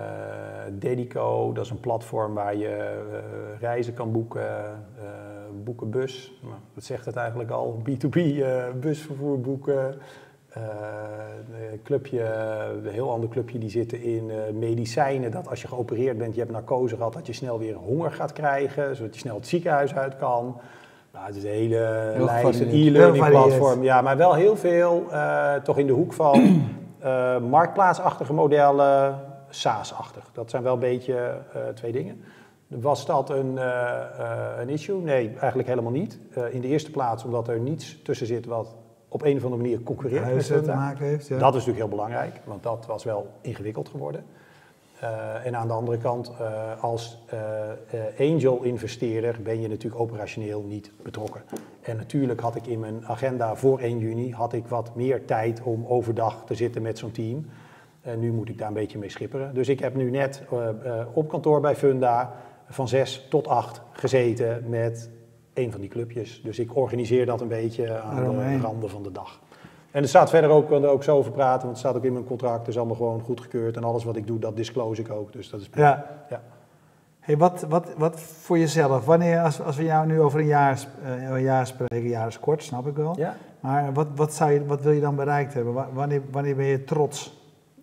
Dedico, 0.73 1.53
dat 1.53 1.65
is 1.65 1.71
een 1.71 1.81
platform 1.81 2.35
waar 2.35 2.57
je 2.57 2.69
eh, 2.69 3.61
reizen 3.61 3.95
kan 3.95 4.13
boeken, 4.13 4.85
boeken 5.65 5.91
bus, 5.91 6.33
nou, 6.43 6.55
dat 6.75 6.85
zegt 6.85 7.05
het 7.05 7.17
eigenlijk 7.17 7.51
al, 7.51 7.83
B2B 7.91 8.17
eh, 8.17 8.65
busvervoer 8.81 9.41
boeken. 9.41 9.95
Clubje, 11.85 12.23
een 12.85 12.93
heel 12.93 13.11
ander 13.11 13.29
clubje, 13.29 13.59
die 13.59 13.71
zitten 13.71 14.03
in 14.03 14.31
medicijnen. 14.59 15.31
Dat 15.31 15.49
als 15.49 15.63
je 15.63 15.69
geopereerd 15.69 16.19
bent, 16.19 16.35
je 16.35 16.41
hebt 16.41 16.53
narcose 16.53 16.97
gehad, 16.97 17.13
dat 17.13 17.27
je 17.27 17.33
snel 17.33 17.59
weer 17.59 17.75
honger 17.75 18.13
gaat 18.13 18.33
krijgen, 18.33 18.97
zodat 18.97 19.15
je 19.15 19.21
snel 19.21 19.35
het 19.35 19.47
ziekenhuis 19.47 19.95
uit 19.95 20.17
kan. 20.17 20.61
Nou, 21.13 21.27
het 21.27 21.37
is 21.37 21.45
een 21.45 21.51
hele 21.51 22.11
Heel 22.15 22.25
lijst, 22.25 22.45
een 22.47 22.53
gevarieerd. 22.53 22.95
e-learning 22.97 23.29
platform. 23.29 23.83
Ja, 23.83 24.01
maar 24.01 24.17
wel 24.17 24.35
heel 24.35 24.57
veel 24.57 25.07
eh, 25.11 25.55
toch 25.55 25.79
in 25.79 25.87
de 25.87 25.93
hoek 25.93 26.13
van 26.13 26.41
eh, 27.01 27.39
marktplaatsachtige 27.39 28.33
modellen, 28.33 29.19
SaaS-achtig. 29.49 30.31
Dat 30.33 30.51
zijn 30.51 30.63
wel 30.63 30.73
een 30.73 30.79
beetje 30.79 31.15
eh, 31.53 31.61
twee 31.75 31.93
dingen. 31.93 32.21
Was 32.69 33.07
dat 33.07 33.31
een, 33.31 33.59
een 34.61 34.69
issue? 34.69 35.01
Nee, 35.01 35.35
eigenlijk 35.39 35.69
helemaal 35.69 35.93
niet. 35.93 36.19
Eh, 36.35 36.55
in 36.55 36.61
de 36.61 36.69
eerste 36.69 36.91
plaats 36.91 37.25
omdat 37.25 37.49
er 37.49 37.59
niets 37.59 38.03
tussen 38.03 38.27
zit 38.27 38.47
wat 38.47 38.75
op 39.09 39.23
een 39.23 39.37
of 39.37 39.45
andere 39.45 39.63
manier 39.63 39.83
concurreert 39.83 40.21
met 40.21 40.31
Huizen 40.31 40.63
te 40.65 40.73
maken 40.73 41.07
heeft. 41.07 41.29
Ja. 41.29 41.39
Dat 41.39 41.49
is 41.49 41.53
natuurlijk 41.67 41.79
heel 41.79 41.89
belangrijk, 41.97 42.41
want 42.45 42.63
dat 42.63 42.87
was 42.87 43.05
wel 43.05 43.27
ingewikkeld 43.41 43.89
geworden. 43.89 44.25
Eh, 45.03 45.47
en 45.47 45.57
aan 45.57 45.67
de 45.67 45.73
andere 45.73 45.99
kant, 45.99 46.33
eh, 46.39 46.83
als 46.83 47.19
eh, 47.27 47.39
eh, 47.71 48.33
angel-investeerder 48.33 49.37
ben 49.43 49.61
je 49.61 49.69
natuurlijk 49.69 50.03
operationeel 50.03 50.63
niet 50.63 50.91
betrokken. 51.03 51.43
En 51.81 51.97
natuurlijk 51.97 52.41
had 52.41 52.57
ik 52.57 52.67
in 52.67 52.79
mijn 52.79 53.07
agenda 53.07 53.55
voor 53.55 53.81
1 53.81 53.99
juni 53.99 54.33
had 54.33 54.53
ik 54.53 54.67
wat 54.67 54.95
meer 54.95 55.25
tijd 55.25 55.63
om 55.63 55.87
overdag 55.87 56.45
te 56.47 56.55
zitten 56.55 56.83
met 56.83 56.99
zo'n 56.99 57.11
team. 57.11 57.47
En 58.01 58.21
nu 58.21 58.33
moet 58.33 58.49
ik 58.49 58.59
daar 58.59 58.69
een 58.69 58.75
beetje 58.75 58.99
mee 58.99 59.11
schipperen. 59.11 59.55
Dus 59.55 59.69
ik 59.69 59.81
heb 59.81 59.95
nu 59.95 60.11
net 60.11 60.43
op 61.13 61.29
kantoor 61.29 61.61
bij 61.61 61.77
Funda 61.77 62.35
van 62.69 62.89
6 62.89 63.27
tot 63.31 63.49
8 63.49 63.81
gezeten 63.93 64.65
met 64.69 65.11
een 65.55 65.71
van 65.71 65.81
die 65.81 65.91
clubjes. 65.91 66.41
Dus 66.43 66.59
ik 66.59 66.77
organiseer 66.77 67.27
dat 67.27 67.41
een 67.41 67.49
beetje 67.49 68.01
aan 68.01 68.37
de 68.37 68.59
randen 68.59 68.91
van 68.91 69.03
de 69.03 69.13
dag. 69.13 69.41
En 69.93 70.03
er 70.03 70.09
staat 70.09 70.31
verder 70.31 70.51
ook, 70.51 70.69
we 70.69 70.75
er 70.75 70.89
ook 70.89 71.03
zo 71.03 71.17
over 71.17 71.33
praten, 71.33 71.61
want 71.61 71.69
het 71.71 71.79
staat 71.79 71.97
ook 71.97 72.05
in 72.05 72.13
mijn 72.13 72.25
contract. 72.25 72.59
Het 72.59 72.69
is 72.69 72.77
allemaal 72.79 72.97
gewoon 72.97 73.21
goedgekeurd 73.21 73.77
en 73.77 73.85
alles 73.85 74.05
wat 74.05 74.17
ik 74.17 74.27
doe, 74.27 74.39
dat 74.39 74.57
disclose 74.57 75.01
ik 75.01 75.11
ook. 75.11 75.33
Dus 75.33 75.51
dat 75.51 75.61
is 75.61 75.69
prima. 75.69 75.87
Ja. 75.89 76.07
Ja. 76.31 76.41
Hey, 77.21 77.37
wat, 77.37 77.65
wat, 77.69 77.87
wat 77.97 78.21
voor 78.21 78.59
jezelf? 78.59 79.05
Wanneer, 79.05 79.41
als, 79.41 79.63
als 79.63 79.77
we 79.77 79.85
jou 79.85 80.07
nu 80.07 80.21
over 80.21 80.41
een 80.41 80.47
jaar, 80.47 80.87
eh, 81.05 81.31
een 81.31 81.43
jaar 81.43 81.67
spreken, 81.67 81.97
een 81.97 82.09
jaar 82.09 82.27
is 82.27 82.41
kort, 82.41 82.63
snap 82.63 82.87
ik 82.87 82.97
wel. 82.97 83.15
Ja. 83.19 83.37
Maar 83.61 83.93
wat, 83.93 84.07
wat, 84.15 84.35
zou 84.35 84.51
je, 84.51 84.67
wat 84.67 84.83
wil 84.83 84.93
je 84.93 85.01
dan 85.01 85.17
bereikt 85.17 85.55
hebben? 85.55 85.73
Wa- 85.73 85.89
Wanneer, 85.93 86.23
wanneer 86.31 86.57
ben 86.57 86.65
je 86.67 86.85
trots? 86.85 87.42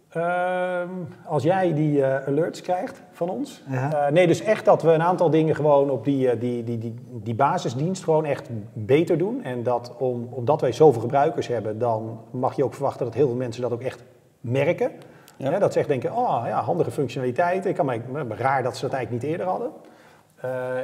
Ehm, 0.10 0.90
als 1.26 1.44
jij 1.44 1.74
die 1.74 2.04
eh, 2.04 2.28
alerts 2.28 2.62
krijgt 2.62 3.02
van 3.12 3.30
ons. 3.30 3.64
Ja. 3.70 4.06
Eh, 4.06 4.12
nee, 4.12 4.28
dus 4.28 4.42
echt 4.42 4.66
dat 4.66 4.82
we 4.82 4.92
een 4.92 5.02
aantal 5.02 5.30
dingen 5.30 5.56
gewoon 5.56 5.90
op 5.90 6.04
die, 6.04 6.30
eh, 6.30 6.40
die, 6.40 6.64
die, 6.64 6.78
die, 6.78 6.96
die 7.12 7.36
basisdienst 7.36 8.04
gewoon 8.04 8.26
echt 8.26 8.50
beter 8.74 9.18
doen. 9.18 9.44
En 9.44 9.64
dat 9.64 9.96
om, 9.98 10.28
omdat 10.32 10.62
wij 10.62 10.72
zoveel 10.72 11.02
gebruikers 11.02 11.48
hebben, 11.48 11.80
dan 11.80 12.20
mag 12.32 12.56
je 12.56 12.64
ook 12.64 12.74
verwachten 12.74 13.06
dat 13.06 13.14
heel 13.14 13.28
veel 13.28 13.36
mensen 13.36 13.62
dat 13.62 13.72
ook 13.72 13.82
echt 13.82 14.04
merken. 14.42 14.92
Ja. 15.38 15.60
Dat 15.60 15.74
ze 15.74 15.80
echt 15.80 15.88
denken, 15.88 16.12
oh 16.12 16.44
ja, 16.46 16.62
handige 16.62 16.92
functionaliteit. 16.92 17.66
Ik 17.66 17.76
kan 17.76 17.86
mij, 17.86 18.02
raar 18.30 18.64
dat 18.64 18.78
ze 18.78 18.82
dat 18.82 18.94
eigenlijk 18.94 19.24
niet 19.24 19.32
eerder 19.32 19.48
hadden. 19.48 19.72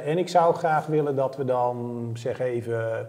En 0.04 0.18
ik 0.18 0.28
zou 0.28 0.54
graag 0.54 0.86
willen 0.86 1.16
dat 1.16 1.36
we 1.36 1.44
dan, 1.44 2.10
zeg 2.14 2.40
even, 2.40 3.08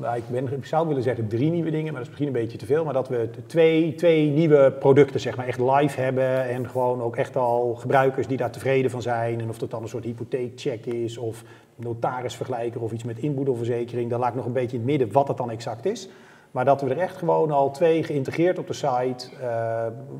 nou, 0.00 0.16
ik, 0.16 0.22
ben, 0.30 0.52
ik 0.52 0.64
zou 0.66 0.88
willen 0.88 1.02
zeggen 1.02 1.26
drie 1.28 1.50
nieuwe 1.50 1.70
dingen, 1.70 1.84
maar 1.84 1.92
dat 1.92 2.02
is 2.02 2.08
misschien 2.08 2.26
een 2.26 2.42
beetje 2.42 2.58
te 2.58 2.66
veel. 2.66 2.84
Maar 2.84 2.92
dat 2.92 3.08
we 3.08 3.28
twee, 3.46 3.94
twee 3.94 4.30
nieuwe 4.30 4.72
producten 4.78 5.20
zeg 5.20 5.36
maar, 5.36 5.46
echt 5.46 5.58
live 5.60 6.00
hebben. 6.00 6.48
En 6.48 6.68
gewoon 6.68 7.02
ook 7.02 7.16
echt 7.16 7.36
al 7.36 7.74
gebruikers 7.74 8.26
die 8.26 8.36
daar 8.36 8.50
tevreden 8.50 8.90
van 8.90 9.02
zijn. 9.02 9.40
En 9.40 9.48
of 9.48 9.58
dat 9.58 9.70
dan 9.70 9.82
een 9.82 9.88
soort 9.88 10.04
hypotheekcheck 10.04 10.86
is 10.86 11.18
of 11.18 11.44
notarisvergelijker 11.76 12.80
of 12.82 12.92
iets 12.92 13.04
met 13.04 13.18
inboedelverzekering. 13.18 14.10
Dan 14.10 14.20
laat 14.20 14.28
ik 14.28 14.34
nog 14.34 14.46
een 14.46 14.52
beetje 14.52 14.76
in 14.76 14.82
het 14.82 14.90
midden 14.90 15.12
wat 15.12 15.28
het 15.28 15.36
dan 15.36 15.50
exact 15.50 15.84
is. 15.84 16.08
Maar 16.50 16.64
dat 16.64 16.80
we 16.80 16.90
er 16.90 16.98
echt 16.98 17.16
gewoon 17.16 17.50
al 17.50 17.70
twee 17.70 18.02
geïntegreerd 18.02 18.58
op 18.58 18.66
de 18.66 18.72
site. 18.72 19.28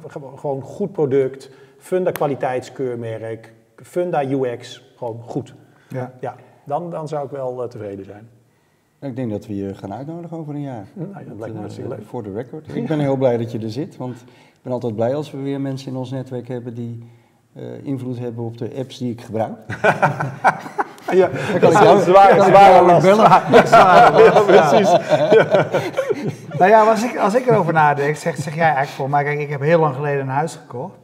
ge- 0.06 0.20
gewoon 0.36 0.62
goed 0.62 0.92
product, 0.92 1.50
Funda 1.78 2.10
kwaliteitskeurmerk, 2.10 3.52
Funda 3.76 4.24
UX. 4.24 4.92
Gewoon 4.96 5.22
goed. 5.26 5.54
Ja. 5.88 6.12
Ja, 6.20 6.36
dan, 6.64 6.90
dan 6.90 7.08
zou 7.08 7.24
ik 7.24 7.30
wel 7.30 7.62
eh, 7.62 7.68
tevreden 7.68 8.04
zijn. 8.04 8.28
Ik 9.04 9.16
denk 9.16 9.30
dat 9.30 9.46
we 9.46 9.56
je 9.56 9.74
gaan 9.74 9.92
uitnodigen 9.94 10.36
over 10.36 10.54
een 10.54 10.60
jaar. 10.62 10.86
Nou, 10.94 11.08
ja, 11.12 11.28
dat 11.28 11.38
lijkt 11.38 11.54
me 11.54 11.60
hartstikke 11.60 11.88
leuk. 11.90 12.04
Voor 12.06 12.22
de 12.22 12.32
record. 12.32 12.74
Ik 12.74 12.86
ben 12.86 12.98
heel 12.98 13.16
blij 13.16 13.36
dat 13.36 13.52
je 13.52 13.58
er 13.58 13.70
zit, 13.70 13.96
want 13.96 14.16
ik 14.26 14.60
ben 14.62 14.72
altijd 14.72 14.94
blij 14.94 15.14
als 15.14 15.30
we 15.30 15.38
weer 15.38 15.60
mensen 15.60 15.90
in 15.90 15.96
ons 15.96 16.10
netwerk 16.10 16.48
hebben 16.48 16.74
die 16.74 17.08
eh, 17.52 17.62
invloed 17.84 18.18
hebben 18.18 18.44
op 18.44 18.58
de 18.58 18.70
apps 18.78 18.98
die 18.98 19.10
ik 19.12 19.20
gebruik. 19.20 19.52
Ja, 21.12 21.28
Zwaar- 21.30 21.60
kan 21.60 21.70
ik 21.70 22.42
zware 22.44 22.84
last. 22.84 23.02
bellen. 23.02 23.30
Ja, 24.24 24.40
precies. 24.40 24.90
Nou 26.58 26.70
ja, 26.70 26.82
als 26.90 27.02
ik, 27.04 27.16
als 27.16 27.34
ik 27.34 27.46
erover 27.46 27.72
nadenk, 27.72 28.16
zeg, 28.16 28.36
zeg 28.36 28.54
jij 28.54 28.62
eigenlijk 28.64 28.90
voor 28.94 29.10
mij, 29.10 29.24
kijk, 29.24 29.38
ik 29.40 29.48
heb 29.50 29.60
heel 29.60 29.80
lang 29.80 29.94
geleden 29.94 30.20
een 30.20 30.28
huis 30.28 30.54
gekocht. 30.54 30.96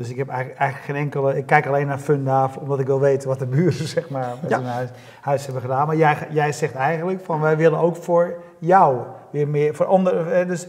Dus 0.00 0.10
ik 0.10 0.16
heb 0.16 0.28
eigenlijk, 0.28 0.58
eigenlijk 0.60 0.90
geen 0.92 1.02
enkele, 1.04 1.36
ik 1.36 1.46
kijk 1.46 1.66
alleen 1.66 1.86
naar 1.86 1.98
Funda, 1.98 2.50
omdat 2.60 2.78
ik 2.80 2.86
wil 2.86 3.00
weten 3.00 3.28
wat 3.28 3.38
de 3.38 3.46
buren 3.46 3.88
zeg 3.96 4.10
maar 4.10 4.34
met 4.40 4.50
Ja. 4.50 4.56
hun 4.56 4.66
huis, 4.66 4.88
huis 5.20 5.44
hebben 5.44 5.62
gedaan. 5.62 5.86
Maar 5.86 5.96
jij, 5.96 6.16
jij 6.30 6.52
zegt 6.52 6.74
eigenlijk 6.74 7.20
van, 7.24 7.40
wij 7.40 7.56
willen 7.56 7.78
ook 7.78 7.96
voor 7.96 8.34
jou 8.58 8.96
weer 9.30 9.48
meer, 9.48 9.74
voor 9.74 9.86
onder, 9.86 10.32
eh, 10.32 10.46
dus 10.48 10.66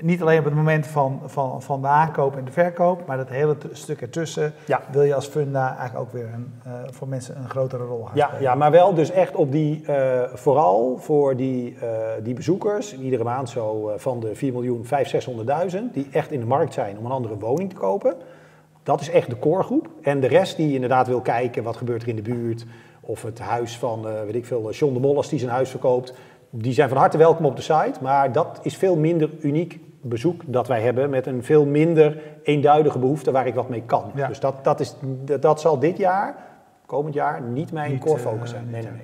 niet 0.00 0.20
alleen 0.22 0.38
op 0.38 0.44
het 0.44 0.54
moment 0.54 0.86
van, 0.86 1.20
van, 1.24 1.62
van 1.62 1.80
de 1.80 1.86
aankoop 1.86 2.36
en 2.36 2.44
de 2.44 2.50
verkoop, 2.52 3.06
maar 3.06 3.16
dat 3.16 3.28
hele 3.28 3.56
stuk 3.72 4.00
ertussen 4.00 4.52
Ja. 4.66 4.80
wil 4.90 5.02
je 5.02 5.14
als 5.14 5.26
Funda 5.26 5.76
eigenlijk 5.78 5.98
ook 5.98 6.12
weer 6.12 6.28
een, 6.34 6.52
eh, 6.64 6.72
voor 6.90 7.08
mensen 7.08 7.36
een 7.36 7.50
grotere 7.50 7.84
rol 7.84 8.02
gaan 8.04 8.16
Ja, 8.16 8.24
spelen. 8.26 8.42
ja, 8.42 8.54
maar 8.54 8.70
wel 8.70 8.94
dus 8.94 9.10
echt 9.10 9.34
op 9.34 9.52
die, 9.52 9.82
eh, 9.86 10.20
vooral 10.34 10.96
voor 10.98 11.36
die, 11.36 11.76
die 12.22 12.34
bezoekers, 12.34 12.98
iedere 12.98 13.24
maand 13.24 13.48
zo 13.48 13.92
van 13.96 14.20
de 14.20 14.34
4 14.34 14.52
miljoen, 14.52 14.84
500.000, 14.84 15.10
600.000, 15.10 15.94
die 15.94 16.08
echt 16.12 16.30
in 16.30 16.40
de 16.40 16.46
markt 16.46 16.72
zijn 16.72 16.98
om 16.98 17.04
een 17.04 17.10
andere 17.12 17.38
woning 17.38 17.70
te 17.70 17.76
kopen. 17.76 18.14
Dat 18.84 19.00
is 19.00 19.10
echt 19.10 19.30
de 19.30 19.38
coregroep. 19.38 19.88
En 20.02 20.20
de 20.20 20.26
rest 20.26 20.56
die 20.56 20.74
inderdaad 20.74 21.06
wil 21.06 21.20
kijken 21.20 21.62
wat 21.62 21.76
gebeurt 21.76 22.02
er 22.02 22.08
in 22.08 22.16
de 22.16 22.22
buurt, 22.22 22.64
of 23.00 23.22
het 23.22 23.38
huis 23.38 23.78
van, 23.78 24.08
eh, 24.08 24.22
weet 24.24 24.34
ik 24.34 24.46
veel, 24.46 24.70
John 24.70 24.94
de 24.94 25.00
Molles 25.00 25.28
die 25.28 25.38
zijn 25.38 25.50
huis 25.50 25.70
verkoopt, 25.70 26.14
die 26.50 26.72
zijn 26.72 26.88
van 26.88 26.98
harte 26.98 27.18
welkom 27.18 27.46
op 27.46 27.56
de 27.56 27.62
site. 27.62 27.94
Maar 28.00 28.32
dat 28.32 28.60
is 28.62 28.76
veel 28.76 28.96
minder 28.96 29.30
uniek 29.40 29.80
bezoek 30.00 30.42
dat 30.46 30.66
wij 30.66 30.80
hebben 30.80 31.10
met 31.10 31.26
een 31.26 31.44
veel 31.44 31.66
minder 31.66 32.22
eenduidige 32.42 32.98
behoefte 32.98 33.30
waar 33.30 33.46
ik 33.46 33.54
wat 33.54 33.68
mee 33.68 33.82
kan. 33.82 34.10
Ja. 34.14 34.28
Dus 34.28 34.40
dat, 34.40 34.64
dat, 34.64 34.80
is, 34.80 34.94
dat, 35.00 35.42
dat 35.42 35.60
zal 35.60 35.78
dit 35.78 35.96
jaar, 35.96 36.36
komend 36.86 37.14
jaar, 37.14 37.42
niet 37.42 37.72
mijn 37.72 37.90
Niet, 37.90 38.00
core 38.00 38.16
eh, 38.16 38.22
focus 38.22 38.50
zijn. 38.50 38.62
niet 38.62 38.72
Nee, 38.72 38.82
nee, 38.82 38.92
nee. 38.92 39.02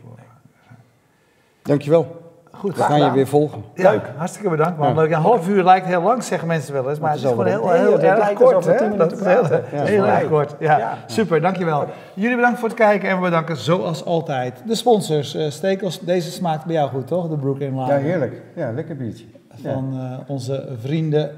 Dankjewel. 1.63 2.20
Goed, 2.61 2.77
We 2.77 2.83
gaan 2.83 3.01
je 3.01 3.11
weer 3.11 3.27
volgen. 3.27 3.65
Ja, 3.75 3.91
Leuk. 3.91 4.11
hartstikke 4.17 4.51
bedankt. 4.51 4.79
Man. 4.79 4.95
Leuk. 4.95 5.11
Een 5.11 5.21
half 5.21 5.49
uur 5.49 5.65
lijkt 5.65 5.87
heel 5.87 6.03
lang, 6.03 6.23
zeggen 6.23 6.49
mensen 6.49 6.73
wel 6.73 6.91
eens. 6.91 6.99
Maar 6.99 7.11
Het 7.11 7.21
is 7.23 7.29
gewoon 7.29 7.47
heel, 7.47 7.71
heel, 7.71 8.01
erg 8.01 8.33
kort. 8.33 8.53
Dat 8.53 9.13
is 9.13 9.89
heel, 9.89 10.07
erg 10.07 10.29
kort. 10.29 10.55
Ja. 10.59 10.99
Super, 11.07 11.41
dankjewel. 11.41 11.87
Jullie 12.15 12.37
bedankt 12.37 12.59
voor 12.59 12.69
het 12.69 12.77
kijken 12.77 13.09
en 13.09 13.17
we 13.17 13.23
bedanken 13.23 13.57
zoals 13.57 14.05
altijd 14.05 14.63
de 14.67 14.75
sponsors. 14.75 15.35
Eh, 15.35 15.51
Stekels, 15.51 16.01
deze 16.01 16.31
smaakt 16.31 16.65
bij 16.65 16.75
jou 16.75 16.91
goed, 16.91 17.07
toch? 17.07 17.29
De 17.29 17.37
Brook 17.37 17.59
in 17.59 17.77
Ja, 17.77 17.97
heerlijk. 17.97 18.43
Ja, 18.55 18.73
lekker 18.73 18.97
biertje. 18.97 19.25
Van 19.63 19.93
eh, 19.93 20.31
onze 20.31 20.69
vrienden 20.81 21.31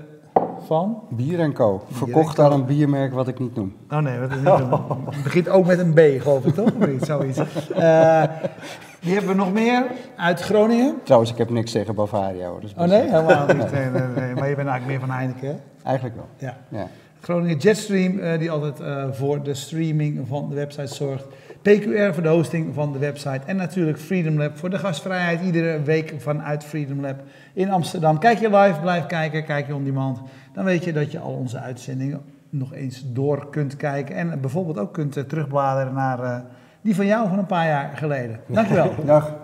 van... 0.66 1.02
Bier 1.10 1.40
en 1.40 1.52
Co. 1.52 1.82
Verkocht 1.90 2.38
aan 2.38 2.52
een 2.52 2.64
biermerk 2.64 3.12
wat 3.12 3.28
ik 3.28 3.38
niet 3.38 3.54
noem. 3.54 3.76
Oh 3.90 3.98
nee, 3.98 4.20
dat 4.20 4.30
is 4.30 4.36
niet 4.36 4.46
Het 5.14 5.22
begint 5.22 5.48
ook 5.48 5.66
met 5.66 5.78
een 5.78 5.92
B, 5.92 6.22
geloof 6.22 6.44
ik, 6.44 6.54
toch? 6.54 6.66
Of 6.66 6.86
niet? 6.86 7.04
Zoiets. 7.04 7.40
die 9.02 9.12
hebben 9.12 9.30
we 9.30 9.36
nog 9.36 9.52
meer 9.52 9.84
uit 10.16 10.40
Groningen. 10.40 10.94
Trouwens, 11.02 11.32
ik 11.32 11.38
heb 11.38 11.50
niks 11.50 11.72
tegen 11.72 11.94
Bavaria 11.94 12.48
hoor. 12.48 12.60
Dus 12.60 12.74
Oh 12.76 12.84
nee, 12.86 13.00
helemaal 13.00 13.46
niet. 13.46 13.70
Nee, 13.72 13.90
nee, 13.90 14.06
nee. 14.16 14.34
Maar 14.34 14.48
je 14.48 14.54
bent 14.54 14.68
eigenlijk 14.68 14.86
meer 14.86 15.00
van 15.00 15.10
Heineken, 15.10 15.48
hè? 15.48 15.54
Eigenlijk 15.82 16.16
wel. 16.16 16.28
Ja. 16.36 16.56
Ja. 16.68 16.88
Groningen 17.20 17.56
Jetstream, 17.56 18.18
eh, 18.18 18.38
die 18.38 18.50
altijd 18.50 18.80
eh, 18.80 19.04
voor 19.12 19.42
de 19.42 19.54
streaming 19.54 20.28
van 20.28 20.48
de 20.48 20.54
website 20.54 20.94
zorgt. 20.94 21.26
PQR 21.62 22.12
voor 22.12 22.22
de 22.22 22.28
hosting 22.28 22.74
van 22.74 22.92
de 22.92 22.98
website. 22.98 23.40
En 23.46 23.56
natuurlijk 23.56 23.98
Freedom 23.98 24.38
Lab 24.38 24.58
voor 24.58 24.70
de 24.70 24.78
gastvrijheid. 24.78 25.40
Iedere 25.40 25.82
week 25.82 26.14
vanuit 26.18 26.64
Freedom 26.64 27.00
Lab 27.00 27.20
in 27.52 27.70
Amsterdam. 27.70 28.18
Kijk 28.18 28.38
je 28.38 28.56
live, 28.56 28.80
blijf 28.80 29.06
kijken. 29.06 29.44
Kijk 29.44 29.66
je 29.66 29.74
on 29.74 29.84
demand. 29.84 30.20
Dan 30.54 30.64
weet 30.64 30.84
je 30.84 30.92
dat 30.92 31.12
je 31.12 31.18
al 31.18 31.32
onze 31.32 31.58
uitzendingen 31.58 32.20
nog 32.50 32.74
eens 32.74 33.04
door 33.06 33.50
kunt 33.50 33.76
kijken. 33.76 34.16
En 34.16 34.40
bijvoorbeeld 34.40 34.78
ook 34.78 34.92
kunt 34.92 35.16
eh, 35.16 35.24
terugbladeren 35.24 35.94
naar, 35.94 36.44
die 36.82 36.94
van 36.94 37.06
jou 37.06 37.28
van 37.28 37.38
een 37.38 37.46
paar 37.46 37.66
jaar 37.66 37.96
geleden. 37.96 38.40
Dankjewel. 38.46 38.94
Dag. 39.04 39.41